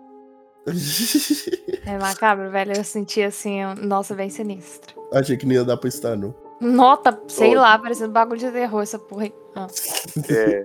É 1.86 1.98
macabro, 1.98 2.50
velho. 2.52 2.74
Eu 2.76 2.84
senti 2.84 3.22
assim, 3.24 3.62
nossa, 3.82 4.14
bem 4.14 4.30
sinistro. 4.30 5.02
Achei 5.14 5.36
que 5.38 5.46
não 5.46 5.54
ia 5.54 5.64
dar 5.64 5.78
pra 5.78 5.90
estar, 5.90 6.16
não. 6.16 6.36
Nota, 6.62 7.20
sei 7.28 7.56
Ô. 7.58 7.62
lá, 7.62 7.80
parecendo 7.80 8.12
bagulho 8.12 8.38
de 8.40 8.52
terror 8.52 8.82
essa 8.84 9.00
porra 9.00 9.24
aí. 9.24 9.34
Ah. 9.56 9.68
É. 10.30 10.64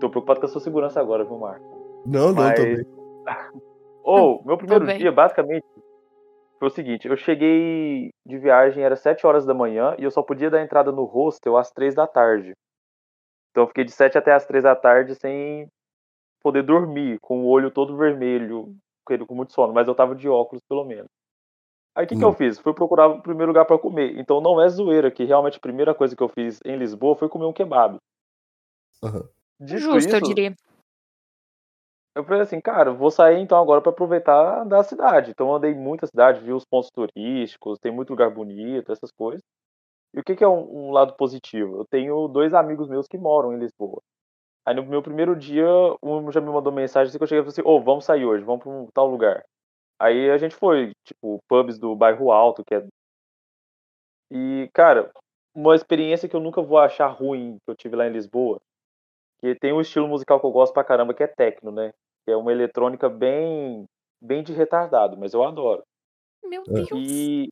Tô 0.00 0.10
preocupado 0.10 0.40
com 0.40 0.46
a 0.46 0.48
sua 0.48 0.60
segurança 0.60 1.00
agora, 1.00 1.24
viu, 1.24 1.38
Marco? 1.38 2.02
Não, 2.04 2.28
não, 2.28 2.34
Mas- 2.34 2.58
também. 2.58 2.84
Ô, 4.04 4.42
meu 4.44 4.58
primeiro 4.58 4.84
bem. 4.84 4.98
dia, 4.98 5.10
basicamente, 5.10 5.64
foi 6.58 6.68
o 6.68 6.70
seguinte: 6.70 7.08
eu 7.08 7.16
cheguei 7.16 8.10
de 8.26 8.38
viagem, 8.38 8.82
era 8.84 8.96
7 8.96 9.26
horas 9.26 9.46
da 9.46 9.54
manhã, 9.54 9.94
e 9.98 10.04
eu 10.04 10.10
só 10.10 10.22
podia 10.22 10.50
dar 10.50 10.62
entrada 10.62 10.92
no 10.92 11.04
hostel 11.04 11.56
às 11.56 11.70
3 11.70 11.94
da 11.94 12.06
tarde. 12.06 12.52
Então 13.50 13.62
eu 13.64 13.68
fiquei 13.68 13.84
de 13.84 13.92
7 13.92 14.18
até 14.18 14.32
às 14.34 14.44
3 14.44 14.64
da 14.64 14.74
tarde 14.76 15.14
sem 15.14 15.66
poder 16.44 16.62
dormir, 16.62 17.18
com 17.20 17.42
o 17.42 17.48
olho 17.48 17.70
todo 17.70 17.96
vermelho, 17.96 18.76
com 19.02 19.14
ele 19.14 19.24
com 19.24 19.34
muito 19.34 19.54
sono, 19.54 19.72
mas 19.72 19.88
eu 19.88 19.94
tava 19.94 20.14
de 20.14 20.28
óculos 20.28 20.62
pelo 20.68 20.84
menos. 20.84 21.08
Aí 21.96 22.04
o 22.04 22.08
que, 22.08 22.16
que 22.16 22.24
eu 22.24 22.30
Hum. 22.30 22.34
fiz? 22.34 22.58
Fui 22.58 22.74
procurar 22.74 23.06
o 23.08 23.22
primeiro 23.22 23.50
lugar 23.50 23.64
pra 23.64 23.78
comer. 23.78 24.18
Então 24.18 24.40
não 24.40 24.60
é 24.60 24.68
zoeira, 24.68 25.10
que 25.10 25.24
realmente 25.24 25.56
a 25.56 25.60
primeira 25.60 25.94
coisa 25.94 26.14
que 26.14 26.22
eu 26.22 26.28
fiz 26.28 26.60
em 26.64 26.76
Lisboa 26.76 27.16
foi 27.16 27.28
comer 27.28 27.46
um 27.46 27.52
kebab. 27.52 27.96
Dito 29.58 29.80
Justo, 29.80 30.16
eu 30.16 30.20
isso, 30.20 30.34
diria. 30.34 30.54
eu 32.14 32.24
falei 32.24 32.42
assim, 32.42 32.60
cara, 32.60 32.92
vou 32.92 33.10
sair 33.10 33.40
então 33.40 33.58
agora 33.58 33.80
pra 33.80 33.90
aproveitar 33.90 34.64
da 34.64 34.82
cidade. 34.82 35.30
Então 35.30 35.48
eu 35.48 35.54
andei 35.54 35.74
muito 35.74 36.04
a 36.04 36.08
cidade, 36.08 36.40
vi 36.40 36.52
os 36.52 36.64
pontos 36.64 36.90
turísticos, 36.90 37.78
tem 37.78 37.92
muito 37.92 38.10
lugar 38.10 38.30
bonito, 38.30 38.92
essas 38.92 39.10
coisas. 39.10 39.42
E 40.12 40.20
o 40.20 40.24
que, 40.24 40.36
que 40.36 40.44
é 40.44 40.48
um, 40.48 40.88
um 40.88 40.90
lado 40.90 41.14
positivo? 41.14 41.78
Eu 41.78 41.86
tenho 41.90 42.28
dois 42.28 42.52
amigos 42.54 42.88
meus 42.88 43.06
que 43.06 43.16
moram 43.16 43.52
em 43.52 43.58
Lisboa. 43.58 44.00
Aí 44.66 44.74
no 44.74 44.84
meu 44.84 45.02
primeiro 45.02 45.36
dia, 45.36 45.66
um 46.02 46.30
já 46.32 46.40
me 46.40 46.50
mandou 46.50 46.72
mensagem 46.72 47.08
assim 47.08 47.18
que 47.18 47.24
eu 47.24 47.28
cheguei 47.28 47.40
e 47.40 47.44
falei 47.44 47.52
assim, 47.52 47.62
ô, 47.68 47.80
vamos 47.80 48.04
sair 48.04 48.24
hoje, 48.24 48.44
vamos 48.44 48.62
pra 48.62 48.72
um 48.72 48.86
tal 48.94 49.06
lugar. 49.06 49.44
Aí 50.00 50.30
a 50.30 50.38
gente 50.38 50.54
foi, 50.54 50.92
tipo, 51.04 51.38
pubs 51.48 51.78
do 51.78 51.94
bairro 51.94 52.32
Alto, 52.32 52.64
que 52.64 52.74
é. 52.74 52.86
E, 54.30 54.70
cara, 54.72 55.10
uma 55.54 55.74
experiência 55.74 56.28
que 56.28 56.34
eu 56.34 56.40
nunca 56.40 56.62
vou 56.62 56.78
achar 56.78 57.06
ruim 57.08 57.58
que 57.64 57.70
eu 57.70 57.76
tive 57.76 57.94
lá 57.94 58.06
em 58.06 58.12
Lisboa, 58.12 58.60
que 59.40 59.54
tem 59.54 59.72
um 59.72 59.80
estilo 59.80 60.08
musical 60.08 60.40
que 60.40 60.46
eu 60.46 60.50
gosto 60.50 60.72
pra 60.72 60.82
caramba, 60.82 61.14
que 61.14 61.22
é 61.22 61.26
techno, 61.26 61.70
né? 61.70 61.92
Que 62.24 62.32
é 62.32 62.36
uma 62.36 62.50
eletrônica 62.50 63.08
bem, 63.08 63.84
bem 64.20 64.42
de 64.42 64.52
retardado, 64.52 65.16
mas 65.16 65.34
eu 65.34 65.44
adoro. 65.44 65.82
Meu 66.42 66.62
É. 66.68 66.72
Deus. 66.72 66.90
E, 66.94 67.48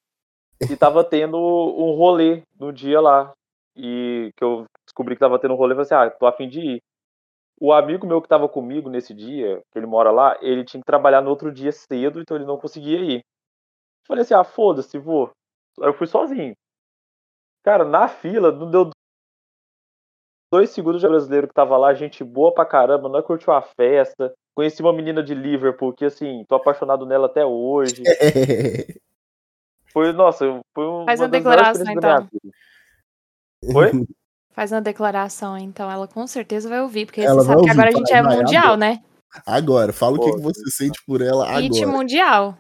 e 0.70 0.76
tava 0.76 1.04
tendo 1.04 1.36
um 1.38 1.92
rolê 1.94 2.42
no 2.58 2.72
dia 2.72 3.00
lá. 3.00 3.32
E 3.76 4.32
que 4.36 4.44
eu 4.44 4.64
descobri 4.86 5.14
que 5.14 5.20
tava 5.20 5.38
tendo 5.38 5.54
um 5.54 5.56
rolê, 5.56 5.72
eu 5.72 5.84
falei 5.84 6.02
assim, 6.02 6.10
ah, 6.10 6.10
tô 6.18 6.26
a 6.26 6.32
fim 6.32 6.48
de 6.48 6.60
ir. 6.60 6.82
O 7.64 7.72
amigo 7.72 8.04
meu 8.04 8.20
que 8.20 8.26
tava 8.26 8.48
comigo 8.48 8.90
nesse 8.90 9.14
dia, 9.14 9.62
que 9.70 9.78
ele 9.78 9.86
mora 9.86 10.10
lá, 10.10 10.36
ele 10.42 10.64
tinha 10.64 10.80
que 10.80 10.84
trabalhar 10.84 11.20
no 11.20 11.30
outro 11.30 11.52
dia 11.52 11.70
cedo, 11.70 12.20
então 12.20 12.36
ele 12.36 12.44
não 12.44 12.58
conseguia 12.58 12.98
ir. 12.98 13.24
Falei 14.04 14.22
assim, 14.22 14.34
ah, 14.34 14.42
foda-se, 14.42 14.98
vou. 14.98 15.30
Aí 15.80 15.86
eu 15.86 15.94
fui 15.94 16.08
sozinho. 16.08 16.56
Cara, 17.62 17.84
na 17.84 18.08
fila, 18.08 18.50
não 18.50 18.68
deu 18.68 18.90
dois 20.52 20.70
segundos 20.70 21.00
de 21.00 21.06
brasileiro 21.06 21.46
que 21.46 21.54
tava 21.54 21.76
lá, 21.76 21.94
gente 21.94 22.24
boa 22.24 22.52
pra 22.52 22.66
caramba, 22.66 23.08
nós 23.08 23.24
curtiu 23.24 23.52
a 23.52 23.62
festa. 23.62 24.34
Conheci 24.56 24.82
uma 24.82 24.92
menina 24.92 25.22
de 25.22 25.32
Liverpool 25.32 25.92
que, 25.92 26.04
assim, 26.04 26.44
tô 26.48 26.56
apaixonado 26.56 27.06
nela 27.06 27.26
até 27.26 27.46
hoje. 27.46 28.02
Foi, 29.92 30.10
nossa, 30.10 30.46
foi 30.74 30.88
um, 30.88 31.04
Faz 31.04 31.20
uma 31.20 31.26
uma 31.26 31.30
declaração, 31.30 31.82
experiências 31.82 32.02
da 32.02 32.18
minha 32.18 32.30
vida. 32.32 33.78
Oi? 33.78 34.06
Faz 34.52 34.70
uma 34.70 34.82
declaração, 34.82 35.56
então 35.56 35.90
ela 35.90 36.06
com 36.06 36.26
certeza 36.26 36.68
vai 36.68 36.82
ouvir, 36.82 37.06
porque 37.06 37.22
Ela 37.22 37.42
você 37.42 37.46
sabe 37.46 37.62
vai 37.62 37.64
que 37.64 37.70
agora 37.70 37.88
a 37.88 37.92
ouvir, 37.92 37.98
gente 37.98 38.12
é 38.12 38.22
mundial, 38.22 38.64
agora. 38.64 38.76
né? 38.76 39.02
Agora, 39.46 39.92
fala 39.92 40.16
o 40.16 40.20
que, 40.20 40.30
Pô, 40.30 40.36
que 40.36 40.42
você 40.42 40.70
sente 40.70 41.00
por 41.06 41.22
ela 41.22 41.58
Hit 41.58 41.82
agora. 41.82 41.98
mundial. 41.98 42.58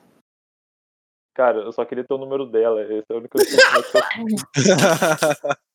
Cara, 1.34 1.58
eu 1.58 1.72
só 1.72 1.84
queria 1.84 2.04
ter 2.04 2.14
o 2.14 2.18
número 2.18 2.46
dela. 2.46 2.82
Esse 2.82 3.04
é 3.10 3.14
o 3.14 3.18
único 3.18 3.38
que 3.38 3.44
eu 3.44 3.46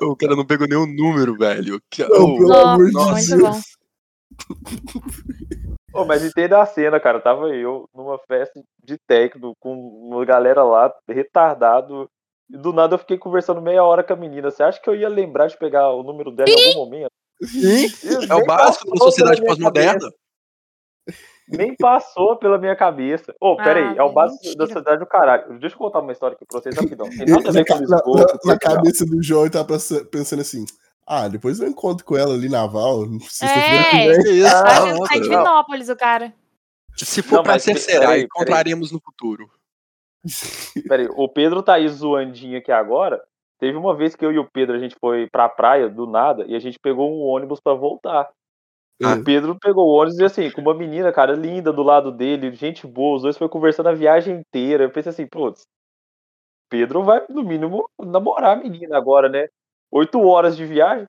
o 0.08 0.16
cara 0.16 0.36
não 0.36 0.46
pegou 0.46 0.66
nenhum 0.66 0.86
número, 0.86 1.36
velho. 1.36 1.78
Não, 1.98 2.24
oh, 2.24 2.38
pelo 2.38 2.54
amor 2.54 2.86
de 2.86 2.92
muito 2.92 3.36
Deus. 3.36 3.76
mas 6.06 6.24
entenda 6.24 6.62
a 6.62 6.66
cena, 6.66 7.00
cara. 7.00 7.20
Tava 7.20 7.48
eu 7.54 7.88
numa 7.94 8.18
festa 8.18 8.62
de 8.82 8.96
técnico 9.06 9.54
com 9.60 9.74
uma 9.74 10.24
galera 10.24 10.62
lá, 10.62 10.92
retardado. 11.08 12.08
E 12.52 12.56
do 12.58 12.72
nada 12.72 12.94
eu 12.94 12.98
fiquei 12.98 13.16
conversando 13.18 13.60
meia 13.62 13.84
hora 13.84 14.02
com 14.02 14.12
a 14.12 14.16
menina. 14.16 14.50
Você 14.50 14.62
acha 14.62 14.80
que 14.80 14.88
eu 14.90 14.94
ia 14.96 15.08
lembrar 15.08 15.46
de 15.46 15.56
pegar 15.56 15.90
o 15.92 16.02
número 16.02 16.30
dela 16.32 16.48
em 16.50 16.68
algum 16.68 16.80
momento? 16.84 17.10
é 18.28 18.34
o 18.34 18.44
básico 18.44 18.90
da 18.90 18.96
sociedade 19.04 19.42
pós-moderna. 19.44 20.08
Nem 21.48 21.74
passou 21.76 22.36
pela 22.36 22.58
minha 22.58 22.76
cabeça. 22.76 23.34
Ô, 23.40 23.56
pera 23.56 23.80
Ah, 23.80 23.90
aí, 23.90 23.98
é 23.98 24.02
o 24.02 24.12
básico 24.12 24.36
mentira. 24.44 24.58
da 24.58 24.66
sociedade 24.66 24.98
do 25.00 25.06
caralho. 25.06 25.58
Deixa 25.58 25.74
eu 25.74 25.78
contar 25.78 25.98
uma 26.00 26.12
história 26.12 26.36
aqui 26.36 26.44
pra 26.46 26.60
vocês 26.60 26.76
rapidão. 26.76 27.08
Tem 27.08 27.26
nada 27.26 27.40
a 27.40 27.42
Na, 27.44 27.50
ver 27.52 27.64
com 27.66 27.74
ca- 27.74 27.74
na- 27.74 27.80
Lisboa. 27.80 27.98
na- 27.98 28.04
com 28.04 28.20
na 28.20 28.26
Portugal. 28.38 28.58
cabeça 28.76 29.04
do 29.06 29.22
João, 29.22 29.42
ele 29.42 29.50
tá 29.50 29.64
pensa- 29.64 30.04
pensando 30.04 30.42
assim: 30.42 30.64
ah, 31.06 31.26
depois 31.26 31.58
eu 31.58 31.66
encontro 31.68 32.04
com 32.04 32.16
ela 32.16 32.34
ali 32.34 32.48
na 32.48 32.66
Val. 32.66 33.04
Sexta-feira 33.28 34.22
que 34.22 34.28
É. 34.28 34.32
isso, 34.32 34.46
Ah, 34.46 34.66
sair 34.66 34.92
de 34.94 34.98
cara. 35.08 35.20
Divinópolis, 35.22 35.88
o 35.88 35.96
cara. 35.96 36.32
Se 36.96 37.22
for 37.22 37.36
Não, 37.36 37.42
pra 37.42 37.58
ser 37.58 37.76
será, 37.78 38.00
peraí, 38.08 38.22
encontraremos 38.24 38.92
no 38.92 39.00
futuro. 39.00 39.50
Pera 40.88 41.02
aí, 41.02 41.08
o 41.10 41.28
Pedro 41.28 41.62
tá 41.62 41.74
aí 41.74 41.88
zoandinho 41.88 42.58
aqui 42.58 42.72
agora. 42.72 43.22
Teve 43.58 43.76
uma 43.76 43.94
vez 43.94 44.16
que 44.16 44.24
eu 44.24 44.32
e 44.32 44.38
o 44.38 44.48
Pedro 44.50 44.76
a 44.76 44.78
gente 44.78 44.96
foi 45.00 45.28
pra 45.30 45.48
praia 45.48 45.88
do 45.88 46.06
nada 46.06 46.44
e 46.46 46.54
a 46.54 46.58
gente 46.58 46.78
pegou 46.78 47.10
um 47.10 47.22
ônibus 47.22 47.60
pra 47.60 47.74
voltar. 47.74 48.30
Ah. 49.02 49.14
O 49.14 49.24
Pedro 49.24 49.58
pegou 49.58 49.86
o 49.86 49.94
ônibus 49.94 50.18
e 50.18 50.24
assim, 50.24 50.50
com 50.50 50.60
uma 50.60 50.74
menina, 50.74 51.12
cara, 51.12 51.32
linda 51.34 51.72
do 51.72 51.82
lado 51.82 52.12
dele, 52.12 52.52
gente 52.52 52.86
boa, 52.86 53.16
os 53.16 53.22
dois 53.22 53.38
foi 53.38 53.48
conversando 53.48 53.88
a 53.88 53.94
viagem 53.94 54.36
inteira. 54.36 54.84
Eu 54.84 54.90
pensei 54.90 55.10
assim, 55.10 55.26
putz, 55.26 55.66
Pedro 56.70 57.02
vai, 57.02 57.24
no 57.28 57.42
mínimo, 57.42 57.88
namorar 57.98 58.56
a 58.56 58.60
menina 58.60 58.96
agora, 58.96 59.28
né? 59.28 59.48
Oito 59.90 60.20
horas 60.20 60.56
de 60.56 60.64
viagem. 60.64 61.04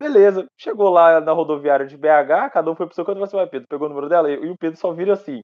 Beleza, 0.00 0.46
chegou 0.58 0.90
lá 0.90 1.20
na 1.20 1.32
rodoviária 1.32 1.86
de 1.86 1.96
BH, 1.96 2.50
cada 2.52 2.70
um 2.70 2.74
foi 2.76 2.86
pro 2.86 2.94
seu 2.94 3.04
canto 3.04 3.16
e 3.16 3.20
falou 3.20 3.26
assim, 3.26 3.36
vai, 3.36 3.46
Pedro, 3.46 3.68
pegou 3.68 3.86
o 3.86 3.90
número 3.90 4.08
dela? 4.08 4.30
E 4.30 4.50
o 4.50 4.58
Pedro 4.58 4.78
só 4.78 4.92
vira 4.92 5.12
assim, 5.14 5.40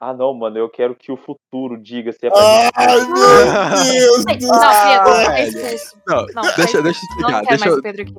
ah 0.00 0.14
não, 0.14 0.32
mano, 0.32 0.56
eu 0.56 0.68
quero 0.68 0.94
que 0.94 1.12
o 1.12 1.16
futuro 1.16 1.76
diga 1.76 2.10
se 2.12 2.26
é 2.26 2.30
pra 2.30 2.40
gente. 2.40 2.72
Ai, 2.74 3.00
meu 3.06 4.24
Deus 4.24 4.24
do 4.24 4.46
Não, 4.46 4.72
céu! 4.72 5.04
Pedro, 5.34 5.60
é. 5.60 5.76
Não, 6.06 6.26
Não, 6.34 6.42
deixa, 6.56 6.78
é 6.78 6.82
deixa 6.82 6.82
eu 6.82 6.82
Não 6.82 6.90
explicar. 6.90 7.40
quero 7.42 7.46
Deixa 7.48 7.64
mais 7.64 7.76
eu, 7.76 7.82
Pedro 7.82 8.02
aqui 8.02 8.12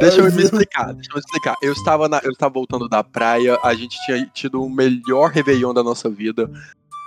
deixa 0.00 0.20
eu 0.20 0.24
me 0.24 0.42
explicar. 0.42 0.92
Deixa 0.92 1.10
eu 1.10 1.14
me 1.14 1.20
explicar. 1.20 1.56
Eu 1.62 1.72
estava, 1.72 2.08
na, 2.08 2.20
eu 2.22 2.30
estava 2.30 2.52
voltando 2.52 2.88
da 2.88 3.02
praia, 3.02 3.58
a 3.62 3.74
gente 3.74 3.96
tinha 4.04 4.26
tido 4.34 4.62
o 4.62 4.68
melhor 4.68 5.30
Réveillon 5.30 5.72
da 5.72 5.82
nossa 5.82 6.10
vida. 6.10 6.50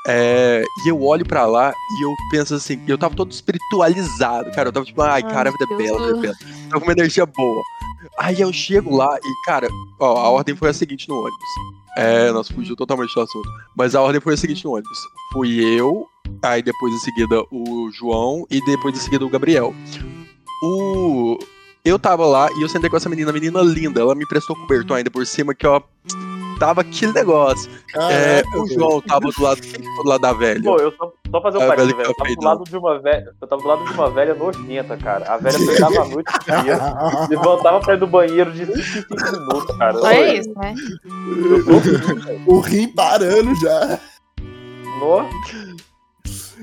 É, 0.08 0.64
e 0.86 0.90
eu 0.90 1.02
olho 1.02 1.26
pra 1.26 1.46
lá 1.48 1.72
e 1.72 2.06
eu 2.06 2.12
penso 2.30 2.54
assim, 2.54 2.80
eu 2.88 2.98
tava 2.98 3.16
todo 3.16 3.32
espiritualizado, 3.32 4.52
cara. 4.52 4.70
Eu 4.70 4.74
tava 4.74 4.86
tipo, 4.86 5.02
ai, 5.02 5.24
cara, 5.24 5.50
a 5.50 5.52
vida 5.52 5.66
é 5.74 5.78
bela, 5.78 5.98
a 5.98 6.06
vida 6.08 6.18
é 6.18 6.22
bela. 6.22 6.36
Tava 6.70 6.80
com 6.80 6.88
uma 6.88 6.94
energia 6.94 7.26
boa. 7.26 7.62
Aí 8.18 8.42
eu 8.42 8.52
chego 8.52 8.96
lá 8.96 9.18
e, 9.18 9.46
cara, 9.46 9.68
ó, 10.00 10.18
a 10.18 10.30
ordem 10.30 10.56
foi 10.56 10.70
a 10.70 10.74
seguinte 10.74 11.08
no 11.10 11.16
ônibus. 11.16 11.50
É, 11.98 12.32
nós 12.32 12.50
fugiu 12.50 12.76
totalmente 12.76 13.14
do 13.14 13.22
assunto. 13.22 13.50
Mas 13.76 13.96
a 13.96 14.02
ordem 14.02 14.20
foi 14.20 14.34
a 14.34 14.38
seguinte 14.38 14.66
no 14.66 14.74
ônibus. 14.74 14.98
Fui 15.32 15.60
eu, 15.60 16.06
aí 16.42 16.62
depois 16.62 16.94
em 16.94 17.00
seguida 17.00 17.42
o 17.52 17.90
João 17.92 18.46
e 18.52 18.64
depois 18.66 18.96
em 18.96 19.00
seguida 19.00 19.26
o 19.26 19.30
Gabriel. 19.30 19.74
O. 20.62 21.38
Eu 21.84 22.00
tava 22.00 22.26
lá 22.26 22.50
e 22.58 22.64
eu 22.64 22.70
sentei 22.70 22.90
com 22.90 22.98
essa 22.98 23.10
menina, 23.10 23.32
menina 23.32 23.62
linda. 23.62 24.02
Ela 24.02 24.16
me 24.16 24.28
prestou 24.28 24.56
cobertor 24.56 24.98
ainda 24.98 25.12
por 25.12 25.26
cima, 25.26 25.54
que 25.54 25.68
ó. 25.68 25.82
Tava 26.60 26.82
aquele 26.82 27.12
negócio. 27.14 27.70
É, 27.96 28.44
o. 28.56 28.68
João 28.68 29.02
tava 29.02 29.30
do 29.30 29.44
lado, 29.44 29.62
do 29.62 30.08
lado 30.08 30.22
da 30.22 30.34
velha. 30.34 30.64
Pô, 30.64 30.78
eu 30.78 30.92
só, 30.92 31.12
só 31.30 31.42
fazer 31.42 31.58
um 31.58 31.62
A 31.62 31.68
parênteses, 31.68 31.96
velho. 31.98 32.10
Eu 32.10 32.14
tava, 32.14 32.14
do 32.14 32.16
cafeidão. 32.16 32.44
lado 32.50 32.64
de 32.64 32.78
uma 32.78 33.00
velha, 33.00 33.34
eu 33.42 33.48
tava 33.48 33.62
do 33.62 33.68
lado 33.68 33.86
de 33.86 33.92
uma 33.94 34.10
velha 34.10 34.36
nojenta, 34.36 34.98
cara. 34.98 35.34
A 35.34 35.38
velha 35.38 35.58
pegava 35.58 36.02
a 36.02 36.08
noite 36.08 36.32
inteira, 36.36 37.28
levantava 37.30 37.80
pra 37.80 37.94
ir 37.94 38.00
do 38.00 38.08
banheiro 38.08 38.52
de 38.52 38.66
5 38.66 38.78
em 38.78 38.84
5 38.84 39.32
minutos, 39.32 39.78
cara. 39.78 39.98
Só 40.00 40.12
é 40.12 40.36
isso, 40.38 40.54
né? 40.56 40.76
O 42.46 42.60
rim 42.60 42.88
parando 42.88 43.56
já. 43.56 44.00
Nossa. 45.00 45.30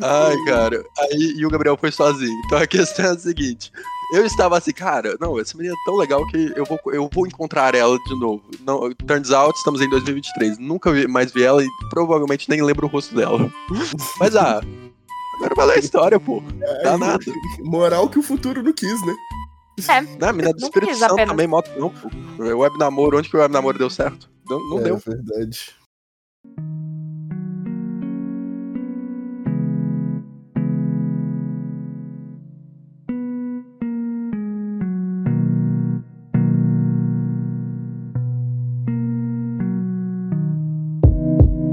Ai, 0.01 0.37
cara. 0.47 0.83
Aí 0.99 1.35
e 1.37 1.47
o 1.47 1.51
Gabriel 1.51 1.77
foi 1.77 1.93
sozinho. 1.93 2.33
Então 2.47 2.59
a 2.59 2.67
questão 2.67 3.05
é 3.05 3.09
a 3.11 3.19
seguinte. 3.19 3.71
Eu 4.13 4.27
estava 4.27 4.59
assim, 4.59 4.73
cara, 4.73 5.17
não, 5.21 5.39
essa 5.41 5.57
menina 5.57 5.75
é 5.75 5.85
tão 5.87 5.97
legal 5.97 6.27
que 6.27 6.53
eu 6.55 6.65
vou, 6.67 6.79
eu 6.93 7.09
vou 7.13 7.27
encontrar 7.27 7.75
ela 7.75 7.97
de 8.07 8.21
novo. 8.21 8.43
Não, 8.67 8.93
turns 9.07 9.31
out, 9.31 9.57
estamos 9.57 9.81
em 9.81 9.89
2023. 9.89 10.59
Nunca 10.59 10.93
vi- 10.93 11.07
mais 11.09 11.33
vi 11.33 11.43
ela 11.43 11.65
e 11.65 11.69
provavelmente 11.89 12.49
nem 12.51 12.63
lembro 12.63 12.87
o 12.87 12.91
rosto 12.91 13.15
dela. 13.15 13.51
Mas 14.21 14.37
ah, 14.37 14.61
agora 15.37 15.55
valeu 15.57 15.75
a 15.75 15.79
história, 15.79 16.21
pô. 16.21 16.43
Dá 16.83 16.99
nada. 16.99 17.25
Moral 17.61 18.09
que 18.09 18.19
o 18.19 18.23
futuro 18.23 18.63
não 18.63 18.73
quis, 18.73 19.01
né? 19.07 19.15
Não, 20.21 20.29
a 20.29 20.33
menina 20.33 20.53
do 20.53 20.61
Não 20.61 20.69
Espírito 20.69 20.95
Santo 20.97 21.13
apenas. 21.15 21.31
também, 21.31 21.47
moto 21.47 21.71
não, 21.79 21.89
pô. 21.89 22.11
Web 22.59 22.79
namoro, 22.79 23.17
onde 23.19 23.31
que 23.31 23.37
o 23.37 23.41
web 23.41 23.53
namoro 23.53 23.79
deu 23.79 23.89
certo? 23.89 24.29
Não, 24.49 24.59
não 24.69 24.79
é 24.81 24.83
deu. 24.83 24.99
verdade. 24.99 25.71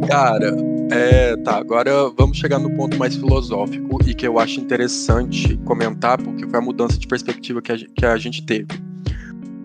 Cara, 0.09 0.57
é, 0.91 1.37
tá, 1.37 1.57
agora 1.57 2.09
vamos 2.17 2.35
chegar 2.35 2.57
no 2.57 2.75
ponto 2.75 2.97
mais 2.97 3.15
filosófico 3.15 3.99
e 4.07 4.15
que 4.15 4.27
eu 4.27 4.39
acho 4.39 4.59
interessante 4.59 5.55
comentar, 5.57 6.17
porque 6.17 6.49
foi 6.49 6.57
a 6.57 6.61
mudança 6.63 6.97
de 6.97 7.05
perspectiva 7.05 7.61
que 7.61 7.71
a, 7.71 7.77
que 7.77 8.03
a 8.03 8.17
gente 8.17 8.43
teve. 8.43 8.69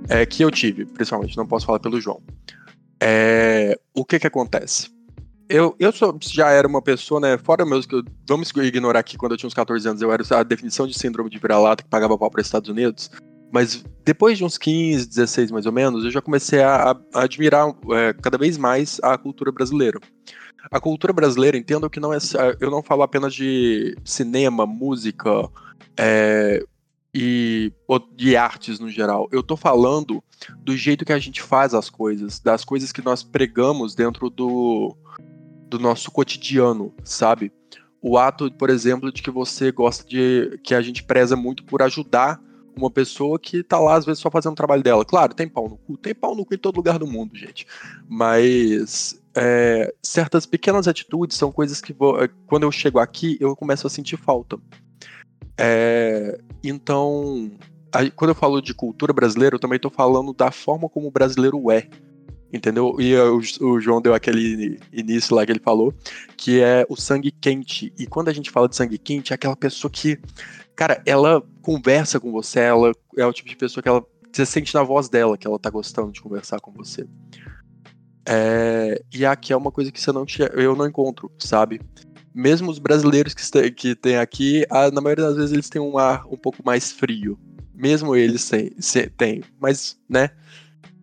É, 0.06 0.26
que 0.26 0.42
eu 0.42 0.50
tive, 0.50 0.84
principalmente, 0.84 1.34
não 1.34 1.46
posso 1.46 1.64
falar 1.64 1.80
pelo 1.80 1.98
João. 1.98 2.20
É, 3.02 3.78
o 3.94 4.04
que 4.04 4.18
que 4.18 4.26
acontece? 4.26 4.90
Eu, 5.48 5.74
eu 5.78 5.90
sou- 5.92 6.18
já 6.20 6.50
era 6.50 6.68
uma 6.68 6.82
pessoa, 6.82 7.18
né, 7.18 7.38
fora 7.38 7.64
meus, 7.64 7.86
que 7.86 8.02
vamos 8.28 8.50
ignorar 8.50 9.00
aqui, 9.00 9.16
quando 9.16 9.32
eu 9.32 9.38
tinha 9.38 9.48
uns 9.48 9.54
14 9.54 9.88
anos, 9.88 10.02
eu 10.02 10.12
era 10.12 10.22
a 10.30 10.42
definição 10.42 10.86
de 10.86 10.92
síndrome 10.92 11.30
de 11.30 11.38
vira-lata 11.38 11.82
que 11.82 11.88
pagava 11.88 12.18
pau 12.18 12.30
para 12.30 12.42
os 12.42 12.46
Estados 12.46 12.68
Unidos, 12.68 13.10
mas 13.52 13.84
depois 14.04 14.36
de 14.36 14.44
uns 14.44 14.58
15, 14.58 15.06
16 15.06 15.50
mais 15.50 15.66
ou 15.66 15.72
menos, 15.72 16.04
eu 16.04 16.10
já 16.10 16.20
comecei 16.20 16.62
a, 16.62 16.96
a 17.14 17.22
admirar 17.22 17.74
é, 17.92 18.12
cada 18.12 18.36
vez 18.36 18.58
mais 18.58 19.00
a 19.02 19.16
cultura 19.16 19.50
brasileira. 19.50 19.98
A 20.70 20.80
cultura 20.80 21.12
brasileira, 21.12 21.56
entendo 21.56 21.90
que 21.90 22.00
não 22.00 22.12
é. 22.12 22.18
Eu 22.58 22.70
não 22.70 22.82
falo 22.82 23.02
apenas 23.02 23.34
de 23.34 23.96
cinema, 24.04 24.66
música 24.66 25.48
é, 25.96 26.64
e 27.14 27.72
de 28.16 28.36
artes 28.36 28.80
no 28.80 28.88
geral. 28.88 29.28
Eu 29.30 29.42
tô 29.42 29.56
falando 29.56 30.22
do 30.58 30.76
jeito 30.76 31.04
que 31.04 31.12
a 31.12 31.18
gente 31.18 31.40
faz 31.40 31.74
as 31.74 31.88
coisas, 31.88 32.40
das 32.40 32.64
coisas 32.64 32.92
que 32.92 33.04
nós 33.04 33.22
pregamos 33.22 33.94
dentro 33.94 34.28
do, 34.28 34.96
do 35.68 35.78
nosso 35.78 36.10
cotidiano, 36.10 36.92
sabe? 37.04 37.52
O 38.02 38.18
ato, 38.18 38.50
por 38.52 38.68
exemplo, 38.68 39.12
de 39.12 39.22
que 39.22 39.30
você 39.30 39.70
gosta 39.70 40.06
de. 40.06 40.58
que 40.62 40.74
a 40.74 40.82
gente 40.82 41.02
preza 41.02 41.36
muito 41.36 41.64
por 41.64 41.82
ajudar 41.82 42.40
uma 42.76 42.90
pessoa 42.90 43.38
que 43.38 43.62
tá 43.62 43.78
lá, 43.78 43.94
às 43.96 44.04
vezes, 44.04 44.20
só 44.20 44.30
fazendo 44.30 44.52
o 44.52 44.56
trabalho 44.56 44.82
dela. 44.82 45.04
Claro, 45.04 45.34
tem 45.34 45.48
pau 45.48 45.68
no 45.68 45.76
cu, 45.76 45.96
tem 45.96 46.14
pau 46.14 46.34
no 46.34 46.44
cu 46.44 46.54
em 46.54 46.58
todo 46.58 46.76
lugar 46.76 46.98
do 46.98 47.06
mundo, 47.06 47.36
gente. 47.36 47.66
Mas 48.08 49.20
é, 49.34 49.92
certas 50.02 50.46
pequenas 50.46 50.86
atitudes 50.88 51.36
são 51.36 51.50
coisas 51.50 51.80
que, 51.80 51.92
vou- 51.92 52.22
é, 52.22 52.28
quando 52.46 52.62
eu 52.64 52.72
chego 52.72 52.98
aqui, 52.98 53.36
eu 53.40 53.54
começo 53.56 53.86
a 53.86 53.90
sentir 53.90 54.16
falta. 54.16 54.58
É, 55.58 56.38
então, 56.62 57.50
aí, 57.92 58.10
quando 58.10 58.30
eu 58.30 58.34
falo 58.34 58.60
de 58.60 58.74
cultura 58.74 59.12
brasileira, 59.12 59.56
eu 59.56 59.60
também 59.60 59.78
tô 59.78 59.90
falando 59.90 60.32
da 60.32 60.50
forma 60.50 60.88
como 60.88 61.08
o 61.08 61.10
brasileiro 61.10 61.70
é. 61.70 61.88
Entendeu? 62.52 62.94
E 63.00 63.16
o, 63.16 63.40
o 63.62 63.80
João 63.80 64.00
deu 64.00 64.14
aquele 64.14 64.78
início 64.92 65.34
lá 65.34 65.44
que 65.44 65.50
ele 65.50 65.58
falou, 65.58 65.92
que 66.36 66.60
é 66.60 66.86
o 66.88 66.94
sangue 66.94 67.32
quente. 67.32 67.92
E 67.98 68.06
quando 68.06 68.28
a 68.28 68.32
gente 68.32 68.48
fala 68.48 68.68
de 68.68 68.76
sangue 68.76 68.96
quente, 68.96 69.32
é 69.32 69.34
aquela 69.34 69.56
pessoa 69.56 69.90
que, 69.90 70.20
cara, 70.76 71.02
ela 71.06 71.42
conversa 71.62 72.18
com 72.20 72.30
você, 72.32 72.60
ela 72.60 72.92
é 73.16 73.26
o 73.26 73.32
tipo 73.32 73.48
de 73.48 73.56
pessoa 73.56 73.82
que 73.82 73.88
ela. 73.88 74.04
Você 74.32 74.44
sente 74.44 74.74
na 74.74 74.82
voz 74.82 75.08
dela 75.08 75.38
que 75.38 75.46
ela 75.46 75.58
tá 75.58 75.70
gostando 75.70 76.10
de 76.10 76.20
conversar 76.20 76.58
com 76.60 76.72
você. 76.72 77.06
É, 78.26 79.00
e 79.12 79.24
aqui 79.26 79.52
é 79.52 79.56
uma 79.56 79.70
coisa 79.70 79.92
que 79.92 80.00
você 80.00 80.10
não 80.10 80.24
tinha, 80.24 80.48
eu 80.54 80.74
não 80.74 80.86
encontro, 80.86 81.30
sabe? 81.38 81.80
Mesmo 82.34 82.70
os 82.70 82.78
brasileiros 82.78 83.34
que, 83.34 83.40
está- 83.42 83.68
que 83.70 83.94
tem 83.94 84.16
aqui, 84.16 84.66
a- 84.70 84.90
na 84.90 85.00
maioria 85.00 85.26
das 85.26 85.36
vezes 85.36 85.52
eles 85.52 85.68
têm 85.68 85.80
um 85.80 85.98
ar 85.98 86.26
um 86.26 86.36
pouco 86.36 86.62
mais 86.64 86.90
frio. 86.90 87.38
Mesmo 87.74 88.16
eles 88.16 88.50
têm, 89.16 89.42
mas, 89.60 89.98
né? 90.08 90.30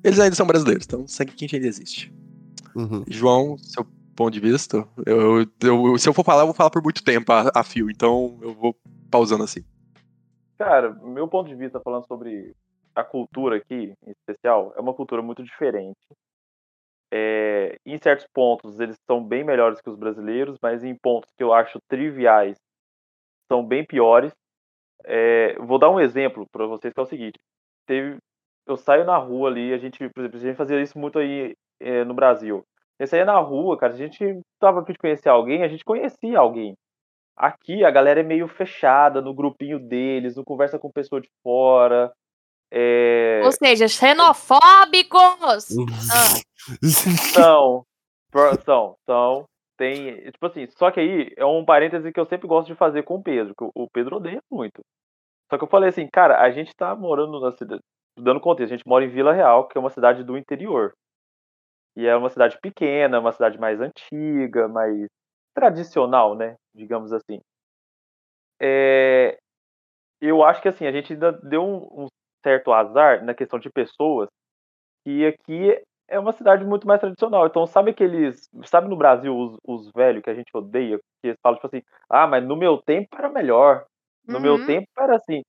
Eles 0.04 0.20
ainda 0.20 0.36
são 0.36 0.48
brasileiros, 0.48 0.86
então 0.86 1.08
sangue 1.08 1.34
quente 1.34 1.56
ainda 1.56 1.68
existe. 1.68 2.12
Uhum. 2.76 3.04
João, 3.08 3.58
seu 3.60 3.86
ponto 4.16 4.34
de 4.34 4.40
vista, 4.40 4.86
eu, 5.06 5.42
eu- 5.42 5.48
eu- 5.62 5.98
se 5.98 6.10
eu 6.10 6.14
for 6.14 6.26
falar, 6.26 6.42
eu 6.42 6.48
vou 6.48 6.56
falar 6.56 6.70
por 6.70 6.82
muito 6.82 7.04
tempo 7.04 7.32
a, 7.32 7.52
a 7.54 7.64
fio, 7.64 7.90
então 7.90 8.38
eu 8.42 8.54
vou 8.54 8.76
pausando 9.12 9.44
assim. 9.44 9.64
Cara, 10.58 10.92
meu 10.94 11.28
ponto 11.28 11.50
de 11.50 11.56
vista 11.56 11.80
falando 11.80 12.08
sobre 12.08 12.56
a 12.96 13.04
cultura 13.04 13.58
aqui, 13.58 13.94
em 14.06 14.12
especial, 14.12 14.74
é 14.76 14.82
uma 14.82 14.94
cultura 14.94 15.22
muito 15.22 15.44
diferente. 15.44 16.00
É, 17.14 17.78
em 17.86 17.98
certos 17.98 18.26
pontos 18.34 18.80
eles 18.80 18.96
são 19.06 19.22
bem 19.22 19.44
melhores 19.44 19.82
que 19.82 19.90
os 19.90 19.98
brasileiros, 19.98 20.58
mas 20.62 20.84
em 20.84 20.96
pontos 20.96 21.30
que 21.36 21.44
eu 21.44 21.54
acho 21.54 21.80
triviais 21.90 22.58
são 23.52 23.66
bem 23.66 23.86
piores. 23.86 24.32
É, 25.04 25.56
vou 25.60 25.78
dar 25.78 25.90
um 25.90 26.00
exemplo 26.00 26.46
para 26.52 26.66
vocês 26.66 26.94
que 26.94 27.00
é 27.00 27.04
o 27.04 27.08
seguinte: 27.08 27.40
teve, 27.86 28.18
eu 28.66 28.78
saio 28.78 29.04
na 29.04 29.18
rua 29.18 29.50
ali, 29.50 29.74
a 29.74 29.78
gente, 29.78 29.98
por 30.10 30.22
exemplo, 30.22 30.38
a 30.38 30.42
gente 30.42 30.56
fazia 30.56 30.82
isso 30.82 30.98
muito 30.98 31.20
aí 31.20 31.54
é, 31.80 32.06
no 32.06 32.14
Brasil. 32.14 32.64
Eu 32.98 33.08
saía 33.08 33.26
na 33.26 33.40
rua, 33.40 33.78
cara, 33.78 33.94
a 33.94 33.98
gente 33.98 34.40
tava 34.60 34.82
aqui 34.82 34.94
de 34.94 35.00
conhecer 35.00 35.28
alguém, 35.28 35.64
a 35.64 35.68
gente 35.68 35.84
conhecia 35.84 36.38
alguém. 36.38 36.76
Aqui 37.42 37.84
a 37.84 37.90
galera 37.90 38.20
é 38.20 38.24
meio 38.24 38.48
fechada 38.48 39.20
no 39.22 39.34
grupinho 39.34 39.80
deles, 39.80 40.36
não 40.36 40.44
conversa 40.44 40.78
com 40.78 40.92
pessoa 40.92 41.20
de 41.20 41.28
fora. 41.44 42.12
É, 42.72 43.42
Ou 43.44 43.52
seja, 43.52 43.88
xenofóbicos! 43.88 45.66
Ah, 46.14 46.68
São, 47.34 47.84
são, 48.64 48.96
são. 49.10 49.46
Tem, 49.78 50.22
tipo 50.32 50.46
assim, 50.46 50.68
só 50.78 50.92
que 50.92 51.00
aí 51.00 51.34
é 51.36 51.44
um 51.44 51.66
parêntese 51.66 52.12
que 52.12 52.20
eu 52.20 52.26
sempre 52.28 52.48
gosto 52.48 52.68
de 52.68 52.76
fazer 52.76 53.02
com 53.04 53.16
o 53.16 53.24
Pedro, 53.24 53.54
que 53.58 53.64
o- 53.64 53.72
o 53.74 53.90
Pedro 53.90 54.18
odeia 54.18 54.40
muito. 54.52 54.82
Só 55.50 55.58
que 55.58 55.64
eu 55.64 55.68
falei 55.68 55.90
assim, 55.90 56.08
cara, 56.08 56.40
a 56.40 56.52
gente 56.52 56.72
tá 56.76 56.96
morando 56.96 57.40
na 57.40 57.52
cidade, 57.54 57.82
dando 58.18 58.40
contexto, 58.40 58.72
a 58.74 58.78
gente 58.78 58.88
mora 58.88 59.04
em 59.04 59.10
Vila 59.10 59.34
Real, 59.34 59.68
que 59.68 59.76
é 59.78 59.82
uma 59.82 59.90
cidade 59.90 60.24
do 60.24 60.38
interior. 60.38 60.94
E 61.98 62.06
é 62.06 62.16
uma 62.16 62.30
cidade 62.30 62.58
pequena, 62.62 63.20
uma 63.20 63.32
cidade 63.32 63.58
mais 63.60 63.82
antiga, 63.82 64.68
mais 64.68 65.08
tradicional, 65.56 66.36
né? 66.36 66.56
Digamos 66.74 67.12
assim. 67.14 67.42
É, 68.60 69.38
eu 70.22 70.44
acho 70.44 70.62
que 70.62 70.70
assim, 70.70 70.86
a 70.88 70.92
gente 70.92 71.14
ainda 71.14 71.32
deu 71.34 71.64
um, 71.64 72.06
um 72.06 72.08
certo 72.44 72.72
azar 72.74 73.24
na 73.26 73.34
questão 73.34 73.60
de 73.60 73.70
pessoas, 73.70 74.30
que 75.06 75.26
aqui 75.28 75.82
é 76.10 76.20
uma 76.20 76.34
cidade 76.34 76.66
muito 76.66 76.88
mais 76.88 77.00
tradicional. 77.02 77.48
Então, 77.48 77.68
sabe 77.68 77.92
aqueles. 77.92 78.50
Sabe 78.66 78.90
no 78.90 78.98
Brasil 78.98 79.38
os, 79.38 79.58
os 79.66 79.92
velhos 79.94 80.24
que 80.24 80.30
a 80.30 80.36
gente 80.36 80.52
odeia? 80.56 80.98
Que 81.22 81.30
eles 81.30 81.38
falam, 81.44 81.58
tipo 81.60 81.68
assim, 81.68 81.84
ah, 82.10 82.28
mas 82.28 82.44
no 82.46 82.56
meu 82.58 82.82
tempo 82.82 83.10
era 83.18 83.30
melhor. 83.30 83.86
No 84.28 84.40
meu 84.40 84.56
Uhum. 84.56 84.66
tempo 84.66 84.88
era 85.00 85.18
assim. 85.18 85.42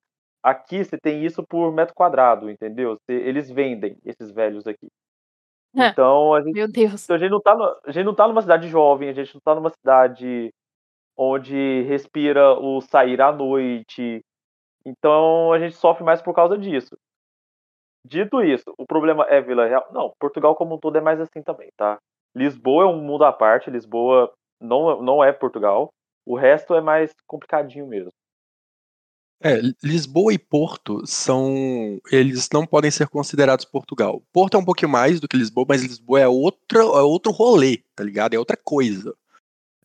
Aqui 0.42 0.84
você 0.84 0.98
tem 0.98 1.24
isso 1.24 1.44
por 1.48 1.72
metro 1.72 1.94
quadrado, 1.94 2.50
entendeu? 2.50 2.96
Você- 2.98 3.14
eles 3.16 3.50
vendem 3.50 3.96
esses 4.04 4.30
velhos 4.32 4.66
aqui. 4.66 4.88
Então 5.98 6.34
a 6.34 6.42
gente, 6.42 6.54
Meu 6.54 6.68
Deus. 6.68 7.04
então, 7.04 7.16
a 7.16 7.18
gente 7.18 7.30
não 7.30 7.40
tá, 7.40 7.54
no- 7.56 7.80
a 7.86 7.92
gente 7.92 8.04
não 8.06 8.14
tá 8.14 8.28
numa 8.28 8.42
cidade 8.42 8.68
jovem, 8.68 9.08
a 9.08 9.12
gente 9.12 9.34
não 9.34 9.40
tá 9.42 9.54
numa 9.54 9.70
cidade 9.70 10.50
onde 11.22 11.82
respira 11.82 12.54
o 12.58 12.80
sair 12.80 13.20
à 13.20 13.30
noite. 13.32 14.24
Então 14.84 15.52
a 15.52 15.58
gente 15.58 15.76
sofre 15.76 16.02
mais 16.02 16.20
por 16.20 16.34
causa 16.34 16.58
disso. 16.58 16.96
Dito 18.04 18.42
isso, 18.42 18.74
o 18.76 18.84
problema 18.84 19.24
é 19.28 19.40
Vila 19.40 19.66
Real? 19.66 19.88
Não, 19.92 20.12
Portugal 20.18 20.56
como 20.56 20.74
um 20.74 20.78
todo 20.78 20.98
é 20.98 21.00
mais 21.00 21.20
assim 21.20 21.40
também, 21.40 21.70
tá? 21.76 21.98
Lisboa 22.34 22.84
é 22.84 22.86
um 22.86 23.00
mundo 23.00 23.24
à 23.24 23.32
parte, 23.32 23.70
Lisboa 23.70 24.32
não, 24.60 25.00
não 25.00 25.22
é 25.22 25.32
Portugal. 25.32 25.90
O 26.26 26.36
resto 26.36 26.74
é 26.74 26.80
mais 26.80 27.12
complicadinho 27.26 27.86
mesmo. 27.86 28.12
É, 29.44 29.60
Lisboa 29.82 30.32
e 30.32 30.38
Porto 30.38 31.04
são. 31.04 32.00
Eles 32.10 32.48
não 32.52 32.64
podem 32.64 32.90
ser 32.92 33.08
considerados 33.08 33.64
Portugal. 33.64 34.22
Porto 34.32 34.56
é 34.56 34.60
um 34.60 34.64
pouquinho 34.64 34.90
mais 34.90 35.18
do 35.18 35.26
que 35.26 35.36
Lisboa, 35.36 35.66
mas 35.68 35.82
Lisboa 35.82 36.20
é, 36.20 36.28
outra, 36.28 36.78
é 36.78 37.02
outro 37.02 37.32
rolê, 37.32 37.82
tá 37.96 38.04
ligado? 38.04 38.34
É 38.34 38.38
outra 38.38 38.56
coisa. 38.56 39.12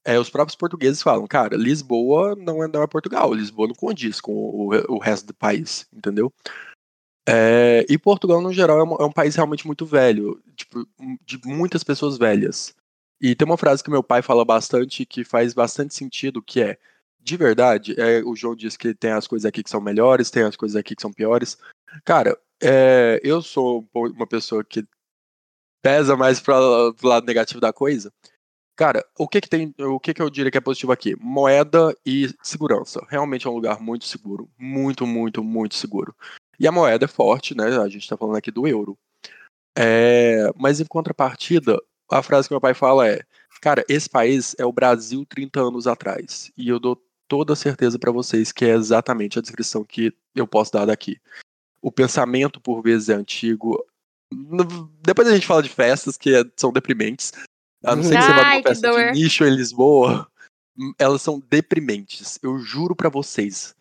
É, 0.07 0.17
os 0.17 0.29
próprios 0.29 0.55
portugueses 0.55 1.01
falam, 1.01 1.27
cara, 1.27 1.57
Lisboa 1.57 2.33
não 2.33 2.63
é, 2.63 2.67
não 2.69 2.81
é 2.81 2.87
Portugal, 2.87 3.33
Lisboa 3.33 3.67
não 3.67 3.75
condiz 3.75 4.21
com 4.21 4.31
o, 4.31 4.69
o 4.95 4.97
resto 4.99 5.27
do 5.27 5.33
país, 5.33 5.85
entendeu? 5.93 6.31
É, 7.27 7.85
e 7.89 7.97
Portugal, 7.97 8.41
no 8.41 8.53
geral, 8.53 8.79
é 8.79 8.83
um, 8.85 8.95
é 8.95 9.05
um 9.05 9.11
país 9.11 9.35
realmente 9.35 9.67
muito 9.67 9.85
velho, 9.85 10.41
tipo, 10.55 10.87
de 11.25 11.41
muitas 11.43 11.83
pessoas 11.83 12.17
velhas. 12.17 12.73
E 13.19 13.35
tem 13.35 13.45
uma 13.45 13.57
frase 13.57 13.83
que 13.83 13.89
meu 13.89 14.01
pai 14.01 14.21
fala 14.21 14.45
bastante 14.45 15.05
que 15.05 15.25
faz 15.25 15.53
bastante 15.53 15.93
sentido, 15.93 16.41
que 16.41 16.61
é 16.61 16.77
de 17.19 17.35
verdade, 17.35 17.93
é, 17.99 18.23
o 18.23 18.33
João 18.33 18.55
diz 18.55 18.77
que 18.77 18.93
tem 18.93 19.11
as 19.11 19.27
coisas 19.27 19.45
aqui 19.45 19.61
que 19.61 19.69
são 19.69 19.81
melhores, 19.81 20.31
tem 20.31 20.43
as 20.43 20.55
coisas 20.55 20.77
aqui 20.77 20.95
que 20.95 21.01
são 21.01 21.11
piores. 21.11 21.57
Cara, 22.05 22.39
é, 22.63 23.19
eu 23.21 23.41
sou 23.41 23.85
uma 23.93 24.25
pessoa 24.25 24.63
que 24.63 24.87
pesa 25.81 26.15
mais 26.15 26.39
para 26.39 26.57
o 26.57 26.95
lado 27.03 27.25
negativo 27.25 27.59
da 27.59 27.73
coisa. 27.73 28.13
Cara, 28.77 29.03
o 29.17 29.27
que 29.27 29.41
que 29.41 29.49
tem, 29.49 29.73
o 29.79 29.99
que 29.99 30.13
que 30.13 30.21
eu 30.21 30.29
diria 30.29 30.51
que 30.51 30.57
é 30.59 30.61
positivo 30.61 30.91
aqui? 30.91 31.15
Moeda 31.19 31.97
e 32.05 32.29
segurança. 32.43 33.03
Realmente 33.09 33.47
é 33.47 33.49
um 33.49 33.55
lugar 33.55 33.81
muito 33.81 34.05
seguro, 34.05 34.47
muito, 34.55 35.07
muito, 35.07 35.43
muito 35.43 35.73
seguro. 35.73 36.15
E 36.59 36.67
a 36.67 36.71
moeda 36.71 37.05
é 37.05 37.07
forte, 37.07 37.57
né? 37.57 37.75
A 37.79 37.89
gente 37.89 38.07
tá 38.07 38.15
falando 38.15 38.35
aqui 38.35 38.51
do 38.51 38.67
euro. 38.67 38.95
É, 39.75 40.51
mas 40.55 40.79
em 40.79 40.85
contrapartida, 40.85 41.81
a 42.11 42.21
frase 42.21 42.47
que 42.47 42.53
meu 42.53 42.61
pai 42.61 42.75
fala 42.75 43.07
é: 43.07 43.23
Cara, 43.61 43.83
esse 43.89 44.07
país 44.07 44.55
é 44.59 44.65
o 44.65 44.71
Brasil 44.71 45.25
30 45.25 45.59
anos 45.59 45.87
atrás. 45.87 46.51
E 46.55 46.69
eu 46.69 46.79
dou 46.79 47.01
toda 47.27 47.55
certeza 47.55 47.97
para 47.97 48.11
vocês 48.11 48.51
que 48.51 48.63
é 48.63 48.75
exatamente 48.75 49.39
a 49.39 49.41
descrição 49.41 49.83
que 49.83 50.13
eu 50.35 50.47
posso 50.47 50.71
dar 50.71 50.85
daqui. 50.85 51.19
O 51.81 51.91
pensamento, 51.91 52.61
por 52.61 52.83
vezes, 52.83 53.09
é 53.09 53.15
antigo. 53.15 53.83
Depois 55.01 55.27
a 55.27 55.33
gente 55.33 55.47
fala 55.47 55.63
de 55.63 55.69
festas 55.69 56.15
que 56.15 56.35
é, 56.35 56.43
são 56.55 56.71
deprimentes. 56.71 57.33
A 57.83 57.95
não 57.95 58.03
ser 58.03 58.17
que 58.17 58.21
você 58.21 58.33
vá 58.33 58.43
numa 58.43 58.63
festa 58.63 58.91
de 58.91 59.11
nicho 59.11 59.43
em 59.43 59.55
Lisboa. 59.55 60.29
Elas 60.99 61.21
são 61.21 61.39
deprimentes. 61.39 62.37
Eu 62.41 62.59
juro 62.59 62.95
para 62.95 63.09
vocês. 63.09 63.75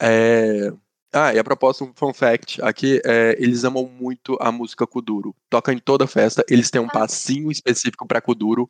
É... 0.00 0.72
Ah, 1.14 1.34
e 1.34 1.38
a 1.38 1.44
propósito, 1.44 1.84
um 1.84 1.92
fun 1.94 2.14
fact, 2.14 2.62
aqui 2.62 2.98
é, 3.04 3.36
eles 3.38 3.64
amam 3.64 3.86
muito 3.86 4.34
a 4.40 4.50
música 4.50 4.86
Kuduro. 4.86 5.36
Toca 5.50 5.70
em 5.70 5.78
toda 5.78 6.06
festa, 6.06 6.42
eles 6.48 6.70
têm 6.70 6.80
um 6.80 6.88
passinho 6.88 7.50
específico 7.50 8.06
para 8.06 8.22
Kuduro. 8.22 8.68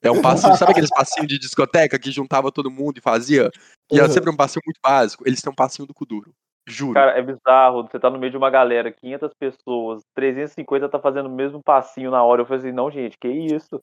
É 0.00 0.08
um 0.08 0.22
passinho, 0.22 0.56
sabe 0.56 0.70
aqueles 0.70 0.88
passinhos 0.88 1.26
de 1.26 1.36
discoteca 1.36 1.98
que 1.98 2.12
juntava 2.12 2.52
todo 2.52 2.70
mundo 2.70 2.98
e 2.98 3.00
fazia? 3.00 3.50
E 3.90 3.98
era 3.98 4.08
sempre 4.08 4.30
um 4.30 4.36
passinho 4.36 4.62
muito 4.64 4.78
básico. 4.80 5.26
Eles 5.26 5.42
têm 5.42 5.50
um 5.50 5.54
passinho 5.54 5.86
do 5.86 5.92
Kuduro. 5.92 6.32
Juro. 6.66 6.94
Cara, 6.94 7.18
é 7.18 7.22
bizarro. 7.22 7.82
Você 7.82 7.98
tá 7.98 8.10
no 8.10 8.18
meio 8.18 8.30
de 8.30 8.36
uma 8.36 8.50
galera, 8.50 8.92
500 8.92 9.32
pessoas, 9.34 10.02
350 10.14 10.88
tá 10.88 10.98
fazendo 10.98 11.26
o 11.26 11.34
mesmo 11.34 11.62
passinho 11.62 12.10
na 12.10 12.22
hora. 12.22 12.42
Eu 12.42 12.46
falei 12.46 12.60
assim, 12.60 12.72
não, 12.72 12.90
gente, 12.90 13.16
que 13.18 13.28
isso? 13.28 13.82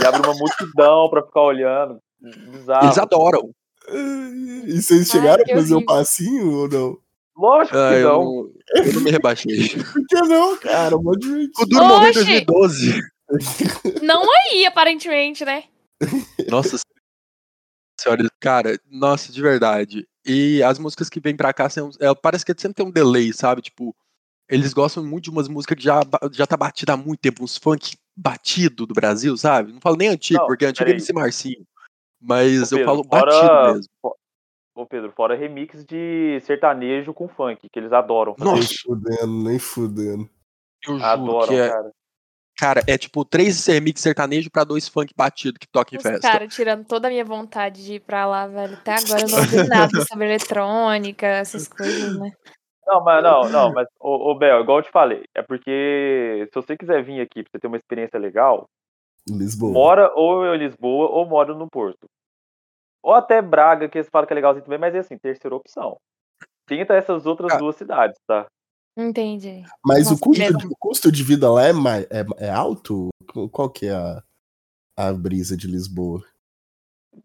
E 0.00 0.06
abre 0.06 0.20
uma 0.26 0.34
multidão 0.34 1.08
pra 1.10 1.22
ficar 1.22 1.42
olhando. 1.42 1.98
Bizarro. 2.20 2.86
Eles 2.86 2.98
adoram. 2.98 3.50
E 3.88 4.80
vocês 4.80 5.08
chegaram 5.08 5.44
Ai, 5.46 5.52
a 5.52 5.56
fazer 5.56 5.74
o 5.74 5.78
um 5.78 5.84
passinho 5.84 6.50
ou 6.52 6.68
não? 6.68 6.98
Lógico 7.36 7.76
ah, 7.76 7.90
que 7.90 8.02
não. 8.02 8.50
Eu, 8.74 8.84
eu 8.84 8.92
não 8.94 9.00
me 9.02 9.10
rebaixei. 9.10 9.68
Por 9.92 10.06
que 10.08 10.20
não, 10.22 10.56
cara? 10.56 10.96
Mó 10.96 11.10
O 11.10 11.66
Duro 11.66 11.84
morreu 11.84 12.10
em 12.10 12.14
2012. 12.14 13.00
Não 14.02 14.22
aí, 14.22 14.64
aparentemente, 14.64 15.44
né? 15.44 15.64
Nossa 16.48 16.78
senhora, 18.00 18.24
cara, 18.40 18.78
nossa, 18.90 19.32
de 19.32 19.42
verdade. 19.42 20.06
E 20.26 20.62
as 20.62 20.78
músicas 20.78 21.08
que 21.08 21.20
vêm 21.20 21.36
pra 21.36 21.52
cá, 21.52 21.68
são, 21.70 21.90
é, 22.00 22.12
parece 22.14 22.44
que 22.44 22.52
sempre 22.58 22.74
tem 22.74 22.86
um 22.86 22.90
delay, 22.90 23.32
sabe? 23.32 23.62
Tipo, 23.62 23.94
eles 24.48 24.72
gostam 24.72 25.04
muito 25.04 25.24
de 25.24 25.30
umas 25.30 25.48
músicas 25.48 25.76
que 25.76 25.84
já, 25.84 26.00
já 26.32 26.46
tá 26.46 26.56
batida 26.56 26.94
há 26.94 26.96
muito 26.96 27.20
tempo, 27.20 27.44
uns 27.44 27.56
funk 27.56 27.96
batido 28.16 28.86
do 28.86 28.94
Brasil, 28.94 29.36
sabe? 29.36 29.72
Não 29.72 29.80
falo 29.80 29.96
nem 29.96 30.08
antigo, 30.08 30.40
não, 30.40 30.46
porque 30.46 30.64
antigo 30.64 30.88
é 30.88 30.92
MC 30.92 31.12
Marcinho. 31.12 31.64
Mas 32.20 32.70
Pedro, 32.70 32.78
eu 32.78 32.84
falo 32.84 33.04
fora, 33.04 33.26
batido 33.26 33.74
mesmo. 33.74 34.16
Ô, 34.74 34.86
Pedro, 34.86 35.12
fora 35.12 35.36
remix 35.36 35.84
de 35.84 36.40
sertanejo 36.42 37.14
com 37.14 37.28
funk, 37.28 37.68
que 37.70 37.78
eles 37.78 37.92
adoram. 37.92 38.34
Fazer. 38.34 38.50
Nossa. 38.50 38.62
Nem 38.62 38.76
fudendo, 38.76 39.44
nem 39.44 39.58
fudendo. 39.58 40.30
Eu 40.86 40.94
juro 40.94 41.04
adoram, 41.04 41.48
que 41.48 41.54
é... 41.54 41.68
cara. 41.68 41.92
Cara, 42.56 42.82
é 42.86 42.96
tipo 42.96 43.24
três 43.24 43.66
remix 43.66 44.00
sertanejo 44.00 44.50
pra 44.50 44.64
dois 44.64 44.88
funk 44.88 45.12
batido 45.14 45.58
que 45.58 45.68
toca 45.68 45.94
em 45.94 45.98
Os 45.98 46.02
festa. 46.02 46.20
Cara, 46.20 46.48
tirando 46.48 46.86
toda 46.86 47.08
a 47.08 47.10
minha 47.10 47.24
vontade 47.24 47.84
de 47.84 47.94
ir 47.94 48.00
pra 48.00 48.26
lá, 48.26 48.46
velho. 48.46 48.74
Até 48.74 48.94
agora 48.94 49.22
eu 49.22 49.28
não 49.28 49.38
ouvi 49.38 49.68
nada 49.68 50.04
sobre 50.06 50.24
eletrônica, 50.24 51.26
essas 51.26 51.68
coisas, 51.68 52.18
né? 52.18 52.30
Não, 52.86 53.02
mas 53.02 53.22
não, 53.22 53.48
não, 53.50 53.72
mas, 53.72 53.88
ô, 54.00 54.30
ô 54.30 54.34
Bel, 54.38 54.60
igual 54.60 54.78
eu 54.78 54.84
te 54.84 54.90
falei, 54.92 55.24
é 55.34 55.42
porque 55.42 56.48
se 56.48 56.54
você 56.54 56.76
quiser 56.76 57.02
vir 57.02 57.20
aqui 57.20 57.42
pra 57.42 57.50
você 57.50 57.58
ter 57.58 57.66
uma 57.66 57.76
experiência 57.76 58.18
legal, 58.18 58.70
Lisboa. 59.28 59.72
mora 59.72 60.12
ou 60.14 60.54
em 60.54 60.58
Lisboa 60.58 61.08
ou 61.08 61.26
mora 61.26 61.52
no 61.52 61.68
Porto. 61.68 62.06
Ou 63.02 63.12
até 63.12 63.42
Braga, 63.42 63.88
que 63.88 63.98
eles 63.98 64.08
falam 64.08 64.26
que 64.26 64.32
é 64.32 64.36
legalzinho 64.36 64.64
também, 64.64 64.78
mas 64.78 64.94
é 64.94 64.98
assim, 65.00 65.18
terceira 65.18 65.54
opção. 65.54 65.98
Tenta 66.64 66.94
essas 66.94 67.26
outras 67.26 67.52
ah. 67.52 67.56
duas 67.58 67.76
cidades, 67.76 68.18
tá? 68.26 68.46
Entendi. 68.96 69.62
Mas 69.84 70.10
o 70.10 70.18
custo, 70.18 70.56
de, 70.56 70.66
o 70.66 70.76
custo 70.76 71.12
de 71.12 71.22
vida 71.22 71.50
lá 71.50 71.66
é, 71.66 71.72
mais, 71.72 72.04
é, 72.04 72.24
é 72.38 72.50
alto? 72.50 73.10
Qual 73.52 73.68
que 73.68 73.86
é 73.86 73.92
a, 73.92 74.22
a 74.96 75.12
brisa 75.12 75.56
de 75.56 75.66
Lisboa? 75.66 76.24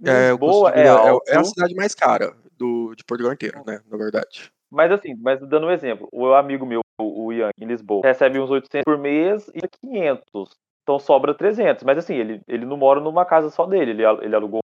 É, 0.04 0.32
Lisboa 0.32 0.72
é, 0.72 0.88
alto. 0.88 1.24
é, 1.30 1.38
a 1.38 1.44
cidade 1.44 1.74
mais 1.74 1.96
cara 1.96 2.36
do, 2.58 2.94
de 2.96 3.04
Portugal 3.06 3.34
inteiro, 3.34 3.64
né? 3.66 3.82
Na 3.90 3.98
verdade. 3.98 4.52
Mas 4.70 4.92
assim, 4.92 5.16
mas 5.16 5.40
dando 5.42 5.68
um 5.68 5.72
exemplo, 5.72 6.08
o 6.12 6.34
amigo 6.34 6.66
meu, 6.66 6.82
o 7.00 7.32
Ian, 7.32 7.50
em 7.58 7.66
Lisboa, 7.66 8.02
recebe 8.04 8.40
uns 8.40 8.50
800 8.50 8.84
por 8.84 8.98
mês 8.98 9.50
e 9.50 9.62
500. 9.68 10.50
Então 10.84 11.00
sobra 11.00 11.34
300. 11.34 11.84
Mas 11.84 11.98
assim, 11.98 12.16
ele, 12.16 12.42
ele 12.48 12.66
não 12.66 12.78
mora 12.78 13.00
numa 13.00 13.26
casa 13.26 13.50
só 13.50 13.66
dele. 13.66 13.92
Ele, 13.92 14.04
ele 14.22 14.36
alugou 14.36 14.62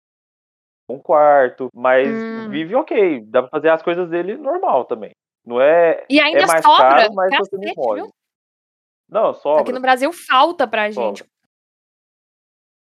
um 0.88 0.98
quarto, 0.98 1.68
mas 1.74 2.08
hum. 2.08 2.48
vive 2.50 2.74
ok. 2.74 3.20
Dá 3.26 3.42
pra 3.42 3.50
fazer 3.50 3.70
as 3.70 3.82
coisas 3.82 4.08
dele 4.08 4.36
normal 4.36 4.84
também. 4.84 5.10
Não 5.46 5.60
é. 5.60 6.04
E 6.10 6.18
ainda 6.18 6.40
é 6.40 6.46
mais 6.46 6.64
sobra. 6.64 6.88
Caro, 6.88 7.14
mas 7.14 7.30
Cacete, 7.30 7.50
você 7.50 7.66
não 7.66 7.74
pode. 7.74 8.12
Não, 9.08 9.32
sobra. 9.34 9.62
Aqui 9.62 9.72
no 9.72 9.80
Brasil 9.80 10.12
falta 10.12 10.66
pra 10.66 10.92
sobra. 10.92 11.08
gente. 11.08 11.24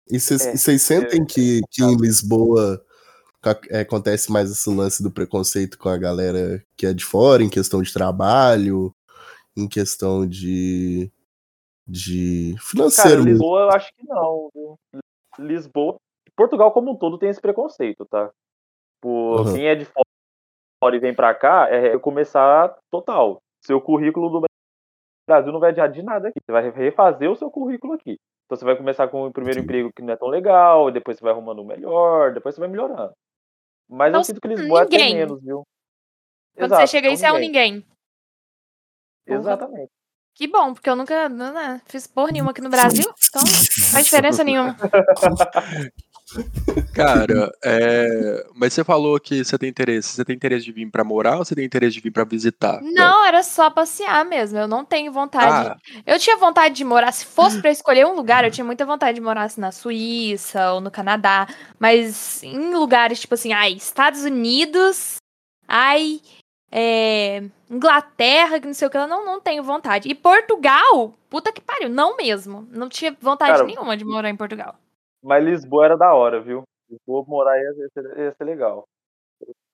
E 0.10 0.20
vocês 0.20 0.46
é, 0.46 0.78
sentem 0.78 1.22
é, 1.22 1.26
que, 1.26 1.62
que 1.70 1.84
em 1.84 1.96
Lisboa 1.98 2.84
é, 3.70 3.82
acontece 3.82 4.32
mais 4.32 4.50
esse 4.50 4.70
lance 4.70 5.04
do 5.04 5.12
preconceito 5.12 5.78
com 5.78 5.90
a 5.90 5.98
galera 5.98 6.64
que 6.78 6.86
é 6.86 6.94
de 6.94 7.04
fora, 7.04 7.44
em 7.44 7.50
questão 7.50 7.82
de 7.82 7.92
trabalho, 7.92 8.96
em 9.56 9.68
questão 9.68 10.26
de. 10.26 11.12
de 11.86 12.56
financeiro. 12.60 13.20
Cara, 13.20 13.30
Lisboa 13.30 13.62
eu 13.62 13.70
acho 13.72 13.94
que 13.94 14.08
não. 14.08 14.50
Lisboa 15.40 15.98
Portugal 16.36 16.72
como 16.72 16.92
um 16.92 16.96
todo 16.96 17.18
tem 17.18 17.30
esse 17.30 17.42
preconceito, 17.42 18.06
tá? 18.06 18.32
Por 19.02 19.42
uhum. 19.42 19.54
quem 19.54 19.68
é 19.68 19.76
de 19.76 19.86
fora 19.86 20.13
e 20.92 21.00
vem 21.00 21.14
para 21.14 21.34
cá, 21.34 21.68
é 21.70 21.98
começar 21.98 22.76
total. 22.92 23.42
Seu 23.62 23.80
currículo 23.80 24.30
do 24.30 24.46
Brasil 25.28 25.52
não 25.52 25.60
vai 25.60 25.70
adiar 25.70 25.90
de 25.90 26.04
nada 26.04 26.28
aqui. 26.28 26.40
Você 26.44 26.52
vai 26.52 26.70
refazer 26.70 27.30
o 27.30 27.36
seu 27.36 27.50
currículo 27.50 27.94
aqui. 27.94 28.18
Então 28.46 28.58
você 28.58 28.66
vai 28.66 28.76
começar 28.76 29.08
com 29.08 29.28
o 29.28 29.32
primeiro 29.32 29.60
Sim. 29.60 29.64
emprego 29.64 29.92
que 29.96 30.02
não 30.02 30.14
é 30.14 30.18
tão 30.18 30.28
legal, 30.28 30.92
depois 30.92 31.18
você 31.18 31.24
vai 31.24 31.32
arrumando 31.32 31.60
o 31.60 31.66
melhor, 31.66 32.34
depois 32.34 32.54
você 32.54 32.62
vai 32.62 32.70
melhorando. 32.70 33.14
Mas 33.90 34.12
não, 34.12 34.20
eu 34.20 34.24
sinto 34.24 34.42
que 34.42 34.48
Lisboa 34.48 34.84
ninguém. 34.84 35.00
é 35.00 35.06
até 35.06 35.14
menos, 35.14 35.42
viu? 35.42 35.64
Quando 36.56 36.72
Exato, 36.72 36.82
você 36.82 36.88
chega 36.88 37.10
aí, 37.10 37.18
você 37.18 37.26
é 37.26 37.34
um 37.34 37.40
ninguém. 37.40 37.86
Exatamente. 39.26 39.92
Que 40.36 40.48
bom, 40.48 40.74
porque 40.74 40.90
eu 40.90 40.96
nunca 40.96 41.30
não, 41.30 41.54
não, 41.54 41.80
fiz 41.86 42.08
porra 42.08 42.32
nenhuma 42.32 42.52
aqui 42.52 42.62
no 42.62 42.70
Brasil, 42.70 43.06
então 43.30 43.42
não 43.42 43.92
faz 43.92 44.06
diferença 44.06 44.44
nenhuma. 44.44 44.76
Cara, 46.94 47.52
é... 47.64 48.46
mas 48.56 48.74
você 48.74 48.84
falou 48.84 49.20
que 49.20 49.44
você 49.44 49.58
tem 49.58 49.70
interesse. 49.70 50.10
Você 50.10 50.26
tem 50.26 50.36
interesse 50.36 50.66
de 50.66 50.72
vir 50.72 50.90
para 50.90 51.04
morar 51.04 51.38
ou 51.38 51.46
você 51.46 51.56
tem 51.56 51.66
interesse 51.66 51.96
de 51.96 52.02
vir 52.02 52.12
para 52.12 52.24
visitar? 52.24 52.82
Não, 52.82 53.26
era 53.26 53.44
só 53.44 53.70
passear 53.70 54.26
mesmo. 54.26 54.58
Eu 54.58 54.68
não 54.68 54.86
tenho 54.86 55.12
vontade. 55.12 55.70
Ah. 55.70 56.02
Eu 56.06 56.20
tinha 56.20 56.38
vontade 56.38 56.76
de 56.76 56.84
morar, 56.84 57.12
se 57.12 57.26
fosse 57.26 57.60
para 57.62 57.72
escolher 57.72 58.06
um 58.06 58.16
lugar, 58.16 58.44
eu 58.44 58.52
tinha 58.52 58.66
muita 58.66 58.86
vontade 58.86 59.16
de 59.16 59.22
morar 59.22 59.44
assim, 59.44 59.62
na 59.62 59.72
Suíça 59.72 60.74
ou 60.74 60.82
no 60.82 60.92
Canadá. 60.92 61.48
Mas 61.80 62.44
em 62.44 62.74
lugares 62.74 63.20
tipo 63.20 63.34
assim, 63.34 63.54
ai, 63.54 63.74
Estados 63.74 64.24
Unidos, 64.24 65.18
ai, 65.68 66.20
é, 66.72 67.44
Inglaterra, 67.70 68.60
que 68.60 68.66
não 68.66 68.74
sei 68.74 68.88
o 68.88 68.92
que, 68.92 68.98
eu 68.98 69.08
não, 69.08 69.24
não 69.24 69.40
tenho 69.40 69.64
vontade. 69.64 70.10
E 70.10 70.16
Portugal, 70.16 71.14
puta 71.30 71.52
que 71.52 71.62
pariu, 71.62 71.90
não 71.90 72.18
mesmo. 72.18 72.68
Não 72.72 72.90
tinha 72.90 73.16
vontade 73.22 73.52
Cara, 73.52 73.64
nenhuma 73.66 73.96
de 73.96 74.04
morar 74.04 74.30
em 74.30 74.36
Portugal. 74.36 74.76
Mas 75.24 75.42
Lisboa 75.42 75.86
era 75.86 75.98
da 75.98 76.14
hora, 76.14 76.42
viu? 76.42 76.64
Lisboa 76.90 77.24
morar 77.26 77.58
ia 77.58 77.72
ser, 77.94 78.20
ia 78.20 78.36
ser 78.36 78.44
legal. 78.44 78.84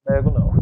Não 0.05 0.15
nego, 0.15 0.29
não. 0.29 0.53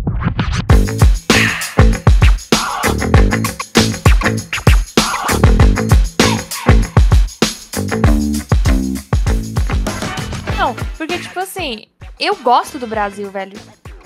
Não, 10.58 10.73
porque, 10.97 11.19
tipo 11.19 11.38
assim, 11.38 11.88
eu 12.17 12.38
gosto 12.42 12.79
do 12.79 12.88
Brasil, 12.88 13.29
velho. 13.29 13.58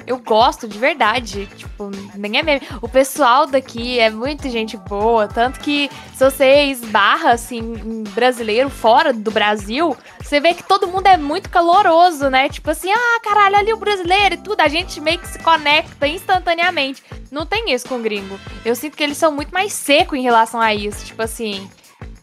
Eu 0.05 0.17
gosto 0.17 0.67
de 0.67 0.77
verdade. 0.77 1.47
Tipo, 1.55 1.89
nem 2.15 2.39
é 2.39 2.43
mesmo. 2.43 2.67
O 2.81 2.89
pessoal 2.89 3.45
daqui 3.45 3.99
é 3.99 4.09
muita 4.09 4.49
gente 4.49 4.77
boa. 4.77 5.27
Tanto 5.27 5.59
que 5.59 5.89
se 6.13 6.23
você 6.23 6.65
esbarra, 6.65 7.31
assim, 7.31 7.59
em 7.59 8.03
brasileiro 8.03 8.69
fora 8.69 9.13
do 9.13 9.31
Brasil, 9.31 9.95
você 10.21 10.39
vê 10.39 10.53
que 10.53 10.63
todo 10.63 10.87
mundo 10.87 11.07
é 11.07 11.17
muito 11.17 11.49
caloroso, 11.49 12.29
né? 12.29 12.49
Tipo 12.49 12.71
assim, 12.71 12.91
ah, 12.91 13.19
caralho, 13.23 13.57
ali 13.57 13.73
o 13.73 13.77
brasileiro 13.77 14.35
e 14.35 14.37
tudo. 14.37 14.61
A 14.61 14.67
gente 14.67 14.99
meio 14.99 15.19
que 15.19 15.27
se 15.27 15.39
conecta 15.39 16.07
instantaneamente. 16.07 17.03
Não 17.31 17.45
tem 17.45 17.71
isso 17.71 17.87
com 17.87 17.95
o 17.95 18.01
gringo. 18.01 18.39
Eu 18.65 18.75
sinto 18.75 18.97
que 18.97 19.03
eles 19.03 19.17
são 19.17 19.31
muito 19.31 19.53
mais 19.53 19.73
secos 19.73 20.17
em 20.17 20.21
relação 20.21 20.59
a 20.59 20.73
isso. 20.73 21.05
Tipo 21.05 21.21
assim, 21.21 21.69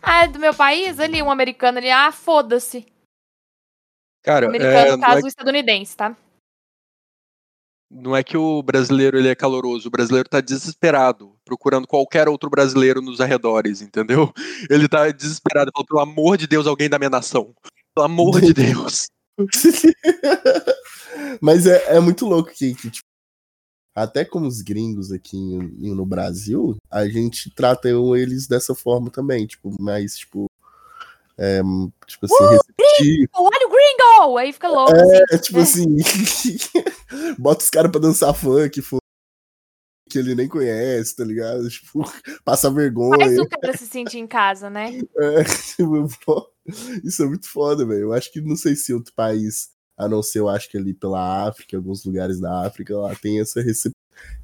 ah, 0.02 0.24
é 0.24 0.28
do 0.28 0.38
meu 0.38 0.54
país 0.54 0.98
ali, 1.00 1.22
um 1.22 1.30
americano 1.30 1.78
ali, 1.78 1.90
ah, 1.90 2.12
foda-se. 2.12 2.86
Cara, 4.22 4.46
Americano, 4.46 5.02
é, 5.02 5.06
caso, 5.06 5.26
estadunidense, 5.26 5.96
tá? 5.96 6.14
Não 7.90 8.14
é 8.14 8.22
que 8.22 8.36
o 8.36 8.62
brasileiro 8.62 9.18
ele 9.18 9.28
é 9.28 9.34
caloroso, 9.34 9.88
o 9.88 9.90
brasileiro 9.90 10.28
tá 10.28 10.40
desesperado, 10.40 11.34
procurando 11.44 11.86
qualquer 11.86 12.28
outro 12.28 12.50
brasileiro 12.50 13.00
nos 13.00 13.20
arredores, 13.20 13.80
entendeu? 13.80 14.32
Ele 14.70 14.86
tá 14.86 15.10
desesperado, 15.10 15.70
fala, 15.72 15.86
pelo 15.86 16.00
amor 16.00 16.36
de 16.36 16.46
Deus, 16.46 16.66
alguém 16.66 16.88
da 16.88 16.98
minha 16.98 17.10
nação. 17.10 17.54
Pelo 17.94 18.04
amor 18.04 18.40
de 18.40 18.52
Deus. 18.52 19.08
Mas 21.40 21.66
é, 21.66 21.96
é 21.96 22.00
muito 22.00 22.26
louco 22.26 22.50
que, 22.50 22.74
que, 22.74 22.90
tipo, 22.90 23.08
até 23.94 24.24
como 24.24 24.46
os 24.46 24.60
gringos 24.60 25.10
aqui 25.10 25.36
no 25.36 26.06
Brasil, 26.06 26.76
a 26.90 27.08
gente 27.08 27.50
trata 27.50 27.88
eles 27.88 28.46
dessa 28.46 28.74
forma 28.74 29.10
também, 29.10 29.46
tipo, 29.46 29.74
mais, 29.80 30.16
tipo, 30.16 30.48
é, 31.38 31.60
tipo 32.06 32.26
assim, 32.26 32.44
receptivo. 32.50 33.28
Olha 33.34 33.66
o 33.66 33.70
gringo! 33.70 34.36
Aí 34.38 34.52
fica 34.52 34.68
louco, 34.68 34.92
assim. 34.94 35.22
É, 35.30 35.38
tipo 35.38 35.58
É. 35.58 35.62
assim, 35.62 35.86
bota 37.38 37.62
os 37.62 37.70
caras 37.70 37.90
pra 37.90 38.00
dançar 38.00 38.34
funk, 38.34 38.82
que 40.10 40.18
ele 40.18 40.34
nem 40.34 40.48
conhece, 40.48 41.14
tá 41.14 41.24
ligado? 41.24 41.68
Tipo, 41.70 42.02
passa 42.44 42.70
vergonha. 42.70 43.24
Faz 43.26 43.38
o 43.38 43.46
cara 43.46 43.76
se 43.76 43.86
sentir 43.86 44.18
em 44.18 44.26
casa, 44.26 44.70
né? 44.70 45.00
É, 45.18 45.44
tipo, 45.44 46.08
isso 47.04 47.22
é 47.22 47.26
muito 47.26 47.48
foda, 47.48 47.84
velho. 47.86 48.00
Eu 48.00 48.12
acho 48.12 48.32
que 48.32 48.40
não 48.40 48.56
sei 48.56 48.74
se 48.74 48.92
outro 48.94 49.12
país, 49.14 49.70
a 49.96 50.08
não 50.08 50.22
ser, 50.22 50.40
eu 50.40 50.48
acho 50.48 50.70
que 50.70 50.76
ali 50.78 50.94
pela 50.94 51.46
África, 51.48 51.76
alguns 51.76 52.04
lugares 52.04 52.40
da 52.40 52.66
África, 52.66 52.96
lá 52.96 53.14
tem 53.16 53.40
essa 53.40 53.60
recep- 53.60 53.94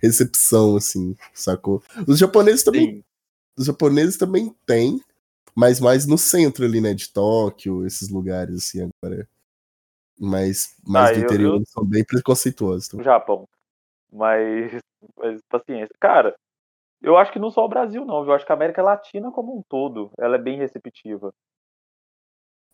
recepção, 0.02 0.76
assim, 0.76 1.16
sacou? 1.32 1.82
Os 2.06 2.18
japoneses 2.18 2.62
também, 2.62 2.96
Sim. 2.96 3.04
os 3.58 3.66
japoneses 3.66 4.16
também 4.16 4.54
têm, 4.66 5.00
mas 5.54 5.80
mais 5.80 6.06
no 6.06 6.18
centro 6.18 6.64
ali, 6.64 6.80
né, 6.80 6.92
de 6.94 7.12
Tóquio, 7.12 7.86
esses 7.86 8.08
lugares, 8.08 8.56
assim, 8.56 8.90
agora. 9.02 9.28
Mas, 10.18 10.76
mais 10.86 11.10
Ah, 11.10 11.12
do 11.20 11.24
interior, 11.24 11.56
eu- 11.60 11.66
são 11.66 11.84
bem 11.84 12.04
preconceituosos. 12.04 12.92
no 12.92 13.02
Japão. 13.02 13.48
Mas, 14.12 14.80
mas 15.16 15.40
paciência. 15.48 15.94
Cara, 16.00 16.36
eu 17.02 17.16
acho 17.16 17.32
que 17.32 17.38
não 17.38 17.50
só 17.50 17.64
o 17.64 17.68
Brasil, 17.68 18.04
não. 18.04 18.22
viu? 18.22 18.30
Eu 18.30 18.36
acho 18.36 18.46
que 18.46 18.52
a 18.52 18.54
América 18.54 18.80
Latina 18.82 19.30
como 19.32 19.58
um 19.58 19.62
todo, 19.68 20.10
ela 20.18 20.36
é 20.36 20.38
bem 20.38 20.56
receptiva. 20.58 21.32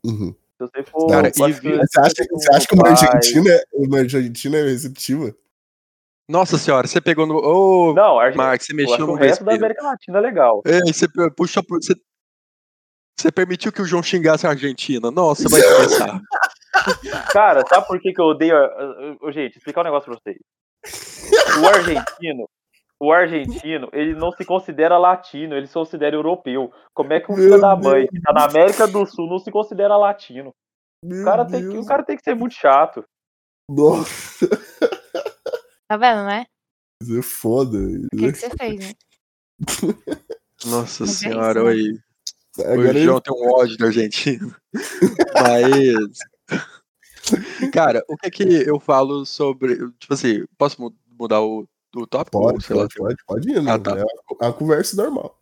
Uhum. 0.05 0.33
Se 0.33 0.67
você 0.67 0.83
for. 0.85 1.07
Cara, 1.09 1.29
e 1.29 1.33
Você 1.33 2.01
acha, 2.01 2.11
se 2.23 2.29
você 2.31 2.55
acha 2.55 2.67
que 2.67 2.75
uma 2.75 2.83
vai- 2.83 2.93
Argentina, 2.93 3.51
uma 3.73 3.99
Argentina 3.99 4.57
é 4.59 4.63
receptiva? 4.65 5.35
Nossa 6.29 6.59
senhora, 6.59 6.87
você 6.87 7.01
pegou 7.01 7.27
no. 7.27 7.37
Ô, 7.39 7.95
Não, 7.95 8.19
a 8.19 8.25
Argentina. 8.25 8.45
Mark, 8.45 8.63
você 8.63 8.73
mexeu 8.75 8.97
que 8.99 9.03
o 9.03 9.07
no 9.07 9.15
resto 9.15 9.43
da 9.45 9.53
vespeiro. 9.53 9.65
América 9.65 9.83
Latina 9.83 10.19
é 10.19 10.21
legal. 10.21 10.63
Ei, 10.65 10.93
você 10.93 11.07
puxa 11.35 11.63
por. 11.63 11.83
Você, 11.83 11.95
você 13.21 13.33
permitiu 13.33 13.73
que 13.73 13.83
o 13.83 13.85
João 13.85 14.03
xingasse 14.03 14.47
a 14.47 14.51
Argentina. 14.51 15.11
Nossa, 15.11 15.49
vai 15.49 15.63
começar. 15.63 16.21
Cara, 17.33 17.63
sabe 17.69 17.87
por 17.87 18.01
que, 18.01 18.13
que 18.13 18.21
eu 18.21 18.27
odeio. 18.27 18.55
Gente, 19.33 19.59
explicar 19.59 19.83
um 19.83 19.85
negócio 19.85 20.11
pra 20.11 20.21
vocês. 20.21 20.39
O 21.61 21.67
argentino. 21.67 22.49
O 23.03 23.13
argentino, 23.13 23.89
ele 23.95 24.15
não 24.15 24.31
se 24.31 24.45
considera 24.45 24.99
latino, 24.99 25.57
ele 25.57 25.67
se 25.67 25.73
considera 25.73 26.15
europeu. 26.15 26.71
Como 26.93 27.13
é 27.15 27.21
que 27.21 27.33
um 27.33 27.35
filho 27.35 27.59
da 27.59 27.75
mãe 27.75 28.07
que 28.07 28.21
tá 28.21 28.31
na 28.31 28.45
América 28.45 28.87
do 28.87 29.07
Sul 29.07 29.27
não 29.27 29.39
se 29.39 29.51
considera 29.51 29.97
latino? 29.97 30.53
Meu 31.03 31.23
O 31.23 31.25
cara, 31.25 31.47
tem 31.47 31.67
que, 31.67 31.79
o 31.79 31.87
cara 31.87 32.03
tem 32.03 32.15
que 32.15 32.23
ser 32.23 32.35
muito 32.35 32.55
chato. 32.55 33.03
Nossa, 33.71 34.47
Tá 35.89 35.97
vendo, 35.97 36.25
né? 36.25 36.45
isso 37.03 37.19
é 37.19 37.23
foda. 37.23 37.79
O 37.79 38.17
que, 38.17 38.33
que 38.33 38.39
você 38.39 38.51
fez, 38.51 38.79
né? 38.79 38.93
Nossa 40.67 41.05
é 41.05 41.07
senhora, 41.07 41.75
isso, 41.75 41.95
né? 41.95 42.03
Agora 42.59 42.91
o 42.99 42.99
João 42.99 43.21
tem 43.21 43.33
um 43.35 43.53
ódio 43.53 43.77
da 43.79 43.87
Argentina. 43.87 44.57
Mas. 45.35 46.19
Cara, 47.73 48.05
o 48.09 48.17
que 48.17 48.27
é 48.27 48.31
que 48.31 48.43
eu 48.43 48.81
falo 48.81 49.25
sobre. 49.25 49.77
Tipo 49.99 50.15
assim, 50.15 50.45
posso 50.59 50.81
mu- 50.81 50.95
mudar 51.19 51.41
o, 51.41 51.67
o 51.95 52.07
tópico? 52.07 52.41
Pode, 52.41 52.65
sei 52.65 52.77
lá, 52.77 52.83
pode, 52.83 52.95
pode, 52.97 53.17
pode 53.27 53.51
ir, 53.51 53.63
né? 53.63 53.73
Ah, 53.73 53.79
tá. 53.79 53.97
É 53.99 54.05
a, 54.45 54.49
a 54.49 54.53
conversa 54.53 54.97
normal. 54.97 55.37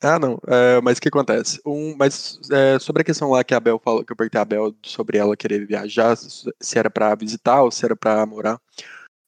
Ah, 0.00 0.18
não. 0.18 0.38
É, 0.46 0.80
mas 0.80 0.98
o 0.98 1.00
que 1.00 1.08
acontece? 1.08 1.60
Um, 1.66 1.96
mas 1.96 2.38
é, 2.52 2.78
sobre 2.78 3.02
a 3.02 3.04
questão 3.04 3.30
lá 3.30 3.42
que 3.42 3.54
a 3.54 3.58
Bel 3.60 3.80
falou, 3.82 4.04
que 4.04 4.12
eu 4.12 4.16
perguntei 4.16 4.40
a 4.40 4.44
Bel 4.44 4.74
sobre 4.84 5.18
ela 5.18 5.36
querer 5.36 5.66
viajar, 5.66 6.16
se 6.16 6.78
era 6.78 6.90
pra 6.90 7.14
visitar 7.14 7.62
ou 7.62 7.70
se 7.70 7.84
era 7.84 7.96
pra 7.96 8.24
morar. 8.26 8.60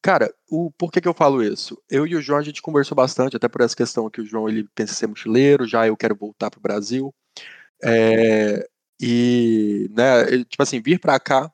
Cara, 0.08 0.34
o, 0.50 0.70
por 0.70 0.90
que, 0.90 1.02
que 1.02 1.06
eu 1.06 1.12
falo 1.12 1.42
isso? 1.42 1.78
Eu 1.90 2.06
e 2.06 2.16
o 2.16 2.22
João 2.22 2.38
a 2.38 2.42
gente 2.42 2.62
conversou 2.62 2.96
bastante, 2.96 3.36
até 3.36 3.46
por 3.46 3.60
essa 3.60 3.76
questão 3.76 4.08
que 4.08 4.22
o 4.22 4.24
João 4.24 4.48
ele 4.48 4.66
pensa 4.74 4.94
ser 4.94 5.06
mochileiro, 5.06 5.66
já 5.68 5.86
eu 5.86 5.94
quero 5.98 6.16
voltar 6.16 6.50
pro 6.50 6.62
Brasil. 6.62 7.14
É, 7.84 8.66
e, 9.00 9.90
né, 9.96 10.44
tipo 10.44 10.62
assim, 10.62 10.80
vir 10.80 10.98
pra 10.98 11.20
cá 11.20 11.52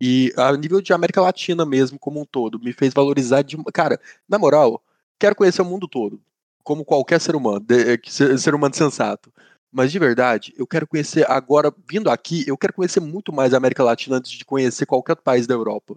e 0.00 0.32
a 0.36 0.56
nível 0.56 0.80
de 0.80 0.92
América 0.92 1.20
Latina 1.20 1.66
mesmo, 1.66 1.98
como 1.98 2.20
um 2.20 2.24
todo, 2.24 2.60
me 2.60 2.72
fez 2.72 2.94
valorizar 2.94 3.42
de. 3.42 3.56
Cara, 3.74 4.00
na 4.28 4.38
moral, 4.38 4.80
quero 5.18 5.34
conhecer 5.36 5.62
o 5.62 5.66
mundo 5.66 5.88
todo 5.88 6.20
como 6.64 6.84
qualquer 6.84 7.20
ser 7.20 7.36
humano, 7.36 7.60
de- 7.60 7.98
que 7.98 8.12
ser, 8.12 8.54
humano 8.54 8.74
sensato. 8.76 9.32
Mas 9.72 9.92
de 9.92 9.98
verdade, 9.98 10.54
eu 10.56 10.66
quero 10.66 10.86
conhecer 10.86 11.28
agora, 11.30 11.74
vindo 11.90 12.08
aqui, 12.10 12.44
eu 12.46 12.56
quero 12.56 12.72
conhecer 12.74 13.00
muito 13.00 13.32
mais 13.32 13.52
a 13.54 13.56
América 13.58 13.84
Latina 13.84 14.16
antes 14.18 14.30
de 14.32 14.44
conhecer 14.44 14.86
qualquer 14.86 15.16
país 15.16 15.46
da 15.46 15.54
Europa. 15.54 15.96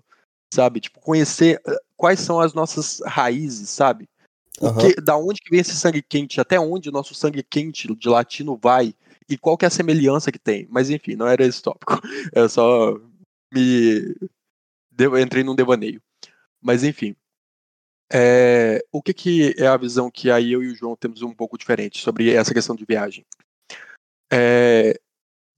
Sabe? 0.54 0.80
Tipo, 0.80 1.00
conhecer 1.00 1.62
eh, 1.68 1.80
quais 2.00 2.22
são 2.22 2.40
as 2.40 2.54
nossas 2.54 3.02
raízes, 3.06 3.70
sabe? 3.70 4.08
Que, 4.80 5.02
da 5.02 5.18
onde 5.18 5.42
que 5.42 5.52
vem 5.52 5.60
esse 5.60 5.76
sangue 5.76 6.02
quente, 6.02 6.40
até 6.40 6.58
onde 6.58 6.88
o 6.88 6.92
nosso 6.94 7.14
sangue 7.14 7.44
quente 7.44 7.94
de 7.94 8.08
latino 8.08 8.58
vai 8.62 8.96
e 9.30 9.38
qual 9.38 9.58
que 9.58 9.66
é 9.66 9.68
a 9.68 9.72
semelhança 9.72 10.32
que 10.32 10.40
tem. 10.40 10.66
Mas 10.70 10.90
enfim, 10.90 11.16
não 11.16 11.28
era 11.28 11.46
esse 11.46 11.62
tópico. 11.62 12.00
Eu 12.34 12.48
só 12.48 12.98
me 13.54 14.16
entrei 15.22 15.44
num 15.44 15.56
devaneio. 15.56 16.02
Mas 16.62 16.86
enfim. 16.86 17.16
É, 18.12 18.84
o 18.92 19.02
que, 19.02 19.14
que 19.14 19.56
é 19.58 19.68
a 19.68 19.78
visão 19.78 20.10
que 20.10 20.32
aí 20.32 20.52
eu 20.52 20.64
e 20.64 20.72
o 20.72 20.76
João 20.76 20.96
temos 20.96 21.22
um 21.22 21.32
pouco 21.32 21.60
diferente 21.60 22.02
sobre 22.02 22.34
essa 22.34 22.54
questão 22.54 22.76
de 22.76 22.84
viagem? 22.84 23.24
É, 24.34 25.00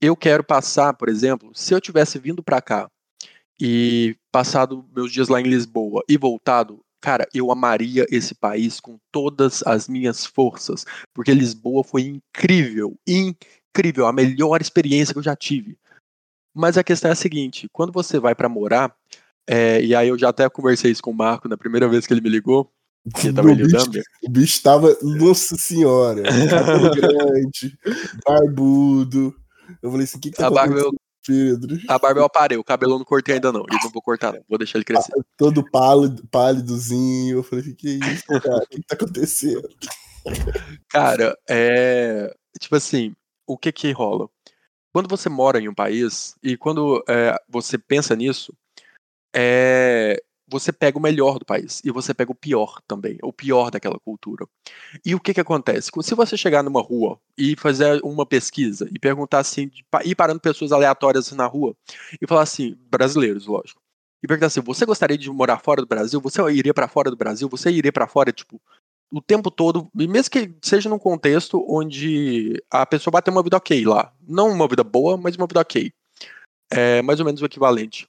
eu 0.00 0.14
quero 0.14 0.44
passar, 0.44 0.92
por 0.92 1.08
exemplo, 1.08 1.50
se 1.54 1.72
eu 1.72 1.80
tivesse 1.80 2.18
vindo 2.18 2.42
para 2.42 2.60
cá 2.60 2.90
e 3.64 4.16
passado 4.32 4.84
meus 4.92 5.12
dias 5.12 5.28
lá 5.28 5.40
em 5.40 5.44
Lisboa 5.44 6.02
e 6.08 6.18
voltado, 6.18 6.80
cara, 7.00 7.28
eu 7.32 7.52
amaria 7.52 8.04
esse 8.10 8.34
país 8.34 8.80
com 8.80 8.98
todas 9.12 9.62
as 9.62 9.86
minhas 9.86 10.26
forças, 10.26 10.84
porque 11.14 11.32
Lisboa 11.32 11.84
foi 11.84 12.02
incrível, 12.02 12.98
incrível, 13.06 14.08
a 14.08 14.12
melhor 14.12 14.60
experiência 14.60 15.14
que 15.14 15.18
eu 15.20 15.22
já 15.22 15.36
tive. 15.36 15.78
Mas 16.52 16.76
a 16.76 16.82
questão 16.82 17.08
é 17.08 17.12
a 17.12 17.16
seguinte: 17.16 17.68
quando 17.72 17.92
você 17.92 18.18
vai 18.18 18.34
para 18.34 18.48
morar, 18.48 18.92
é, 19.48 19.80
e 19.80 19.94
aí 19.94 20.08
eu 20.08 20.18
já 20.18 20.30
até 20.30 20.48
conversei 20.50 20.90
isso 20.90 21.02
com 21.02 21.12
o 21.12 21.14
Marco 21.14 21.48
na 21.48 21.56
primeira 21.56 21.88
vez 21.88 22.04
que 22.04 22.12
ele 22.12 22.20
me 22.20 22.28
ligou, 22.28 22.68
que 23.14 23.32
tava 23.32 23.52
O 23.52 23.54
bicho, 23.54 23.90
o 24.24 24.28
bicho 24.28 24.60
tava, 24.60 24.98
nossa 25.02 25.54
senhora, 25.56 26.22
grande, 26.96 27.78
barbudo. 28.26 29.32
Eu 29.80 29.90
falei 29.90 30.04
assim, 30.04 30.18
o 30.18 30.20
que 30.20 30.32
que 30.32 30.36
tá 30.36 30.48
A 30.48 30.50
barba, 30.50 30.74
acontecendo, 30.74 30.94
eu, 30.94 31.01
Pedro? 31.26 31.78
a 31.88 31.98
barba 31.98 32.20
eu 32.20 32.24
aparei, 32.24 32.58
o 32.58 32.64
cabelo 32.64 32.94
eu 32.94 32.98
não 32.98 33.04
cortei 33.04 33.36
ainda 33.36 33.52
não, 33.52 33.62
e 33.62 33.84
não 33.84 33.90
vou 33.90 34.02
cortar 34.02 34.32
não, 34.32 34.42
vou 34.48 34.58
deixar 34.58 34.78
ele 34.78 34.84
crescer. 34.84 35.12
Todo 35.36 35.68
pálido, 35.70 36.26
pálidozinho. 36.30 37.38
Eu 37.38 37.42
falei, 37.42 37.64
que 37.64 37.74
que 37.74 37.88
é 37.88 38.12
isso, 38.12 38.26
cara? 38.26 38.56
O 38.58 38.66
que 38.68 38.76
que 38.76 38.86
tá 38.86 38.94
acontecendo? 38.94 39.68
Cara, 40.88 41.36
é. 41.48 42.34
Tipo 42.60 42.76
assim, 42.76 43.14
o 43.46 43.56
que 43.56 43.72
que 43.72 43.92
rola? 43.92 44.28
Quando 44.92 45.08
você 45.08 45.28
mora 45.28 45.58
em 45.58 45.68
um 45.68 45.74
país 45.74 46.36
e 46.42 46.56
quando 46.56 47.02
é, 47.08 47.34
você 47.48 47.78
pensa 47.78 48.14
nisso, 48.14 48.52
é, 49.34 50.22
você 50.52 50.70
pega 50.70 50.98
o 50.98 51.02
melhor 51.02 51.38
do 51.38 51.46
país 51.46 51.80
e 51.82 51.90
você 51.90 52.12
pega 52.12 52.30
o 52.30 52.34
pior 52.34 52.78
também, 52.86 53.18
o 53.22 53.32
pior 53.32 53.70
daquela 53.70 53.98
cultura. 53.98 54.46
E 55.04 55.14
o 55.14 55.20
que 55.20 55.32
que 55.32 55.40
acontece? 55.40 55.90
Se 56.02 56.14
você 56.14 56.36
chegar 56.36 56.62
numa 56.62 56.82
rua 56.82 57.18
e 57.36 57.56
fazer 57.56 58.00
uma 58.04 58.26
pesquisa 58.26 58.86
e 58.92 58.98
perguntar 58.98 59.38
assim, 59.38 59.70
ir 60.04 60.14
parando 60.14 60.40
pessoas 60.40 60.70
aleatórias 60.70 61.32
na 61.32 61.46
rua 61.46 61.74
e 62.20 62.26
falar 62.26 62.42
assim, 62.42 62.76
brasileiros, 62.90 63.46
lógico, 63.46 63.80
e 64.22 64.28
perguntar 64.28 64.48
assim, 64.48 64.60
você 64.60 64.84
gostaria 64.84 65.16
de 65.16 65.30
morar 65.30 65.58
fora 65.58 65.80
do 65.80 65.88
Brasil? 65.88 66.20
Você 66.20 66.42
iria 66.52 66.74
pra 66.74 66.86
fora 66.86 67.10
do 67.10 67.16
Brasil? 67.16 67.48
Você 67.48 67.70
iria 67.70 67.92
pra 67.92 68.06
fora, 68.06 68.30
tipo, 68.30 68.60
o 69.10 69.22
tempo 69.22 69.50
todo, 69.50 69.88
mesmo 69.94 70.30
que 70.30 70.54
seja 70.62 70.88
num 70.88 70.98
contexto 70.98 71.64
onde 71.66 72.62
a 72.70 72.84
pessoa 72.84 73.12
vai 73.12 73.22
ter 73.22 73.30
uma 73.30 73.42
vida 73.42 73.56
ok 73.56 73.84
lá. 73.86 74.12
Não 74.20 74.50
uma 74.50 74.68
vida 74.68 74.84
boa, 74.84 75.16
mas 75.16 75.34
uma 75.34 75.46
vida 75.46 75.60
ok. 75.60 75.90
É 76.70 77.02
mais 77.02 77.20
ou 77.20 77.26
menos 77.26 77.40
o 77.42 77.46
equivalente. 77.46 78.06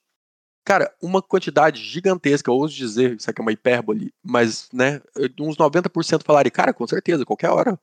Cara, 0.65 0.93
uma 1.01 1.21
quantidade 1.21 1.83
gigantesca, 1.83 2.49
eu 2.49 2.55
ouso 2.55 2.73
dizer, 2.73 3.17
isso 3.17 3.29
aqui 3.29 3.41
é 3.41 3.43
uma 3.43 3.51
hipérbole, 3.51 4.13
mas, 4.23 4.69
né, 4.71 5.01
uns 5.39 5.57
90% 5.57 6.23
falaria, 6.23 6.51
cara, 6.51 6.73
com 6.73 6.87
certeza, 6.87 7.25
qualquer 7.25 7.49
hora. 7.49 7.77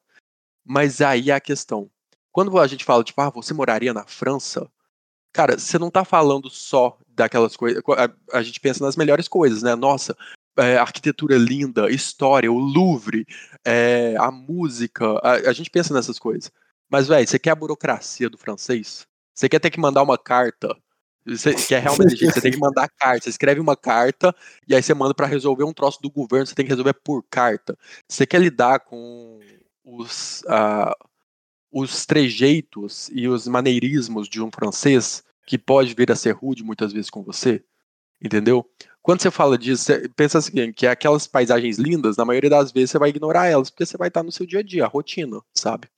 Mas 0.64 1.00
aí 1.00 1.30
é 1.30 1.34
a 1.34 1.40
questão. 1.40 1.90
Quando 2.32 2.58
a 2.58 2.66
gente 2.66 2.84
fala, 2.84 3.04
tipo, 3.04 3.20
ah, 3.20 3.30
você 3.30 3.52
moraria 3.52 3.92
na 3.92 4.06
França? 4.06 4.70
Cara, 5.32 5.58
você 5.58 5.78
não 5.78 5.90
tá 5.90 6.04
falando 6.04 6.48
só 6.48 6.98
daquelas 7.08 7.56
coisas. 7.56 7.82
A, 7.96 8.38
a 8.38 8.42
gente 8.42 8.60
pensa 8.60 8.84
nas 8.84 8.96
melhores 8.96 9.28
coisas, 9.28 9.62
né? 9.62 9.74
Nossa, 9.74 10.16
é, 10.56 10.76
arquitetura 10.76 11.36
linda, 11.36 11.90
história, 11.90 12.50
o 12.50 12.58
Louvre, 12.58 13.26
é, 13.64 14.16
a 14.18 14.30
música. 14.30 15.18
A, 15.22 15.50
a 15.50 15.52
gente 15.52 15.70
pensa 15.70 15.92
nessas 15.92 16.18
coisas. 16.18 16.50
Mas, 16.88 17.08
velho, 17.08 17.26
você 17.26 17.38
quer 17.38 17.50
a 17.50 17.54
burocracia 17.54 18.30
do 18.30 18.38
francês? 18.38 19.06
Você 19.34 19.48
quer 19.48 19.60
ter 19.60 19.70
que 19.70 19.80
mandar 19.80 20.02
uma 20.02 20.18
carta 20.18 20.76
Você, 21.36 21.54
que 21.54 21.74
é 21.74 21.78
realmente, 21.78 22.16
gente, 22.16 22.32
você 22.32 22.40
tem 22.40 22.52
que 22.52 22.58
mandar 22.60 22.88
carta. 22.88 23.24
Você 23.24 23.30
escreve 23.30 23.60
uma 23.60 23.76
carta 23.76 24.34
e 24.66 24.74
aí 24.74 24.82
você 24.82 24.94
manda 24.94 25.14
para 25.14 25.26
resolver 25.26 25.64
um 25.64 25.72
troço 25.72 26.00
do 26.02 26.10
governo, 26.10 26.46
você 26.46 26.54
tem 26.54 26.64
que 26.64 26.70
resolver 26.70 26.94
por 26.94 27.24
carta. 27.30 27.76
Você 28.08 28.26
quer 28.26 28.40
lidar 28.40 28.80
com 28.80 29.38
os, 29.84 30.42
uh, 30.42 30.94
os 31.70 32.06
trejeitos 32.06 33.10
e 33.12 33.28
os 33.28 33.46
maneirismos 33.46 34.28
de 34.28 34.42
um 34.42 34.50
francês 34.50 35.22
que 35.46 35.58
pode 35.58 35.94
vir 35.94 36.10
a 36.10 36.16
ser 36.16 36.32
rude 36.32 36.62
muitas 36.62 36.92
vezes 36.92 37.10
com 37.10 37.22
você? 37.22 37.62
Entendeu? 38.22 38.66
Quando 39.02 39.22
você 39.22 39.30
fala 39.30 39.56
disso, 39.56 39.84
você 39.84 40.08
pensa 40.14 40.38
assim, 40.38 40.72
que 40.72 40.86
aquelas 40.86 41.26
paisagens 41.26 41.78
lindas, 41.78 42.16
na 42.18 42.24
maioria 42.24 42.50
das 42.50 42.70
vezes 42.70 42.90
você 42.90 42.98
vai 42.98 43.08
ignorar 43.08 43.46
elas, 43.46 43.70
porque 43.70 43.86
você 43.86 43.96
vai 43.96 44.08
estar 44.08 44.22
no 44.22 44.30
seu 44.30 44.44
dia 44.44 44.60
a 44.60 44.62
dia, 44.62 44.84
a 44.84 44.88
rotina, 44.88 45.40
sabe? 45.54 45.88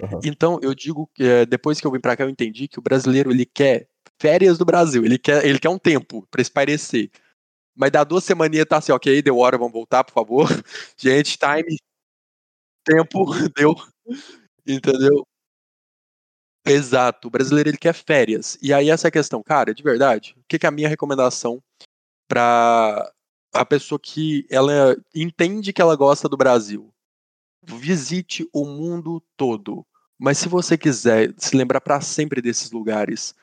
Uhum. 0.00 0.20
Então, 0.24 0.58
eu 0.62 0.74
digo 0.74 1.08
que 1.14 1.24
é, 1.24 1.46
depois 1.46 1.80
que 1.80 1.86
eu 1.86 1.90
vim 1.90 2.00
para 2.00 2.16
cá, 2.16 2.24
eu 2.24 2.28
entendi 2.28 2.68
que 2.68 2.78
o 2.78 2.82
brasileiro 2.82 3.30
ele 3.30 3.46
quer 3.46 3.88
férias 4.20 4.58
do 4.58 4.64
Brasil, 4.64 5.04
ele 5.04 5.18
quer, 5.18 5.44
ele 5.44 5.58
quer 5.58 5.68
um 5.70 5.78
tempo 5.78 6.26
para 6.30 6.42
espairecer. 6.42 7.10
Mas 7.76 7.90
dá 7.92 8.04
duas 8.04 8.24
semaninhas 8.24 8.66
tá 8.68 8.78
assim, 8.78 8.92
ok, 8.92 9.22
deu 9.22 9.38
hora, 9.38 9.58
vamos 9.58 9.72
voltar, 9.72 10.04
por 10.04 10.12
favor. 10.12 10.48
Gente, 10.98 11.38
time, 11.38 11.76
tempo, 12.84 13.24
deu. 13.56 13.74
Entendeu? 14.66 15.26
Exato, 16.66 17.28
o 17.28 17.30
brasileiro 17.30 17.70
ele 17.70 17.78
quer 17.78 17.94
férias. 17.94 18.58
E 18.62 18.72
aí 18.72 18.90
essa 18.90 19.06
é 19.06 19.10
a 19.10 19.12
questão, 19.12 19.42
cara, 19.42 19.74
de 19.74 19.82
verdade, 19.82 20.34
o 20.38 20.44
que, 20.46 20.58
que 20.58 20.66
é 20.66 20.68
a 20.68 20.72
minha 20.72 20.88
recomendação 20.88 21.62
para 22.28 23.10
a 23.54 23.64
pessoa 23.66 23.98
que 24.00 24.46
ela 24.50 24.96
entende 25.14 25.72
que 25.72 25.82
ela 25.82 25.96
gosta 25.96 26.28
do 26.28 26.36
Brasil? 26.36 26.92
Visite 27.64 28.48
o 28.52 28.66
mundo 28.66 29.22
todo. 29.36 29.86
Mas 30.18 30.38
se 30.38 30.48
você 30.48 30.78
quiser 30.78 31.34
se 31.38 31.56
lembrar 31.56 31.80
para 31.80 32.00
sempre 32.00 32.42
desses 32.42 32.70
lugares 32.72 33.34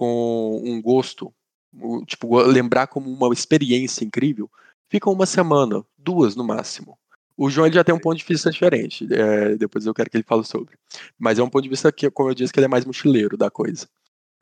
com 0.00 0.62
um 0.64 0.80
gosto, 0.80 1.30
tipo, 2.06 2.40
lembrar 2.40 2.86
como 2.86 3.12
uma 3.12 3.34
experiência 3.34 4.02
incrível, 4.02 4.50
fica 4.88 5.10
uma 5.10 5.26
semana, 5.26 5.84
duas 5.98 6.34
no 6.34 6.42
máximo. 6.42 6.98
O 7.36 7.50
João 7.50 7.66
ele 7.66 7.74
já 7.74 7.84
tem 7.84 7.94
um 7.94 7.98
ponto 7.98 8.16
de 8.16 8.24
vista 8.24 8.50
diferente, 8.50 9.06
é, 9.12 9.56
depois 9.56 9.84
eu 9.84 9.92
quero 9.92 10.08
que 10.08 10.16
ele 10.16 10.24
fale 10.24 10.42
sobre. 10.44 10.78
Mas 11.18 11.38
é 11.38 11.42
um 11.42 11.50
ponto 11.50 11.64
de 11.64 11.68
vista 11.68 11.92
que, 11.92 12.10
como 12.10 12.30
eu 12.30 12.34
disse, 12.34 12.50
que 12.50 12.58
ele 12.58 12.64
é 12.64 12.68
mais 12.68 12.86
mochileiro 12.86 13.36
da 13.36 13.50
coisa. 13.50 13.86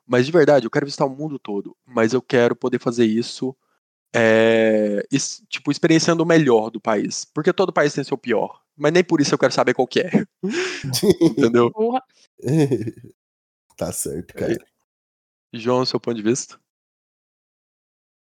Mas 0.07 0.25
de 0.25 0.31
verdade, 0.31 0.65
eu 0.65 0.71
quero 0.71 0.85
visitar 0.85 1.05
o 1.05 1.09
mundo 1.09 1.37
todo, 1.37 1.75
mas 1.85 2.13
eu 2.13 2.21
quero 2.21 2.55
poder 2.55 2.79
fazer 2.79 3.05
isso 3.05 3.53
é, 4.15 5.05
tipo, 5.49 5.73
experienciando 5.73 6.23
o 6.23 6.25
melhor 6.25 6.69
do 6.69 6.79
país. 6.79 7.25
Porque 7.25 7.51
todo 7.51 7.73
país 7.73 7.93
tem 7.93 8.05
seu 8.05 8.17
pior. 8.17 8.61
Mas 8.77 8.93
nem 8.93 9.03
por 9.03 9.19
isso 9.19 9.33
eu 9.33 9.37
quero 9.37 9.51
saber 9.51 9.73
qual 9.73 9.85
que 9.85 9.99
é. 9.99 10.23
Entendeu? 11.21 11.69
tá 13.75 13.91
certo, 13.91 14.33
cara. 14.33 14.57
João, 15.53 15.85
seu 15.85 15.99
ponto 15.99 16.15
de 16.15 16.23
vista? 16.23 16.59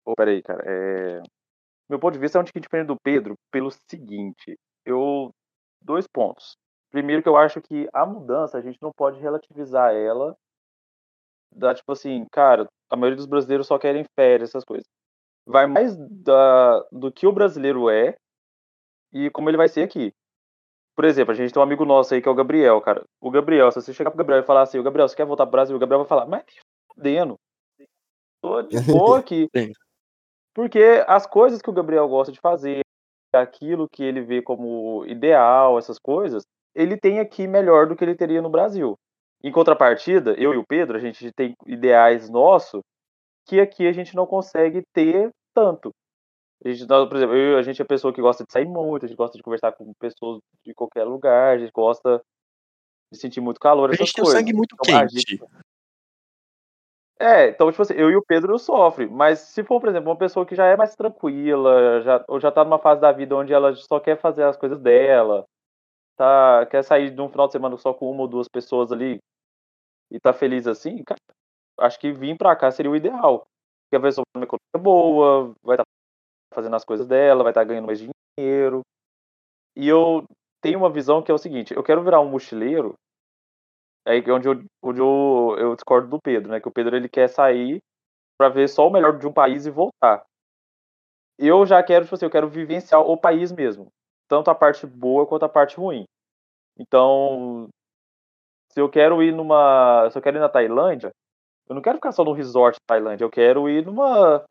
Oh, 0.06 0.16
peraí, 0.16 0.42
cara. 0.42 0.64
É... 0.66 1.22
Meu 1.90 2.00
ponto 2.00 2.14
de 2.14 2.20
vista 2.20 2.38
é 2.38 2.42
um 2.42 2.44
tiquinho 2.44 2.64
diferente 2.64 2.88
do 2.88 3.00
Pedro 3.00 3.36
pelo 3.52 3.72
seguinte. 3.90 4.58
Eu. 4.86 5.32
Dois 5.84 6.08
pontos. 6.08 6.56
Primeiro 6.92 7.24
que 7.24 7.30
eu 7.30 7.38
acho 7.38 7.62
que 7.62 7.90
a 7.94 8.06
mudança, 8.06 8.58
a 8.58 8.62
gente 8.62 8.78
não 8.82 8.92
pode 8.96 9.20
relativizar 9.20 9.94
ela. 9.94 10.36
Da, 11.54 11.74
tipo 11.74 11.92
assim, 11.92 12.26
cara, 12.32 12.68
a 12.90 12.96
maioria 12.96 13.18
dos 13.18 13.26
brasileiros 13.26 13.68
só 13.68 13.78
querem 13.78 14.06
férias, 14.16 14.50
essas 14.50 14.64
coisas 14.64 14.86
vai 15.46 15.68
mais 15.68 15.96
da, 15.98 16.80
do 16.92 17.12
que 17.12 17.28
o 17.28 17.32
brasileiro 17.32 17.90
é 17.90 18.16
e 19.14 19.30
como 19.32 19.50
ele 19.50 19.58
vai 19.58 19.68
ser 19.68 19.84
aqui. 19.84 20.14
Por 20.96 21.06
exemplo, 21.06 21.32
a 21.32 21.36
gente 21.36 21.54
tem 21.54 21.60
um 21.60 21.64
amigo 21.64 21.86
nosso 21.86 22.14
aí 22.14 22.22
que 22.22 22.28
é 22.28 22.32
o 22.32 22.36
Gabriel, 22.36 22.80
cara. 22.82 23.04
O 23.20 23.32
Gabriel, 23.32 23.72
se 23.72 23.82
você 23.82 23.94
chegar 23.94 24.12
pro 24.12 24.18
Gabriel 24.18 24.42
e 24.42 24.46
falar 24.46 24.62
assim, 24.64 24.78
o 24.78 24.84
Gabriel, 24.84 25.08
você 25.08 25.16
quer 25.16 25.26
voltar 25.26 25.46
pro 25.46 25.52
Brasil? 25.52 25.76
O 25.76 25.80
Gabriel 25.80 26.00
vai 26.00 26.08
falar, 26.08 26.26
mas 26.26 26.44
fudendo. 26.94 27.38
Tô 28.42 28.62
de 28.62 28.76
boa 28.86 29.20
aqui. 29.20 29.48
Porque 30.54 31.04
as 31.08 31.26
coisas 31.26 31.62
que 31.62 31.70
o 31.70 31.74
Gabriel 31.74 32.08
gosta 32.08 32.32
de 32.32 32.40
fazer, 32.40 32.82
aquilo 33.34 33.88
que 33.90 34.04
ele 34.04 34.22
vê 34.22 34.42
como 34.42 35.06
ideal, 35.06 35.78
essas 35.78 35.98
coisas, 35.98 36.44
ele 36.76 36.98
tem 36.98 37.20
aqui 37.20 37.48
melhor 37.48 37.88
do 37.88 37.96
que 37.96 38.04
ele 38.04 38.16
teria 38.16 38.42
no 38.42 38.50
Brasil. 38.50 38.98
Em 39.44 39.52
contrapartida, 39.52 40.34
eu 40.34 40.54
e 40.54 40.58
o 40.58 40.66
Pedro, 40.66 40.98
a 40.98 41.00
gente 41.00 41.32
tem 41.32 41.54
ideais 41.66 42.30
nossos 42.30 42.82
que 43.48 43.60
aqui 43.60 43.88
a 43.88 43.92
gente 43.92 44.16
não 44.16 44.26
consegue 44.26 44.84
ter 44.94 45.32
tanto. 45.54 45.92
A 46.64 46.70
gente, 46.70 46.86
por 46.86 47.16
exemplo, 47.16 47.36
eu, 47.36 47.58
a 47.58 47.64
gente 47.64 47.82
é 47.82 47.86
pessoa 47.86 48.14
que 48.14 48.22
gosta 48.22 48.44
de 48.44 48.52
sair 48.52 48.68
muito, 48.68 49.06
a 49.06 49.08
gente 49.08 49.18
gosta 49.18 49.36
de 49.36 49.44
conversar 49.44 49.72
com 49.72 49.92
pessoas 50.00 50.40
de 50.64 50.74
qualquer 50.76 51.06
lugar, 51.06 51.56
a 51.56 51.58
gente 51.58 51.72
gosta 51.72 52.22
de 53.12 53.20
sentir 53.20 53.42
muito 53.42 53.60
calor. 53.60 53.90
A 53.90 53.96
gente 53.96 54.14
tem 54.14 54.24
o 54.24 54.28
sangue 54.28 54.54
muito 54.54 54.76
então, 54.80 55.00
quente. 55.00 55.16
Gente... 55.16 55.44
É, 57.22 57.50
então, 57.50 57.70
tipo 57.70 57.84
assim, 57.84 57.94
eu 57.94 58.10
e 58.10 58.16
o 58.16 58.24
Pedro 58.26 58.58
sofrem, 58.58 59.08
mas 59.08 59.38
se 59.40 59.64
for, 59.64 59.80
por 59.80 59.90
exemplo, 59.90 60.10
uma 60.10 60.18
pessoa 60.18 60.44
que 60.44 60.56
já 60.56 60.66
é 60.66 60.76
mais 60.76 60.96
tranquila, 60.96 62.02
já, 62.02 62.26
ou 62.28 62.40
já 62.40 62.52
tá 62.52 62.64
numa 62.64 62.80
fase 62.80 63.00
da 63.00 63.12
vida 63.12 63.36
onde 63.36 63.54
ela 63.54 63.76
só 63.76 64.00
quer 64.00 64.18
fazer 64.20 64.44
as 64.44 64.58
coisas 64.58 64.80
dela, 64.80 65.46
tá, 66.18 66.66
quer 66.72 66.84
sair 66.84 67.12
de 67.12 67.22
um 67.22 67.30
final 67.30 67.48
de 67.48 67.54
semana 67.54 67.78
só 67.78 67.94
com 67.94 68.10
uma 68.10 68.22
ou 68.24 68.28
duas 68.28 68.48
pessoas 68.48 68.92
ali 68.92 69.20
e 70.12 70.20
tá 70.20 70.34
feliz 70.34 70.68
assim, 70.68 71.04
cara, 71.04 71.20
acho 71.80 72.00
que 72.00 72.12
vir 72.12 72.38
para 72.38 72.56
cá 72.56 72.72
seria 72.72 72.92
o 72.92 72.96
ideal. 72.96 73.46
Porque 73.86 73.98
a 73.98 74.02
pessoa 74.02 74.26
tem 74.34 74.42
uma 74.42 74.46
economia 74.46 74.84
boa, 74.84 75.54
vai 75.64 75.76
estar 75.76 75.84
tá 75.84 76.56
fazendo 76.56 76.76
as 76.76 76.86
coisas 76.86 77.08
dela, 77.08 77.44
vai 77.44 77.52
estar 77.52 77.62
tá 77.62 77.66
ganhando 77.66 77.86
mais 77.88 78.00
dinheiro. 78.00 78.82
E 79.76 79.88
eu 79.88 80.26
tenho 80.62 80.80
uma 80.80 80.90
visão 80.90 81.22
que 81.22 81.32
é 81.32 81.34
o 81.34 81.38
seguinte: 81.38 81.74
eu 81.74 81.84
quero 81.84 82.04
virar 82.04 82.22
um 82.22 82.30
mochileiro. 82.30 82.96
É 84.06 84.18
onde 84.32 84.48
eu, 84.48 84.64
onde 84.84 85.00
eu, 85.00 85.56
eu 85.60 85.76
discordo 85.76 86.08
do 86.08 86.20
Pedro, 86.22 86.52
né? 86.52 86.60
Que 86.60 86.68
o 86.68 86.72
Pedro 86.72 86.96
ele 86.96 87.08
quer 87.08 87.28
sair 87.28 87.80
para 88.38 88.50
ver 88.50 88.68
só 88.68 88.88
o 88.88 88.92
melhor 88.92 89.18
de 89.18 89.28
um 89.28 89.34
país 89.34 89.66
e 89.66 89.72
voltar. 89.72 90.24
Eu 91.38 91.66
já 91.66 91.82
quero, 91.84 92.06
tipo 92.06 92.16
assim, 92.16 92.26
eu 92.26 92.32
quero 92.32 92.50
vivenciar 92.50 93.02
o 93.02 93.18
país 93.18 93.52
mesmo. 93.52 93.88
Tanto 94.28 94.50
a 94.50 94.56
parte 94.56 94.86
boa 94.88 95.26
quanto 95.28 95.44
a 95.44 95.50
parte 95.50 95.78
ruim. 95.78 96.06
Então, 96.80 97.70
se 98.72 98.80
eu 98.80 98.90
quero 98.90 99.22
ir 99.22 99.34
numa. 99.34 100.10
Se 100.12 100.18
eu 100.18 100.22
quero 100.22 100.38
ir 100.38 100.40
na 100.40 100.50
Tailândia, 100.50 101.12
eu 101.70 101.76
não 101.76 101.82
quero 101.82 101.98
ficar 101.98 102.12
só 102.12 102.24
no 102.24 102.34
resort 102.34 102.76
da 102.76 102.96
Tailândia, 102.96 103.26
eu 103.26 103.30
quero 103.30 103.70
ir 103.70 103.86
numa 103.86 104.44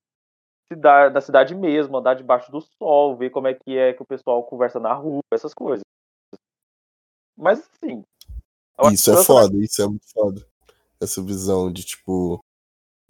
cidade, 0.72 1.14
da 1.14 1.20
cidade 1.20 1.55
mesmo, 1.55 1.96
andar 1.98 2.14
debaixo 2.14 2.51
do 2.53 2.61
sol, 2.61 3.16
ver 3.16 3.30
como 3.30 3.48
é 3.48 3.55
que 3.55 3.76
é 3.78 3.92
que 3.94 4.03
o 4.03 4.07
pessoal 4.07 4.44
conversa 4.44 4.80
na 4.80 4.92
rua, 4.94 5.22
essas 5.32 5.55
coisas. 5.55 5.82
Mas 7.36 7.61
assim. 7.61 8.05
Isso 8.93 9.11
é 9.12 9.25
foda, 9.25 9.57
isso 9.59 9.83
é 9.83 9.87
muito 9.87 10.07
foda. 10.12 10.47
Essa 11.01 11.23
visão 11.23 11.73
de 11.73 11.85
tipo. 11.85 12.43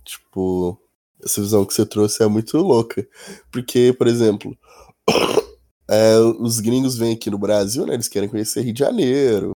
Tipo. 0.04 0.80
Essa 1.22 1.40
visão 1.40 1.66
que 1.66 1.74
você 1.74 1.84
trouxe 1.84 2.22
é 2.22 2.26
muito 2.26 2.56
louca. 2.58 3.06
Porque, 3.52 3.92
por 3.92 4.06
exemplo, 4.06 4.56
é, 5.88 6.18
os 6.38 6.60
gringos 6.60 6.96
vêm 6.96 7.14
aqui 7.14 7.30
no 7.30 7.38
Brasil, 7.38 7.86
né? 7.86 7.94
Eles 7.94 8.08
querem 8.08 8.28
conhecer 8.28 8.62
Rio 8.62 8.72
de 8.72 8.80
Janeiro, 8.80 9.52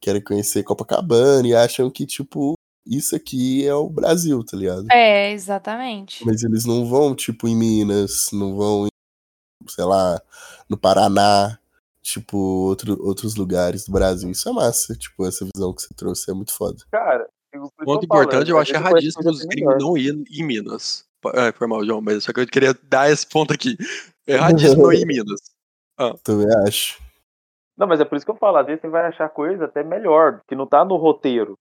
querem 0.00 0.22
conhecer 0.22 0.62
Copacabana 0.62 1.46
e 1.46 1.54
acham 1.54 1.90
que, 1.90 2.06
tipo, 2.06 2.54
isso 2.86 3.16
aqui 3.16 3.66
é 3.66 3.74
o 3.74 3.90
Brasil, 3.90 4.42
tá 4.44 4.56
ligado? 4.56 4.86
É, 4.90 5.32
exatamente. 5.32 6.24
Mas 6.24 6.42
eles 6.44 6.64
não 6.64 6.86
vão, 6.86 7.14
tipo, 7.14 7.48
em 7.48 7.56
Minas, 7.56 8.30
não 8.32 8.54
vão, 8.56 8.86
em, 8.86 9.68
sei 9.68 9.84
lá, 9.84 10.20
no 10.68 10.78
Paraná, 10.78 11.58
tipo, 12.06 12.36
outro, 12.36 12.96
outros 13.04 13.34
lugares 13.34 13.84
do 13.84 13.92
Brasil. 13.92 14.30
Isso 14.30 14.48
é 14.48 14.52
massa, 14.52 14.94
tipo, 14.94 15.26
essa 15.26 15.44
visão 15.44 15.74
que 15.74 15.82
você 15.82 15.94
trouxe 15.94 16.30
é 16.30 16.34
muito 16.34 16.52
foda. 16.52 16.76
Cara, 16.90 17.28
o 17.54 17.84
ponto 17.84 18.04
importante, 18.04 18.50
eu 18.50 18.58
acho 18.58 18.74
erradíssimo 18.74 19.28
os 19.28 19.44
gringos 19.44 19.76
não 19.78 19.96
ir 19.96 20.14
em 20.30 20.44
Minas. 20.44 21.04
É, 21.34 21.50
foi 21.52 21.66
mal, 21.66 21.84
João, 21.84 22.00
mas 22.00 22.22
só 22.22 22.32
que 22.32 22.40
eu 22.40 22.46
queria 22.46 22.74
dar 22.84 23.10
esse 23.10 23.26
ponto 23.26 23.52
aqui. 23.52 23.76
Erradíssimo 24.26 24.84
não 24.84 24.92
ir 24.92 25.02
em 25.02 25.06
Minas. 25.06 25.40
Ah. 25.98 26.14
Também 26.22 26.46
acho. 26.66 27.02
Não, 27.76 27.86
mas 27.86 28.00
é 28.00 28.04
por 28.04 28.16
isso 28.16 28.24
que 28.24 28.30
eu 28.30 28.36
falo, 28.36 28.58
às 28.58 28.66
vezes 28.66 28.80
você 28.80 28.88
vai 28.88 29.06
achar 29.06 29.28
coisa 29.28 29.64
até 29.64 29.82
melhor, 29.82 30.40
que 30.48 30.54
não 30.54 30.66
tá 30.66 30.84
no 30.84 30.96
roteiro. 30.96 31.58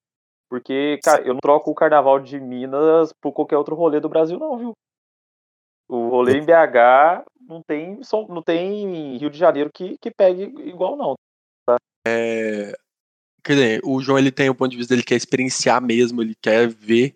Porque, 0.49 0.99
cara, 1.03 1.23
eu 1.23 1.33
não 1.33 1.39
troco 1.39 1.71
o 1.71 1.75
carnaval 1.75 2.19
de 2.19 2.39
Minas 2.39 3.11
por 3.19 3.33
qualquer 3.33 3.57
outro 3.57 3.75
rolê 3.75 3.99
do 3.99 4.07
Brasil, 4.07 4.37
não, 4.37 4.57
viu? 4.57 4.73
O 5.89 6.09
rolê 6.09 6.37
em 6.37 6.45
BH 6.45 7.25
não 7.47 7.61
tem, 7.61 7.99
não 8.29 8.41
tem 8.41 9.17
Rio 9.17 9.29
de 9.29 9.37
Janeiro 9.37 9.71
que, 9.73 9.97
que 9.97 10.11
pegue 10.11 10.43
igual, 10.67 10.95
não. 10.95 11.15
Tá? 11.65 11.77
É, 12.07 12.77
quer 13.43 13.53
dizer, 13.53 13.81
o 13.83 14.01
João 14.01 14.17
ele 14.17 14.31
tem 14.31 14.49
o 14.49 14.55
ponto 14.55 14.71
de 14.71 14.77
vista, 14.77 14.93
ele 14.93 15.03
quer 15.03 15.15
experienciar 15.15 15.81
mesmo, 15.81 16.21
ele 16.21 16.35
quer 16.35 16.67
ver 16.67 17.15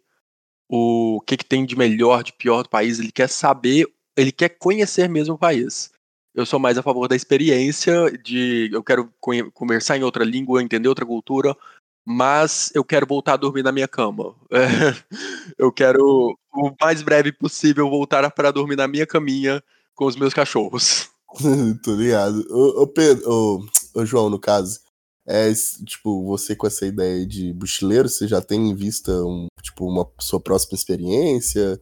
o 0.70 1.20
que, 1.26 1.38
que 1.38 1.46
tem 1.46 1.66
de 1.66 1.76
melhor, 1.76 2.24
de 2.24 2.34
pior 2.34 2.64
do 2.64 2.70
país, 2.70 3.00
ele 3.00 3.12
quer 3.12 3.28
saber, 3.28 3.88
ele 4.16 4.32
quer 4.32 4.50
conhecer 4.50 5.10
mesmo 5.10 5.36
o 5.36 5.40
país. 5.40 5.92
Eu 6.34 6.46
sou 6.46 6.60
mais 6.60 6.78
a 6.78 6.84
favor 6.84 7.08
da 7.08 7.16
experiência, 7.16 8.12
de 8.24 8.70
eu 8.72 8.84
quero 8.84 9.12
conversar 9.54 9.98
em 9.98 10.04
outra 10.04 10.24
língua, 10.24 10.62
entender 10.62 10.88
outra 10.88 11.06
cultura, 11.06 11.58
mas 12.06 12.72
eu 12.76 12.84
quero 12.84 13.06
voltar 13.06 13.34
a 13.34 13.38
dormir 13.38 13.64
na 13.64 13.72
minha 13.72 13.88
cama. 13.88 14.36
É, 14.52 14.60
eu 15.58 15.72
quero, 15.72 16.38
o 16.54 16.72
mais 16.80 17.02
breve 17.02 17.32
possível, 17.32 17.90
voltar 17.90 18.30
para 18.32 18.52
dormir 18.52 18.76
na 18.76 18.88
minha 18.88 19.08
caminha 19.08 19.62
com 20.00 20.06
os 20.06 20.16
meus 20.16 20.34
cachorros. 20.34 21.12
Tô 21.84 21.94
ligado. 21.94 22.42
Ô, 22.50 22.84
ô 22.84 22.88
Pedro, 22.88 23.30
ô, 23.30 23.60
ô, 24.00 24.06
João, 24.06 24.30
no 24.30 24.40
caso, 24.40 24.80
é, 25.28 25.52
tipo, 25.86 26.26
você 26.26 26.56
com 26.56 26.66
essa 26.66 26.86
ideia 26.86 27.28
de 27.28 27.54
mochileiro, 27.54 28.08
você 28.08 28.26
já 28.26 28.42
tem 28.42 28.70
em 28.70 28.74
vista 28.74 29.12
um, 29.12 29.48
tipo, 29.62 29.86
uma 29.86 30.10
sua 30.20 30.40
próxima 30.42 30.76
experiência? 30.76 31.80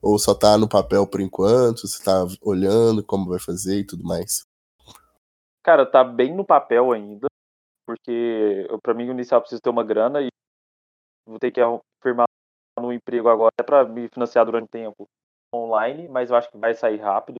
Ou 0.00 0.18
só 0.18 0.34
tá 0.34 0.56
no 0.56 0.68
papel 0.68 1.06
por 1.06 1.20
enquanto? 1.20 1.86
Você 1.86 2.02
tá 2.02 2.24
olhando 2.42 3.04
como 3.04 3.28
vai 3.28 3.38
fazer 3.38 3.80
e 3.80 3.86
tudo 3.86 4.02
mais? 4.02 4.42
Cara, 5.62 5.84
tá 5.84 6.02
bem 6.02 6.34
no 6.34 6.44
papel 6.44 6.90
ainda, 6.92 7.28
porque 7.86 8.66
eu, 8.70 8.80
pra 8.80 8.94
mim 8.94 9.10
inicial 9.10 9.38
eu 9.38 9.42
preciso 9.42 9.60
ter 9.60 9.70
uma 9.70 9.84
grana 9.84 10.22
e 10.22 10.28
vou 11.26 11.38
ter 11.38 11.50
que 11.50 11.60
firmar 12.02 12.26
no 12.80 12.92
emprego 12.92 13.28
agora 13.28 13.50
até 13.52 13.64
pra 13.64 13.84
me 13.84 14.08
financiar 14.08 14.46
durante 14.46 14.64
o 14.64 14.70
tempo 14.70 15.06
online, 15.54 16.08
mas 16.08 16.30
eu 16.30 16.36
acho 16.36 16.50
que 16.50 16.56
vai 16.56 16.74
sair 16.74 16.96
rápido 16.96 17.37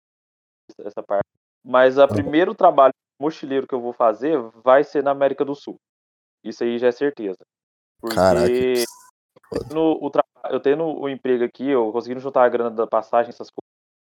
essa- 0.84 1.02
parte. 1.02 1.26
Mas 1.64 1.98
o 1.98 2.08
primeiro 2.08 2.54
trabalho 2.54 2.92
mochileiro 3.20 3.66
que 3.66 3.74
eu 3.74 3.80
vou 3.80 3.92
fazer 3.92 4.38
vai 4.62 4.84
ser 4.84 5.02
na 5.02 5.10
América 5.10 5.44
do 5.44 5.54
Sul. 5.54 5.76
Isso 6.42 6.62
aí 6.62 6.78
já 6.78 6.88
é 6.88 6.92
certeza. 6.92 7.38
Porque 8.00 8.16
Caraca. 8.16 9.74
no, 9.74 9.98
o 10.00 10.10
tra- 10.10 10.24
eu 10.50 10.60
tendo 10.60 10.84
o 10.84 11.08
emprego 11.08 11.44
aqui, 11.44 11.68
eu 11.68 11.92
conseguindo 11.92 12.20
juntar 12.20 12.44
a 12.44 12.48
grana 12.48 12.70
da 12.70 12.86
passagem, 12.86 13.30
essas 13.30 13.48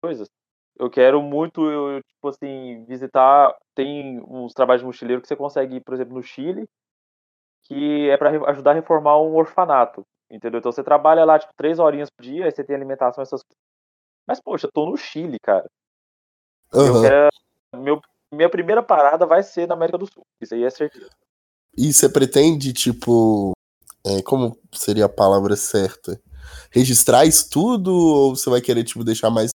coisas, 0.02 0.28
eu 0.78 0.88
quero 0.90 1.20
muito, 1.22 1.68
eu, 1.68 2.00
tipo 2.02 2.28
assim, 2.28 2.84
visitar. 2.84 3.56
Tem 3.74 4.20
uns 4.28 4.52
trabalhos 4.52 4.82
de 4.82 4.86
mochileiro 4.86 5.20
que 5.22 5.28
você 5.28 5.34
consegue 5.34 5.76
ir, 5.76 5.80
por 5.80 5.94
exemplo, 5.94 6.14
no 6.14 6.22
Chile, 6.22 6.68
que 7.64 8.08
é 8.08 8.16
para 8.16 8.30
ajudar 8.50 8.72
a 8.72 8.74
reformar 8.74 9.20
um 9.20 9.34
orfanato. 9.34 10.04
Entendeu? 10.30 10.58
Então 10.58 10.70
você 10.70 10.84
trabalha 10.84 11.24
lá, 11.24 11.38
tipo, 11.38 11.52
três 11.56 11.78
horinhas 11.78 12.10
por 12.10 12.22
dia, 12.22 12.44
aí 12.44 12.50
você 12.50 12.62
tem 12.62 12.76
alimentação, 12.76 13.22
essas 13.22 13.42
coisas. 13.42 13.58
Mas, 14.26 14.40
poxa, 14.40 14.66
eu 14.66 14.72
tô 14.72 14.84
no 14.84 14.96
Chile, 14.96 15.38
cara. 15.40 15.66
Eu 16.72 16.80
Aham. 16.80 17.02
quero. 17.02 17.28
Meu, 17.76 18.00
minha 18.32 18.48
primeira 18.50 18.82
parada 18.82 19.26
vai 19.26 19.42
ser 19.42 19.66
na 19.66 19.74
América 19.74 19.98
do 19.98 20.06
Sul. 20.06 20.22
Isso 20.40 20.54
aí 20.54 20.64
é 20.64 20.70
certeza. 20.70 21.08
E 21.76 21.92
você 21.92 22.08
pretende, 22.08 22.72
tipo. 22.72 23.52
é, 24.04 24.22
como 24.22 24.58
seria 24.72 25.04
a 25.04 25.08
palavra 25.08 25.54
certa? 25.56 26.20
Registrar 26.70 27.24
isso 27.24 27.48
tudo? 27.50 27.92
Ou 27.94 28.36
você 28.36 28.48
vai 28.50 28.60
querer, 28.60 28.84
tipo, 28.84 29.04
deixar 29.04 29.30
mais. 29.30 29.50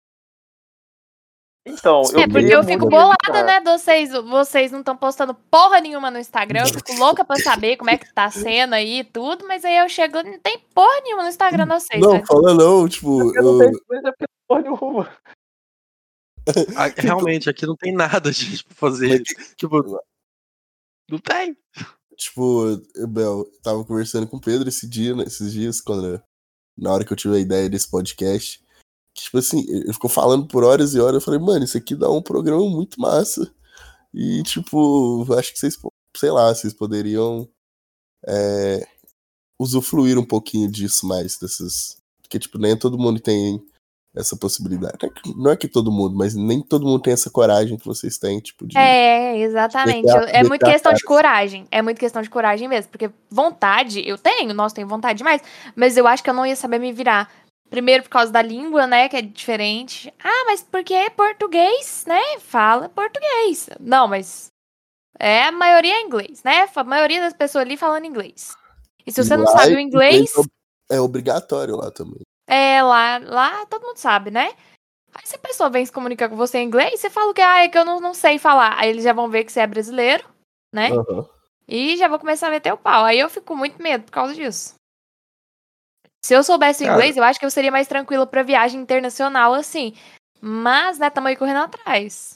Então, 1.66 2.02
eu 2.12 2.20
É, 2.20 2.28
porque 2.28 2.52
eu 2.54 2.64
fico 2.64 2.88
bolada, 2.88 3.42
né? 3.44 3.60
Vocês, 3.60 4.10
vocês 4.10 4.72
não 4.72 4.80
estão 4.80 4.96
postando 4.96 5.32
porra 5.32 5.80
nenhuma 5.80 6.10
no 6.10 6.18
Instagram. 6.18 6.60
Eu 6.62 6.66
fico 6.66 6.92
louca 6.98 7.24
pra 7.24 7.36
saber 7.36 7.76
como 7.76 7.88
é 7.90 7.96
que 7.96 8.12
tá 8.12 8.28
sendo 8.30 8.74
aí 8.74 9.00
e 9.00 9.04
tudo, 9.04 9.46
mas 9.46 9.64
aí 9.64 9.76
eu 9.76 9.88
chego 9.88 10.18
e 10.18 10.22
não 10.24 10.38
tem 10.40 10.58
porra 10.74 11.00
nenhuma 11.04 11.22
no 11.22 11.28
Instagram 11.28 11.64
de 11.64 11.70
vocês. 11.74 12.00
Não, 12.02 12.14
né? 12.14 12.24
fala 12.26 12.52
não, 12.54 12.88
tipo. 12.88 13.34
Eu 13.36 13.42
não 13.42 13.52
eu- 13.52 13.58
tenho 13.58 13.80
porque 14.02 14.24
porra 14.48 14.60
nenhuma. 14.62 15.08
Ah, 16.76 16.88
Realmente, 16.96 17.48
aqui 17.48 17.66
não 17.66 17.76
tem 17.76 17.92
nada 17.92 18.30
de 18.32 18.56
tipo, 18.58 18.74
fazer. 18.74 19.22
Tipo, 19.56 20.00
não 21.08 21.18
tem. 21.18 21.56
Tipo, 22.16 22.80
Bel, 23.08 23.44
tava 23.62 23.84
conversando 23.84 24.26
com 24.26 24.36
o 24.36 24.40
Pedro 24.40 24.68
esse 24.68 24.88
dia, 24.88 25.14
né, 25.14 25.24
esses 25.24 25.52
dias, 25.52 25.80
quando 25.80 26.22
na 26.76 26.92
hora 26.92 27.04
que 27.04 27.12
eu 27.12 27.16
tive 27.16 27.36
a 27.36 27.40
ideia 27.40 27.68
desse 27.68 27.88
podcast. 27.88 28.62
Que, 29.14 29.24
tipo 29.24 29.38
assim, 29.38 29.60
ele 29.68 29.92
ficou 29.92 30.08
falando 30.08 30.46
por 30.46 30.64
horas 30.64 30.94
e 30.94 31.00
horas. 31.00 31.16
Eu 31.16 31.20
falei, 31.20 31.40
mano, 31.40 31.64
isso 31.64 31.76
aqui 31.76 31.94
dá 31.94 32.10
um 32.10 32.22
programa 32.22 32.68
muito 32.68 33.00
massa. 33.00 33.52
E, 34.12 34.42
tipo, 34.42 35.26
acho 35.34 35.52
que 35.52 35.58
vocês, 35.58 35.78
sei 36.16 36.30
lá, 36.30 36.54
vocês 36.54 36.72
poderiam 36.72 37.48
é, 38.26 38.86
usufruir 39.58 40.18
um 40.18 40.24
pouquinho 40.24 40.70
disso 40.70 41.06
mais, 41.06 41.38
dessas. 41.38 41.98
Porque, 42.22 42.38
tipo, 42.38 42.58
nem 42.58 42.76
todo 42.78 42.98
mundo 42.98 43.20
tem 43.20 43.62
essa 44.14 44.36
possibilidade. 44.36 44.98
Não 45.36 45.50
é 45.50 45.56
que- 45.56 45.68
todo 45.68 45.90
mundo, 45.90 46.14
mas 46.16 46.34
nem 46.34 46.60
todo 46.60 46.84
mundo 46.86 47.00
tem 47.02 47.12
essa 47.14 47.30
coragem 47.30 47.78
que 47.78 47.86
vocês 47.86 48.18
têm, 48.18 48.40
tipo, 48.40 48.66
de. 48.66 48.76
É, 48.76 49.38
exatamente. 49.38 50.06
Eu- 50.06 50.24
É 50.28 50.42
muito 50.44 50.64
questão 50.66 50.92
de 50.92 51.02
coragem. 51.02 51.66
É 51.70 51.80
muito 51.80 51.98
questão 51.98 52.20
de 52.22 52.28
coragem 52.30 52.68
mesmo. 52.68 52.90
Porque 52.90 53.10
vontade, 53.30 54.06
eu 54.06 54.18
tenho, 54.18 54.52
nós 54.52 54.72
temos 54.72 54.90
vontade 54.90 55.16
demais. 55.18 55.40
Mas 55.74 55.96
eu 55.96 56.06
acho 56.06 56.22
que 56.22 56.28
eu 56.28 56.34
não 56.34 56.44
ia 56.46 56.56
saber 56.56 56.78
me 56.78 56.92
virar. 56.92 57.30
Primeiro 57.70 58.02
por 58.02 58.10
causa 58.10 58.30
da 58.30 58.42
língua, 58.42 58.86
né? 58.86 59.08
Que 59.08 59.16
é 59.16 59.22
diferente. 59.22 60.12
Ah, 60.22 60.44
mas 60.46 60.62
porque 60.62 60.92
é 60.92 61.08
português, 61.08 62.04
né? 62.06 62.20
Fala 62.40 62.90
português. 62.90 63.70
Não, 63.80 64.06
mas. 64.06 64.48
É, 65.18 65.44
a 65.44 65.52
maioria 65.52 65.94
é 65.94 66.02
inglês, 66.02 66.42
né? 66.42 66.68
A 66.74 66.84
maioria 66.84 67.20
das 67.20 67.32
pessoas 67.32 67.64
ali 67.64 67.76
falando 67.78 68.04
inglês. 68.04 68.54
E 69.06 69.10
se 69.12 69.22
você 69.24 69.36
não 69.36 69.46
sabe 69.46 69.74
o 69.74 69.80
inglês, 69.80 70.32
É 70.90 71.00
obrigatório 71.00 71.76
lá 71.76 71.90
também. 71.90 72.20
É 72.52 72.82
lá, 72.82 73.18
lá 73.18 73.66
todo 73.66 73.86
mundo 73.86 73.96
sabe, 73.96 74.30
né? 74.30 74.52
Aí 75.14 75.26
se 75.26 75.36
a 75.36 75.38
pessoa 75.38 75.70
vem 75.70 75.84
se 75.84 75.92
comunicar 75.92 76.28
com 76.28 76.36
você 76.36 76.58
em 76.58 76.66
inglês, 76.66 77.00
você 77.00 77.10
fala 77.10 77.30
o 77.30 77.34
que 77.34 77.40
ah, 77.40 77.64
é 77.64 77.68
que 77.68 77.76
eu 77.78 77.84
não, 77.84 78.00
não 78.00 78.14
sei 78.14 78.38
falar. 78.38 78.78
Aí 78.78 78.90
eles 78.90 79.04
já 79.04 79.12
vão 79.12 79.28
ver 79.28 79.44
que 79.44 79.52
você 79.52 79.60
é 79.60 79.66
brasileiro, 79.66 80.24
né? 80.72 80.90
Aham. 80.90 81.28
E 81.68 81.96
já 81.96 82.08
vou 82.08 82.18
começar 82.18 82.48
a 82.48 82.50
meter 82.50 82.72
o 82.72 82.78
pau. 82.78 83.04
Aí 83.04 83.18
eu 83.18 83.30
fico 83.30 83.46
com 83.46 83.56
muito 83.56 83.80
medo 83.82 84.04
por 84.04 84.10
causa 84.10 84.34
disso. 84.34 84.74
Se 86.24 86.34
eu 86.34 86.42
soubesse 86.42 86.84
Cara. 86.84 86.96
inglês, 86.96 87.16
eu 87.16 87.24
acho 87.24 87.38
que 87.38 87.46
eu 87.46 87.50
seria 87.50 87.70
mais 87.70 87.88
tranquilo 87.88 88.26
pra 88.26 88.42
viagem 88.42 88.80
internacional, 88.80 89.54
assim. 89.54 89.94
Mas, 90.40 90.98
né, 90.98 91.10
tamo 91.10 91.28
aí 91.28 91.36
correndo 91.36 91.60
atrás. 91.60 92.34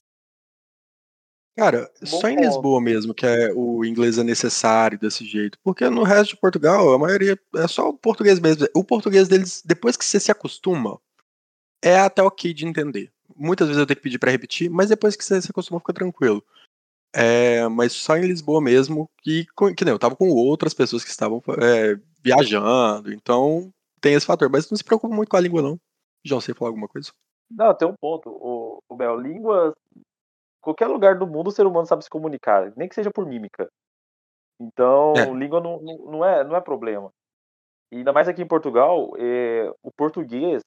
Cara, 1.57 1.90
Bom 2.02 2.20
só 2.20 2.28
em. 2.28 2.36
Lisboa 2.36 2.80
mesmo 2.80 3.14
que 3.14 3.26
é, 3.26 3.50
o 3.54 3.82
inglês 3.84 4.18
é 4.18 4.22
necessário 4.22 4.98
desse 4.98 5.24
jeito. 5.24 5.59
Porque 5.64 5.88
no 5.88 6.02
resto 6.02 6.34
de 6.34 6.40
Portugal, 6.40 6.92
a 6.92 6.98
maioria 6.98 7.38
é 7.57 7.66
só 7.66 7.88
o 7.88 7.94
português 7.94 8.38
mesmo. 8.38 8.66
O 8.74 8.84
português 8.84 9.26
deles, 9.26 9.62
depois 9.64 9.96
que 9.96 10.04
você 10.04 10.20
se 10.20 10.30
acostuma, 10.30 11.00
é 11.82 11.98
até 11.98 12.22
ok 12.22 12.52
de 12.52 12.66
entender. 12.66 13.11
Muitas 13.34 13.68
vezes 13.68 13.80
eu 13.80 13.86
tenho 13.86 13.96
que 13.96 14.02
pedir 14.02 14.18
pra 14.18 14.30
repetir, 14.30 14.70
mas 14.70 14.90
depois 14.90 15.16
que 15.16 15.24
você 15.24 15.40
se 15.40 15.50
acostuma, 15.50 15.80
fica 15.80 15.94
tranquilo. 15.94 16.44
É, 17.14 17.66
mas 17.68 17.92
só 17.92 18.16
em 18.16 18.26
Lisboa 18.26 18.61
mesmo, 18.61 19.09
que, 19.22 19.46
que 19.74 19.84
nem 19.84 19.92
eu 19.92 19.98
tava 19.98 20.14
com 20.14 20.28
outras 20.28 20.74
pessoas 20.74 21.02
que 21.02 21.11
estavam 21.11 21.42
é, 21.62 21.98
viajando, 22.22 23.11
então 23.11 23.72
tem 24.00 24.12
esse 24.12 24.26
fator. 24.26 24.50
Mas 24.50 24.70
não 24.70 24.76
se 24.76 24.84
preocupa 24.84 25.14
muito 25.14 25.30
com 25.30 25.36
a 25.36 25.40
língua, 25.40 25.62
não. 25.62 25.80
João, 26.22 26.40
você 26.40 26.50
ia 26.50 26.54
falar 26.54 26.68
alguma 26.68 26.88
coisa? 26.88 27.11
Não, 27.50 27.74
tem 27.74 27.88
um 27.88 27.94
ponto. 27.98 28.28
O, 28.28 28.82
o 28.88 28.96
Bel, 28.96 29.18
língua. 29.18 29.74
Qualquer 30.66 30.88
lugar 30.88 31.16
do 31.16 31.28
mundo 31.28 31.46
o 31.46 31.52
ser 31.52 31.64
humano 31.64 31.86
sabe 31.86 32.02
se 32.02 32.10
comunicar, 32.10 32.72
nem 32.76 32.88
que 32.88 32.94
seja 32.96 33.08
por 33.08 33.24
mímica. 33.24 33.70
Então, 34.60 35.14
É. 35.16 35.32
língua 35.38 35.60
não, 35.60 35.80
não, 35.80 36.24
é, 36.24 36.42
não 36.42 36.56
é 36.56 36.60
problema. 36.60 37.12
E 37.92 37.98
ainda 37.98 38.12
mais 38.12 38.26
aqui 38.26 38.42
em 38.42 38.48
Portugal, 38.48 39.12
é, 39.16 39.70
o 39.80 39.92
português, 39.96 40.64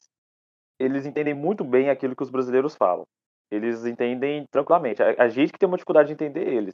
eles 0.80 1.06
entendem 1.06 1.34
muito 1.34 1.66
bem 1.66 1.90
aquilo 1.90 2.16
que 2.16 2.24
os 2.24 2.30
brasileiros 2.30 2.76
falam. 2.76 3.06
Eles 3.52 3.86
entendem 3.86 4.46
tranquilamente. 4.50 5.04
A, 5.04 5.24
a 5.24 5.28
gente 5.28 5.52
que 5.52 5.60
tem 5.60 5.68
uma 5.68 5.76
dificuldade 5.76 6.08
de 6.08 6.14
entender 6.14 6.48
eles. 6.48 6.74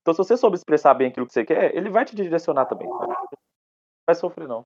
Então, 0.00 0.14
se 0.14 0.18
você 0.18 0.34
souber 0.34 0.56
expressar 0.56 0.94
bem 0.94 1.08
aquilo 1.08 1.26
que 1.26 1.34
você 1.34 1.44
quer, 1.44 1.76
ele 1.76 1.90
vai 1.90 2.06
te 2.06 2.16
direcionar 2.16 2.64
também. 2.64 2.88
Não 2.88 3.28
vai 4.06 4.14
sofrer, 4.14 4.48
não. 4.48 4.64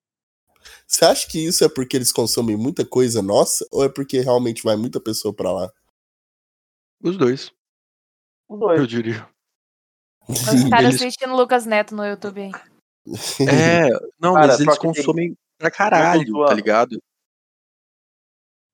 Você 0.86 1.04
acha 1.04 1.28
que 1.28 1.44
isso 1.44 1.64
é 1.64 1.68
porque 1.68 1.96
eles 1.96 2.12
consomem 2.12 2.56
muita 2.56 2.86
coisa 2.86 3.20
nossa 3.20 3.66
ou 3.72 3.84
é 3.84 3.88
porque 3.88 4.20
realmente 4.20 4.62
vai 4.62 4.76
muita 4.76 5.00
pessoa 5.00 5.34
pra 5.34 5.50
lá? 5.50 5.72
Os 7.02 7.16
dois, 7.16 7.50
Os 8.50 8.58
dois. 8.58 8.80
eu 8.80 8.86
diria. 8.86 9.28
Os 10.28 10.38
caras 10.70 10.88
Eles- 10.90 10.94
assistindo 11.02 11.34
Lucas 11.34 11.64
Neto 11.66 11.94
no 11.94 12.04
YouTube 12.04 12.40
aí. 12.42 12.50
É, 13.48 13.88
não, 14.20 14.34
Cara, 14.34 14.48
mas 14.48 14.60
eles 14.60 14.76
tem- 14.78 14.92
consomem 14.92 15.34
pra 15.58 15.70
caralho, 15.70 16.44
tá 16.46 16.54
ligado? 16.54 17.00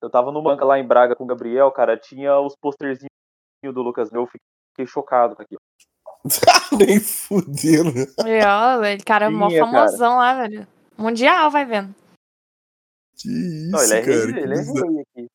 Eu 0.02 0.10
tava 0.10 0.30
numa 0.30 0.42
banca 0.42 0.64
lá 0.64 0.78
em 0.78 0.86
Braga 0.86 1.16
com 1.16 1.24
o 1.24 1.26
Gabriel, 1.26 1.70
cara, 1.72 1.96
tinha 1.96 2.38
os 2.40 2.54
posterzinhos 2.56 3.10
do 3.64 3.82
Lucas 3.82 4.10
Neto, 4.10 4.22
eu 4.22 4.26
fiquei 4.26 4.86
chocado 4.86 5.34
com 5.36 5.42
aquilo. 5.42 5.60
Nem 6.78 7.00
fudendo. 7.00 7.90
E, 8.26 8.44
ó, 8.44 8.84
ele 8.84 9.02
cara 9.02 9.26
é 9.26 9.28
mó 9.30 9.48
Tinha, 9.48 9.60
cara. 9.64 9.72
famosão 9.86 10.16
lá, 10.18 10.34
velho. 10.34 10.66
Mundial, 10.98 11.50
vai 11.50 11.64
vendo. 11.64 11.94
Que 13.16 13.28
isso, 13.28 13.70
Não, 13.70 13.82
ele 13.82 13.94
é 13.94 14.00
cara. 14.02 14.12
rei, 14.12 14.42
ele 14.42 14.54
é 14.54 14.62
rei 14.62 15.00
aqui. 15.02 15.26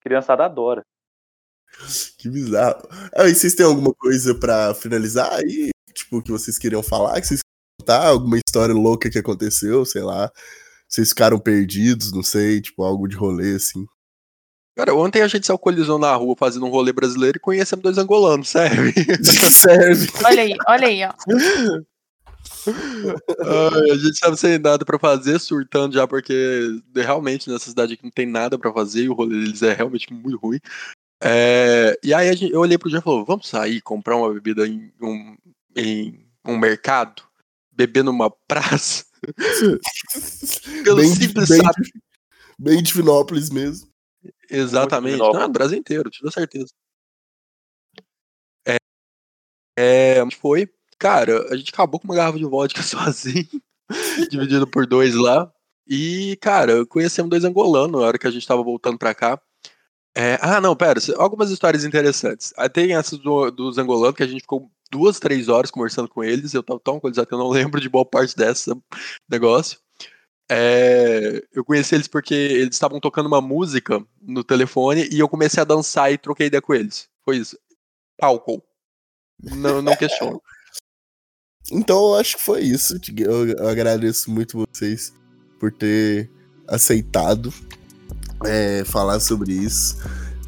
Criançada 0.00 0.44
adora. 0.44 0.82
que 2.18 2.28
bizarro. 2.28 2.88
Ah, 3.14 3.28
e 3.28 3.34
vocês 3.34 3.54
têm 3.54 3.66
alguma 3.66 3.92
coisa 3.94 4.34
pra 4.34 4.74
finalizar 4.74 5.32
aí? 5.32 5.70
Tipo, 5.92 6.22
que 6.22 6.30
vocês 6.30 6.58
queriam 6.58 6.82
falar? 6.82 7.20
Que 7.20 7.26
vocês 7.26 7.40
queriam 7.40 7.80
contar? 7.80 8.08
Alguma 8.08 8.38
história 8.38 8.74
louca 8.74 9.10
que 9.10 9.18
aconteceu, 9.18 9.84
sei 9.84 10.02
lá. 10.02 10.30
Vocês 10.88 11.08
ficaram 11.08 11.38
perdidos, 11.38 12.12
não 12.12 12.22
sei, 12.22 12.60
tipo, 12.60 12.82
algo 12.82 13.08
de 13.08 13.16
rolê, 13.16 13.54
assim. 13.56 13.86
Cara, 14.76 14.94
ontem 14.94 15.22
a 15.22 15.28
gente 15.28 15.46
se 15.46 15.52
alcoolizou 15.52 15.98
na 15.98 16.14
rua 16.14 16.36
fazendo 16.38 16.66
um 16.66 16.70
rolê 16.70 16.92
brasileiro 16.92 17.38
e 17.38 17.40
conhecemos 17.40 17.82
dois 17.82 17.96
angolanos, 17.96 18.50
serve? 18.50 18.92
Serve. 19.50 20.06
Olha 20.22 20.42
aí, 20.42 20.54
olha 20.68 20.88
aí, 20.88 21.02
ó. 21.02 21.14
Ai, 22.68 23.90
a 23.90 23.96
gente 23.96 24.20
tava 24.20 24.36
sem 24.36 24.58
nada 24.58 24.84
pra 24.84 24.98
fazer, 24.98 25.38
surtando 25.38 25.94
já, 25.94 26.06
porque 26.06 26.78
realmente 26.94 27.48
nessa 27.48 27.70
cidade 27.70 27.94
aqui 27.94 28.04
não 28.04 28.10
tem 28.10 28.26
nada 28.26 28.58
pra 28.58 28.72
fazer 28.72 29.04
e 29.04 29.08
o 29.08 29.14
rolê 29.14 29.40
deles 29.40 29.62
é 29.62 29.72
realmente 29.72 30.12
muito 30.12 30.36
ruim. 30.36 30.60
É, 31.22 31.98
e 32.02 32.12
aí 32.12 32.34
gente- 32.36 32.52
eu 32.52 32.60
olhei 32.60 32.76
pro 32.76 32.90
Jean 32.90 32.98
e 32.98 33.02
falou: 33.02 33.24
vamos 33.24 33.48
sair, 33.48 33.80
comprar 33.80 34.16
uma 34.16 34.32
bebida 34.32 34.66
em 34.66 34.92
um, 35.00 35.36
em 35.74 36.28
um 36.44 36.56
mercado, 36.58 37.22
beber 37.72 38.04
numa 38.04 38.30
praça. 38.30 39.04
Pelo 40.84 40.96
Bem- 40.98 41.14
simples 41.14 41.48
bem- 41.48 41.62
fato. 41.62 41.82
Bem 42.58 42.82
de 42.82 42.92
Finópolis 42.92 43.50
mesmo. 43.50 43.88
Exatamente. 44.50 45.12
Divinópolis. 45.12 45.42
Não, 45.42 45.52
Brasil 45.52 45.78
inteiro, 45.78 46.10
te 46.10 46.22
dou 46.22 46.30
certeza. 46.30 46.72
É, 48.66 48.76
é, 49.78 50.20
a 50.20 50.24
gente 50.24 50.36
foi. 50.36 50.68
Cara, 50.98 51.52
a 51.52 51.56
gente 51.56 51.70
acabou 51.72 52.00
com 52.00 52.06
uma 52.06 52.14
garrafa 52.14 52.38
de 52.38 52.44
vodka 52.44 52.82
sozinho, 52.82 53.48
dividido 54.30 54.66
por 54.66 54.86
dois 54.86 55.14
lá. 55.14 55.52
E, 55.88 56.36
cara, 56.40 56.84
conhecemos 56.86 57.30
dois 57.30 57.44
angolanos 57.44 58.00
na 58.00 58.06
hora 58.06 58.18
que 58.18 58.26
a 58.26 58.30
gente 58.30 58.46
tava 58.46 58.62
voltando 58.62 58.98
pra 58.98 59.14
cá. 59.14 59.40
É, 60.18 60.38
ah, 60.40 60.62
não, 60.62 60.74
pera, 60.74 60.98
algumas 61.18 61.50
histórias 61.50 61.84
interessantes. 61.84 62.54
Tem 62.72 62.94
essas 62.94 63.18
do, 63.18 63.50
dos 63.50 63.76
angolanos 63.76 64.16
que 64.16 64.22
a 64.22 64.26
gente 64.26 64.40
ficou 64.40 64.70
duas, 64.90 65.20
três 65.20 65.50
horas 65.50 65.70
conversando 65.70 66.08
com 66.08 66.24
eles. 66.24 66.54
Eu 66.54 66.62
tava 66.62 66.80
tão 66.80 66.94
alcoolizado 66.94 67.28
que 67.28 67.34
eu 67.34 67.38
não 67.38 67.50
lembro 67.52 67.78
de 67.78 67.88
boa 67.90 68.06
parte 68.06 68.34
dessa 68.34 68.74
negócio. 69.28 69.78
É, 70.50 71.42
eu 71.52 71.62
conheci 71.62 71.94
eles 71.94 72.08
porque 72.08 72.32
eles 72.32 72.76
estavam 72.76 72.98
tocando 72.98 73.26
uma 73.26 73.42
música 73.42 74.02
no 74.22 74.42
telefone 74.42 75.06
e 75.12 75.18
eu 75.18 75.28
comecei 75.28 75.60
a 75.60 75.66
dançar 75.66 76.10
e 76.10 76.16
troquei 76.16 76.46
ideia 76.46 76.62
com 76.62 76.72
eles. 76.72 77.10
Foi 77.22 77.36
isso. 77.36 77.58
Álcool. 78.18 78.62
Não, 79.42 79.82
não 79.82 79.94
questiono. 79.98 80.40
então 81.70 81.94
eu 81.94 82.14
acho 82.14 82.38
que 82.38 82.42
foi 82.42 82.62
isso. 82.62 82.98
Eu 83.18 83.68
agradeço 83.68 84.30
muito 84.30 84.66
vocês 84.72 85.12
por 85.60 85.70
ter 85.70 86.30
aceitado 86.66 87.52
é, 88.44 88.84
falar 88.84 89.20
sobre 89.20 89.52
isso. 89.52 89.96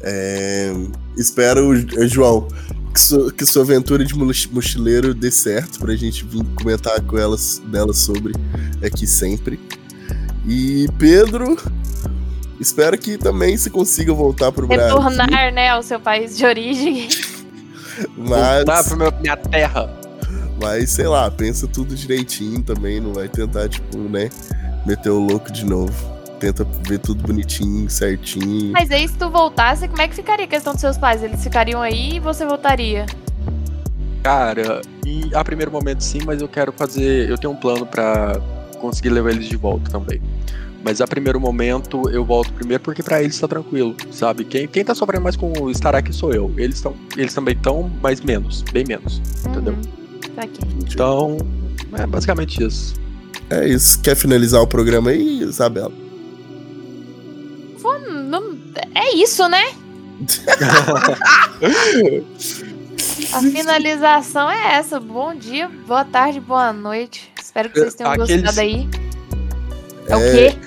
É, 0.01 0.73
espero, 1.17 1.75
João, 2.07 2.47
que, 2.93 2.99
sua, 2.99 3.31
que 3.31 3.45
sua 3.45 3.63
aventura 3.63 4.03
de 4.03 4.15
mochileiro 4.15 5.13
dê 5.13 5.31
certo 5.31 5.79
pra 5.79 5.95
gente 5.95 6.25
vir 6.25 6.43
comentar 6.55 7.01
com 7.01 7.17
elas 7.17 7.61
dela 7.65 7.93
sobre 7.93 8.33
aqui 8.83 9.05
sempre. 9.05 9.59
E 10.47 10.87
Pedro, 10.97 11.57
espero 12.59 12.97
que 12.97 13.17
também 13.17 13.57
se 13.57 13.69
consiga 13.69 14.13
voltar 14.13 14.51
pro 14.51 14.67
Retornar, 14.67 14.95
Brasil. 14.95 15.21
Retornar, 15.21 15.53
né, 15.53 15.69
ao 15.69 15.83
seu 15.83 15.99
país 15.99 16.37
de 16.37 16.45
origem. 16.45 17.09
Mas... 18.15 18.65
Voltar 18.65 18.83
pra 18.83 19.11
minha 19.19 19.37
terra. 19.37 19.99
Mas, 20.61 20.89
sei 20.91 21.07
lá, 21.07 21.29
pensa 21.31 21.67
tudo 21.67 21.95
direitinho 21.95 22.61
também, 22.61 22.99
não 22.99 23.13
vai 23.13 23.29
tentar, 23.29 23.69
tipo, 23.69 23.97
né, 23.97 24.29
meter 24.85 25.09
o 25.09 25.19
louco 25.19 25.51
de 25.51 25.65
novo. 25.65 26.18
Tenta 26.39 26.65
ver 26.87 26.99
tudo 26.99 27.21
bonitinho, 27.21 27.89
certinho. 27.89 28.71
Mas 28.71 28.89
aí, 28.91 29.07
se 29.07 29.17
tu 29.17 29.29
voltasse, 29.29 29.87
como 29.87 30.01
é 30.01 30.07
que 30.07 30.15
ficaria 30.15 30.45
a 30.45 30.47
questão 30.47 30.73
dos 30.73 30.81
seus 30.81 30.97
pais? 30.97 31.21
Eles 31.21 31.43
ficariam 31.43 31.81
aí 31.81 32.15
e 32.15 32.19
você 32.19 32.45
voltaria? 32.45 33.05
Cara, 34.23 34.81
e 35.05 35.29
a 35.33 35.43
primeiro 35.43 35.71
momento 35.71 36.01
sim, 36.01 36.19
mas 36.25 36.41
eu 36.41 36.47
quero 36.47 36.71
fazer. 36.71 37.29
Eu 37.29 37.37
tenho 37.37 37.53
um 37.53 37.55
plano 37.55 37.85
para 37.85 38.39
conseguir 38.79 39.09
levar 39.09 39.31
eles 39.31 39.47
de 39.47 39.57
volta 39.57 39.91
também. 39.91 40.21
Mas 40.83 41.01
a 41.01 41.07
primeiro 41.07 41.39
momento 41.39 42.09
eu 42.09 42.23
volto 42.23 42.53
primeiro 42.53 42.81
porque 42.81 43.03
para 43.03 43.21
eles 43.21 43.37
tá 43.37 43.47
tranquilo, 43.47 43.95
sabe? 44.11 44.45
Quem, 44.45 44.67
quem 44.67 44.83
tá 44.83 44.95
sofrendo 44.95 45.23
mais 45.23 45.35
com 45.35 45.69
estar 45.69 45.93
aqui 45.93 46.13
sou 46.13 46.33
eu. 46.33 46.53
Eles, 46.57 46.77
estão 46.77 46.95
eles 47.17 47.33
também 47.33 47.53
estão, 47.53 47.91
mas 48.01 48.21
menos, 48.21 48.61
bem 48.71 48.85
menos, 48.87 49.21
uhum. 49.43 49.51
entendeu? 49.51 49.75
Tá 50.35 50.43
aqui. 50.43 50.61
Então, 50.89 51.37
é 51.97 52.07
basicamente 52.07 52.63
isso. 52.63 52.95
É 53.49 53.67
isso. 53.67 53.99
Quer 54.01 54.15
finalizar 54.15 54.61
o 54.61 54.67
programa 54.67 55.09
aí, 55.09 55.41
Isabela? 55.41 55.91
É 58.95 59.15
isso, 59.15 59.47
né? 59.47 59.63
A 63.33 63.41
finalização 63.41 64.49
é 64.49 64.75
essa. 64.75 64.99
Bom 64.99 65.35
dia, 65.35 65.69
boa 65.87 66.03
tarde, 66.03 66.39
boa 66.39 66.73
noite. 66.73 67.31
Espero 67.41 67.69
que 67.69 67.79
vocês 67.79 67.95
tenham 67.95 68.11
Aqueles... 68.11 68.41
gostado 68.41 68.59
aí. 68.59 68.89
É, 70.07 70.11
é 70.11 70.15
o 70.15 70.19
quê? 70.19 70.57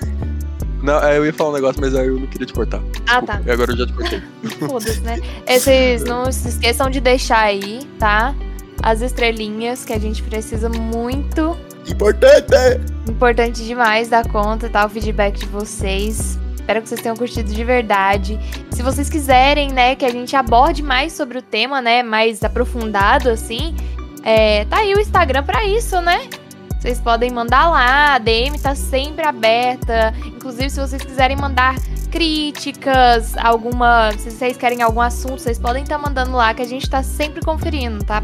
Não, 0.81 1.01
é, 1.01 1.17
eu 1.17 1.25
ia 1.25 1.33
falar 1.33 1.51
um 1.51 1.53
negócio, 1.53 1.79
mas 1.79 1.95
aí 1.95 2.07
eu 2.07 2.19
não 2.19 2.27
queria 2.27 2.45
te 2.45 2.53
cortar. 2.53 2.81
Ah, 3.07 3.21
tá. 3.21 3.41
E 3.45 3.51
agora 3.51 3.71
eu 3.71 3.77
já 3.77 3.85
te 3.85 3.93
cortei. 3.93 4.21
Foda-se, 4.67 4.99
né? 5.01 5.19
Vocês 5.47 6.03
não 6.03 6.29
se 6.31 6.49
esqueçam 6.49 6.89
de 6.89 6.99
deixar 6.99 7.43
aí, 7.43 7.79
tá? 7.97 8.35
As 8.81 9.01
estrelinhas 9.01 9.85
que 9.85 9.93
a 9.93 9.99
gente 9.99 10.21
precisa 10.23 10.67
muito. 10.67 11.57
Importante! 11.87 12.81
Importante 13.09 13.63
demais 13.63 14.09
dar 14.09 14.27
conta, 14.27 14.69
tá? 14.69 14.85
O 14.85 14.89
feedback 14.89 15.39
de 15.39 15.45
vocês. 15.45 16.37
Espero 16.63 16.81
que 16.81 16.87
vocês 16.87 17.01
tenham 17.01 17.17
curtido 17.17 17.53
de 17.53 17.63
verdade. 17.65 18.39
Se 18.71 18.81
vocês 18.81 19.09
quiserem, 19.09 19.69
né, 19.69 19.95
que 19.95 20.05
a 20.05 20.09
gente 20.09 20.33
aborde 20.33 20.81
mais 20.81 21.11
sobre 21.11 21.37
o 21.37 21.41
tema, 21.41 21.81
né, 21.81 22.01
mais 22.01 22.41
aprofundado, 22.41 23.29
assim, 23.29 23.75
é, 24.23 24.63
tá 24.65 24.77
aí 24.77 24.93
o 24.95 24.99
Instagram 24.99 25.43
para 25.43 25.65
isso, 25.65 25.99
né? 25.99 26.29
Vocês 26.79 27.01
podem 27.01 27.31
mandar 27.31 27.69
lá, 27.69 28.15
a 28.15 28.17
DM 28.17 28.57
tá 28.57 28.75
sempre 28.75 29.25
aberta. 29.25 30.13
Inclusive, 30.25 30.69
se 30.69 30.79
vocês 30.79 31.03
quiserem 31.03 31.35
mandar 31.35 31.75
críticas, 32.09 33.37
alguma. 33.37 34.13
Se 34.13 34.31
vocês 34.31 34.55
querem 34.55 34.81
algum 34.81 35.01
assunto, 35.01 35.41
vocês 35.41 35.59
podem 35.59 35.83
estar 35.83 35.97
tá 35.97 36.01
mandando 36.01 36.31
lá 36.31 36.53
que 36.53 36.61
a 36.61 36.67
gente 36.67 36.89
tá 36.89 37.03
sempre 37.03 37.41
conferindo, 37.41 38.05
tá? 38.05 38.23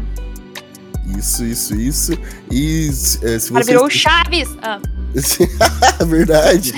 Isso, 1.18 1.44
isso, 1.44 1.74
isso. 1.74 2.12
E 2.50 2.88
é, 2.88 3.38
se 3.38 3.50
vocês. 3.50 3.66
virou 3.66 3.84
o 3.84 3.90
Chaves! 3.90 4.48
Ah. 4.62 4.80
Verdade. 6.06 6.72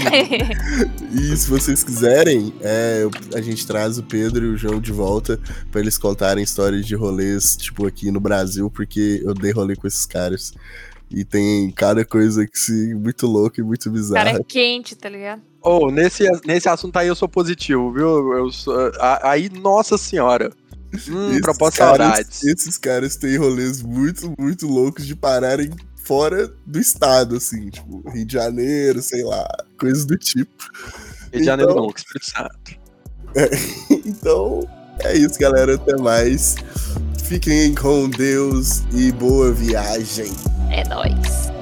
e 1.12 1.36
se 1.36 1.48
vocês 1.48 1.84
quiserem, 1.84 2.52
é, 2.60 3.06
a 3.34 3.40
gente 3.40 3.66
traz 3.66 3.98
o 3.98 4.02
Pedro 4.02 4.46
e 4.46 4.48
o 4.50 4.56
João 4.56 4.80
de 4.80 4.92
volta 4.92 5.38
para 5.70 5.80
eles 5.80 5.98
contarem 5.98 6.42
histórias 6.42 6.86
de 6.86 6.94
rolês, 6.94 7.56
tipo, 7.56 7.86
aqui 7.86 8.10
no 8.10 8.20
Brasil, 8.20 8.70
porque 8.70 9.20
eu 9.24 9.34
dei 9.34 9.52
rolê 9.52 9.76
com 9.76 9.86
esses 9.86 10.06
caras. 10.06 10.52
E 11.10 11.24
tem 11.24 11.70
cada 11.70 12.04
coisa 12.06 12.46
que 12.46 12.58
se 12.58 12.94
muito 12.94 13.26
louca 13.26 13.60
e 13.60 13.64
muito 13.64 13.90
bizarra. 13.90 14.24
Cara 14.24 14.38
é 14.38 14.44
quente, 14.44 14.96
tá 14.96 15.10
ligado? 15.10 15.42
Oh, 15.60 15.90
nesse, 15.90 16.26
nesse 16.46 16.68
assunto 16.68 16.96
aí 16.96 17.06
eu 17.06 17.14
sou 17.14 17.28
positivo, 17.28 17.92
viu? 17.92 18.32
Eu 18.32 18.50
sou, 18.50 18.74
aí, 19.22 19.50
nossa 19.50 19.98
senhora. 19.98 20.50
Hum, 21.08 21.38
proposta 21.40 21.84
saudades. 21.84 22.42
Esses 22.44 22.78
caras 22.78 23.16
têm 23.16 23.36
rolês 23.36 23.82
muito, 23.82 24.34
muito 24.38 24.66
loucos 24.66 25.06
de 25.06 25.14
pararem 25.14 25.70
fora 26.04 26.52
do 26.66 26.78
estado, 26.78 27.36
assim, 27.36 27.70
tipo, 27.70 28.08
Rio 28.10 28.24
de 28.24 28.32
Janeiro, 28.32 29.02
sei 29.02 29.22
lá, 29.22 29.46
coisas 29.78 30.04
do 30.04 30.16
tipo. 30.16 30.70
Rio 31.32 31.40
de 31.40 31.44
Janeiro 31.44 31.72
então, 31.72 31.86
não, 31.86 31.94
Santo. 32.20 32.82
É, 33.34 33.50
então, 34.06 34.68
é 35.00 35.16
isso, 35.16 35.38
galera. 35.38 35.74
Até 35.74 35.96
mais. 35.96 36.56
Fiquem 37.24 37.74
com 37.74 38.10
Deus 38.10 38.82
e 38.92 39.10
boa 39.12 39.52
viagem. 39.52 40.30
É 40.70 40.86
nóis. 40.88 41.61